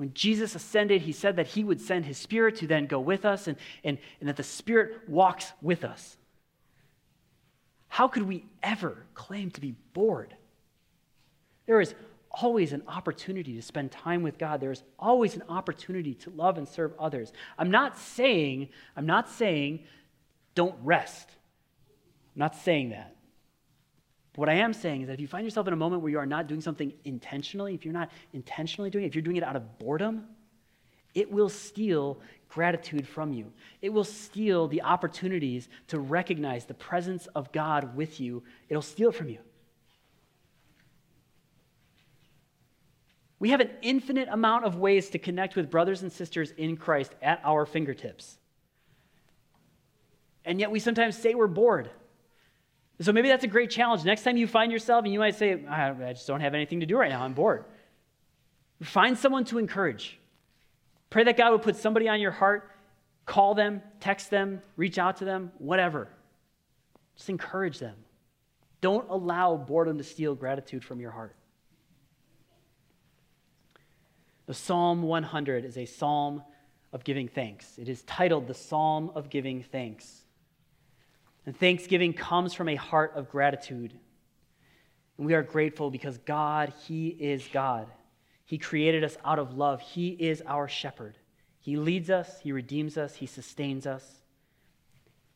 When 0.00 0.14
Jesus 0.14 0.54
ascended, 0.54 1.02
he 1.02 1.12
said 1.12 1.36
that 1.36 1.48
he 1.48 1.62
would 1.62 1.80
send 1.80 2.06
his 2.06 2.16
spirit 2.16 2.56
to 2.56 2.66
then 2.66 2.86
go 2.86 2.98
with 2.98 3.26
us 3.26 3.46
and, 3.46 3.58
and, 3.84 3.98
and 4.18 4.28
that 4.30 4.36
the 4.36 4.42
spirit 4.42 5.06
walks 5.06 5.52
with 5.60 5.84
us. 5.84 6.16
How 7.88 8.08
could 8.08 8.22
we 8.22 8.46
ever 8.62 9.04
claim 9.12 9.50
to 9.50 9.60
be 9.60 9.74
bored? 9.92 10.34
There 11.66 11.82
is 11.82 11.94
always 12.30 12.72
an 12.72 12.82
opportunity 12.86 13.54
to 13.54 13.62
spend 13.62 13.90
time 13.90 14.22
with 14.22 14.38
God. 14.38 14.60
There 14.60 14.70
is 14.70 14.82
always 14.98 15.34
an 15.34 15.42
opportunity 15.48 16.14
to 16.14 16.30
love 16.30 16.58
and 16.58 16.68
serve 16.68 16.92
others. 16.98 17.32
I'm 17.58 17.70
not 17.70 17.98
saying, 17.98 18.68
I'm 18.96 19.06
not 19.06 19.28
saying 19.28 19.84
don't 20.54 20.76
rest. 20.82 21.28
I'm 22.34 22.40
not 22.40 22.54
saying 22.56 22.90
that. 22.90 23.16
What 24.36 24.48
I 24.48 24.54
am 24.54 24.72
saying 24.72 25.02
is 25.02 25.06
that 25.08 25.14
if 25.14 25.20
you 25.20 25.26
find 25.26 25.44
yourself 25.44 25.66
in 25.66 25.72
a 25.72 25.76
moment 25.76 26.02
where 26.02 26.10
you 26.10 26.18
are 26.18 26.26
not 26.26 26.46
doing 26.46 26.60
something 26.60 26.92
intentionally, 27.04 27.74
if 27.74 27.84
you're 27.84 27.94
not 27.94 28.10
intentionally 28.32 28.90
doing 28.90 29.04
it, 29.04 29.08
if 29.08 29.14
you're 29.14 29.22
doing 29.22 29.36
it 29.36 29.42
out 29.42 29.56
of 29.56 29.78
boredom, 29.78 30.26
it 31.14 31.30
will 31.30 31.48
steal 31.48 32.20
gratitude 32.48 33.06
from 33.06 33.32
you. 33.32 33.52
It 33.82 33.90
will 33.90 34.04
steal 34.04 34.68
the 34.68 34.82
opportunities 34.82 35.68
to 35.88 35.98
recognize 35.98 36.64
the 36.64 36.74
presence 36.74 37.26
of 37.34 37.50
God 37.52 37.96
with 37.96 38.20
you. 38.20 38.44
It'll 38.68 38.82
steal 38.82 39.10
it 39.10 39.16
from 39.16 39.28
you. 39.28 39.38
We 43.40 43.50
have 43.50 43.60
an 43.60 43.70
infinite 43.80 44.28
amount 44.30 44.66
of 44.66 44.76
ways 44.76 45.10
to 45.10 45.18
connect 45.18 45.56
with 45.56 45.70
brothers 45.70 46.02
and 46.02 46.12
sisters 46.12 46.52
in 46.52 46.76
Christ 46.76 47.14
at 47.22 47.40
our 47.42 47.66
fingertips. 47.66 48.36
And 50.44 50.60
yet 50.60 50.70
we 50.70 50.78
sometimes 50.78 51.16
say 51.16 51.34
we're 51.34 51.46
bored. 51.46 51.90
So 53.00 53.12
maybe 53.12 53.28
that's 53.28 53.44
a 53.44 53.48
great 53.48 53.70
challenge. 53.70 54.04
Next 54.04 54.24
time 54.24 54.36
you 54.36 54.46
find 54.46 54.70
yourself 54.70 55.04
and 55.04 55.12
you 55.12 55.18
might 55.18 55.36
say, 55.36 55.64
ah, 55.68 55.94
I 56.06 56.12
just 56.12 56.26
don't 56.26 56.40
have 56.40 56.54
anything 56.54 56.80
to 56.80 56.86
do 56.86 56.98
right 56.98 57.08
now, 57.08 57.22
I'm 57.24 57.32
bored. 57.32 57.64
Find 58.82 59.16
someone 59.16 59.44
to 59.46 59.58
encourage. 59.58 60.18
Pray 61.08 61.24
that 61.24 61.38
God 61.38 61.52
would 61.52 61.62
put 61.62 61.76
somebody 61.76 62.08
on 62.08 62.20
your 62.20 62.30
heart, 62.30 62.70
call 63.24 63.54
them, 63.54 63.82
text 64.00 64.30
them, 64.30 64.62
reach 64.76 64.98
out 64.98 65.16
to 65.18 65.24
them, 65.24 65.50
whatever. 65.58 66.08
Just 67.16 67.30
encourage 67.30 67.78
them. 67.78 67.96
Don't 68.82 69.08
allow 69.08 69.56
boredom 69.56 69.96
to 69.98 70.04
steal 70.04 70.34
gratitude 70.34 70.84
from 70.84 71.00
your 71.00 71.10
heart. 71.10 71.34
The 74.50 74.54
Psalm 74.54 75.02
100 75.02 75.64
is 75.64 75.78
a 75.78 75.84
psalm 75.84 76.42
of 76.92 77.04
giving 77.04 77.28
thanks. 77.28 77.78
It 77.78 77.88
is 77.88 78.02
titled 78.02 78.48
the 78.48 78.54
Psalm 78.54 79.12
of 79.14 79.30
Giving 79.30 79.62
Thanks. 79.62 80.22
And 81.46 81.56
thanksgiving 81.56 82.12
comes 82.12 82.52
from 82.52 82.68
a 82.68 82.74
heart 82.74 83.12
of 83.14 83.30
gratitude. 83.30 83.92
And 85.16 85.24
we 85.24 85.34
are 85.34 85.44
grateful 85.44 85.88
because 85.88 86.18
God, 86.18 86.72
He 86.88 87.10
is 87.10 87.48
God. 87.52 87.86
He 88.44 88.58
created 88.58 89.04
us 89.04 89.16
out 89.24 89.38
of 89.38 89.56
love. 89.56 89.82
He 89.82 90.08
is 90.08 90.42
our 90.44 90.66
shepherd. 90.66 91.16
He 91.60 91.76
leads 91.76 92.10
us, 92.10 92.40
He 92.40 92.50
redeems 92.50 92.98
us, 92.98 93.14
He 93.14 93.26
sustains 93.26 93.86
us. 93.86 94.04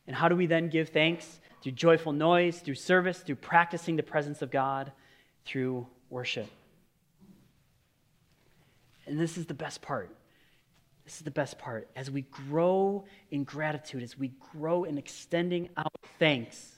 And 0.07 0.15
how 0.17 0.27
do 0.27 0.35
we 0.35 0.45
then 0.45 0.67
give 0.67 0.89
thanks? 0.89 1.39
Through 1.63 1.71
joyful 1.71 2.11
noise, 2.11 2.59
through 2.59 2.75
service, 2.75 3.19
through 3.19 3.35
practicing 3.35 3.95
the 3.95 4.03
presence 4.03 4.41
of 4.41 4.51
God, 4.51 4.91
through 5.45 5.87
worship. 6.09 6.49
And 9.05 9.19
this 9.19 9.37
is 9.37 9.45
the 9.45 9.53
best 9.53 9.81
part. 9.81 10.15
This 11.03 11.17
is 11.17 11.21
the 11.21 11.31
best 11.31 11.59
part. 11.59 11.87
As 11.95 12.09
we 12.09 12.21
grow 12.21 13.05
in 13.29 13.43
gratitude, 13.43 14.01
as 14.01 14.17
we 14.17 14.31
grow 14.51 14.83
in 14.83 14.97
extending 14.97 15.69
out 15.77 15.93
thanks, 16.17 16.71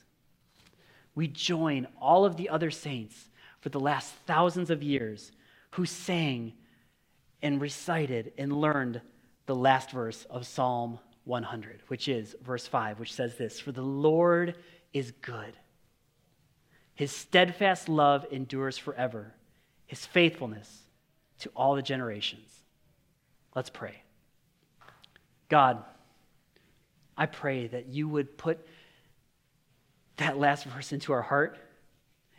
we 1.15 1.27
join 1.27 1.87
all 2.01 2.25
of 2.25 2.35
the 2.35 2.49
other 2.49 2.69
saints 2.69 3.29
for 3.61 3.69
the 3.69 3.79
last 3.79 4.13
thousands 4.25 4.69
of 4.69 4.83
years 4.83 5.31
who 5.71 5.85
sang 5.85 6.53
and 7.41 7.61
recited 7.61 8.33
and 8.37 8.51
learned 8.51 9.01
the 9.45 9.55
last 9.55 9.91
verse 9.91 10.25
of 10.29 10.45
Psalm 10.45 10.99
100, 11.23 11.81
which 11.87 12.07
is 12.07 12.35
verse 12.43 12.67
5, 12.67 12.99
which 12.99 13.13
says 13.13 13.35
this 13.35 13.59
For 13.59 13.71
the 13.71 13.81
Lord 13.81 14.55
is 14.93 15.11
good. 15.21 15.53
His 16.93 17.11
steadfast 17.11 17.87
love 17.87 18.25
endures 18.31 18.77
forever, 18.77 19.33
His 19.85 20.05
faithfulness 20.05 20.86
to 21.39 21.49
all 21.55 21.75
the 21.75 21.81
generations. 21.81 22.49
Let's 23.55 23.69
pray. 23.69 24.01
God, 25.49 25.83
I 27.17 27.25
pray 27.25 27.67
that 27.67 27.87
you 27.87 28.07
would 28.07 28.37
put 28.37 28.59
that 30.17 30.37
last 30.37 30.65
verse 30.65 30.93
into 30.93 31.13
our 31.13 31.21
heart 31.21 31.57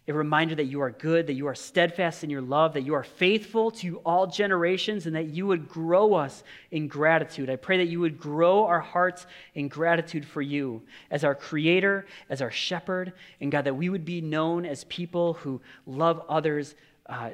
a 0.09 0.15
reminder 0.15 0.55
that 0.55 0.65
you 0.65 0.81
are 0.81 0.91
good, 0.91 1.27
that 1.27 1.35
you 1.35 1.47
are 1.47 1.55
steadfast 1.55 2.25
in 2.25 2.31
your 2.31 2.41
love, 2.41 2.73
that 2.73 2.83
you 2.83 2.95
are 2.95 3.05
faithful 3.05 3.71
to 3.71 3.99
all 3.99 4.27
generations, 4.27 5.07
and 5.07 5.15
that 5.15 5.27
you 5.27 5.47
would 5.47 5.69
grow 5.69 6.15
us 6.15 6.43
in 6.71 6.89
gratitude. 6.89 7.51
I 7.51 7.57
pray 7.57 7.77
that 7.79 7.89
you 7.89 8.01
would 8.01 8.19
grow 8.19 8.65
our 8.65 8.81
hearts 8.81 9.27
in 9.55 9.69
gratitude 9.69 10.25
for 10.25 10.41
you 10.41 10.83
as 11.11 11.25
our 11.25 11.35
creator, 11.35 12.07
as 12.31 12.41
our 12.41 12.51
shepherd, 12.51 13.13
and 13.41 13.53
God, 13.53 13.65
that 13.65 13.77
we 13.77 13.91
would 13.91 14.07
be 14.07 14.23
known 14.23 14.65
as 14.65 14.85
people 14.85 15.35
who 15.35 15.61
love 15.87 16.25
others 16.29 16.75
uh, 17.07 17.31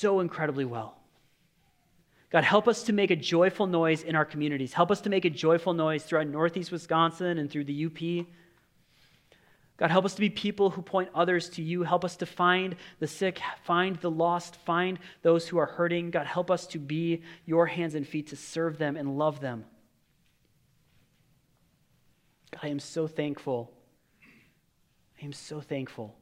so 0.00 0.20
incredibly 0.20 0.64
well. 0.64 0.96
God, 2.30 2.44
help 2.44 2.68
us 2.68 2.84
to 2.84 2.92
make 2.92 3.10
a 3.10 3.16
joyful 3.16 3.66
noise 3.66 4.02
in 4.02 4.14
our 4.14 4.24
communities. 4.24 4.72
Help 4.72 4.90
us 4.90 5.00
to 5.02 5.10
make 5.10 5.24
a 5.24 5.30
joyful 5.30 5.74
noise 5.74 6.04
throughout 6.04 6.28
Northeast 6.28 6.70
Wisconsin 6.70 7.38
and 7.38 7.50
through 7.50 7.64
the 7.64 7.86
UP. 7.86 8.26
God, 9.76 9.90
help 9.90 10.04
us 10.04 10.14
to 10.14 10.20
be 10.20 10.30
people 10.30 10.70
who 10.70 10.82
point 10.82 11.08
others 11.14 11.48
to 11.50 11.62
you. 11.62 11.82
Help 11.82 12.04
us 12.04 12.16
to 12.16 12.26
find 12.26 12.76
the 13.00 13.08
sick, 13.08 13.40
find 13.64 13.96
the 13.96 14.10
lost, 14.10 14.56
find 14.56 14.98
those 15.22 15.48
who 15.48 15.58
are 15.58 15.66
hurting. 15.66 16.10
God, 16.10 16.26
help 16.26 16.50
us 16.50 16.66
to 16.68 16.78
be 16.78 17.22
your 17.46 17.66
hands 17.66 17.94
and 17.94 18.06
feet 18.06 18.28
to 18.28 18.36
serve 18.36 18.78
them 18.78 18.96
and 18.96 19.18
love 19.18 19.40
them. 19.40 19.64
God, 22.52 22.60
I 22.62 22.68
am 22.68 22.78
so 22.78 23.08
thankful. 23.08 23.72
I 25.20 25.24
am 25.24 25.32
so 25.32 25.60
thankful 25.60 26.14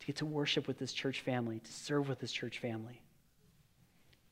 to 0.00 0.06
get 0.06 0.16
to 0.16 0.26
worship 0.26 0.66
with 0.66 0.78
this 0.78 0.92
church 0.92 1.20
family, 1.20 1.58
to 1.58 1.72
serve 1.72 2.08
with 2.08 2.20
this 2.20 2.32
church 2.32 2.58
family. 2.58 3.02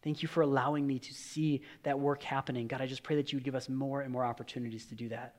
Thank 0.02 0.22
you 0.22 0.28
for 0.28 0.42
allowing 0.42 0.86
me 0.86 0.98
to 0.98 1.14
see 1.14 1.62
that 1.82 1.98
work 1.98 2.22
happening. 2.22 2.66
God, 2.66 2.80
I 2.80 2.86
just 2.86 3.02
pray 3.02 3.16
that 3.16 3.32
you 3.32 3.36
would 3.36 3.44
give 3.44 3.54
us 3.54 3.68
more 3.68 4.00
and 4.00 4.12
more 4.12 4.24
opportunities 4.24 4.86
to 4.86 4.94
do 4.94 5.08
that. 5.10 5.36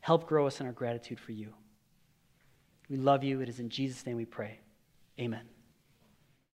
Help 0.00 0.26
grow 0.26 0.46
us 0.46 0.60
in 0.60 0.66
our 0.66 0.72
gratitude 0.72 1.20
for 1.20 1.32
you. 1.32 1.52
We 2.88 2.96
love 2.96 3.22
you. 3.22 3.40
It 3.40 3.48
is 3.48 3.60
in 3.60 3.68
Jesus' 3.68 4.06
name 4.06 4.16
we 4.16 4.24
pray. 4.24 4.60
Amen. 5.20 5.57